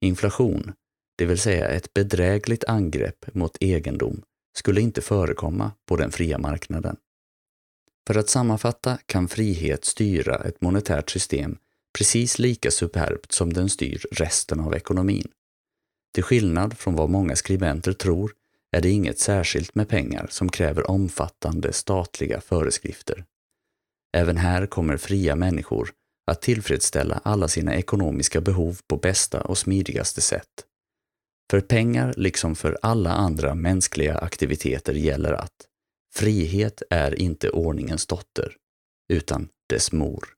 Inflation, 0.00 0.72
det 1.18 1.26
vill 1.26 1.38
säga 1.38 1.68
ett 1.68 1.94
bedrägligt 1.94 2.64
angrepp 2.64 3.34
mot 3.34 3.56
egendom, 3.60 4.22
skulle 4.56 4.80
inte 4.80 5.00
förekomma 5.00 5.72
på 5.88 5.96
den 5.96 6.10
fria 6.10 6.38
marknaden. 6.38 6.96
För 8.06 8.18
att 8.18 8.28
sammanfatta 8.28 8.98
kan 9.06 9.28
frihet 9.28 9.84
styra 9.84 10.36
ett 10.36 10.60
monetärt 10.60 11.10
system 11.10 11.58
precis 11.98 12.38
lika 12.38 12.70
superbt 12.70 13.32
som 13.32 13.52
den 13.52 13.68
styr 13.68 14.04
resten 14.10 14.60
av 14.60 14.74
ekonomin. 14.74 15.28
Till 16.14 16.22
skillnad 16.22 16.78
från 16.78 16.94
vad 16.94 17.10
många 17.10 17.36
skribenter 17.36 17.92
tror 17.92 18.32
är 18.76 18.80
det 18.80 18.90
inget 18.90 19.18
särskilt 19.18 19.74
med 19.74 19.88
pengar 19.88 20.26
som 20.30 20.48
kräver 20.48 20.90
omfattande 20.90 21.72
statliga 21.72 22.40
föreskrifter. 22.40 23.24
Även 24.16 24.36
här 24.36 24.66
kommer 24.66 24.96
fria 24.96 25.36
människor 25.36 25.92
att 26.30 26.42
tillfredsställa 26.42 27.20
alla 27.24 27.48
sina 27.48 27.74
ekonomiska 27.74 28.40
behov 28.40 28.80
på 28.88 28.96
bästa 28.96 29.40
och 29.40 29.58
smidigaste 29.58 30.20
sätt. 30.20 30.64
För 31.50 31.60
pengar, 31.60 32.14
liksom 32.16 32.56
för 32.56 32.78
alla 32.82 33.12
andra 33.12 33.54
mänskliga 33.54 34.18
aktiviteter, 34.18 34.94
gäller 34.94 35.32
att 35.32 35.66
frihet 36.14 36.82
är 36.90 37.20
inte 37.20 37.50
ordningens 37.50 38.06
dotter, 38.06 38.56
utan 39.12 39.48
dess 39.68 39.92
mor. 39.92 40.37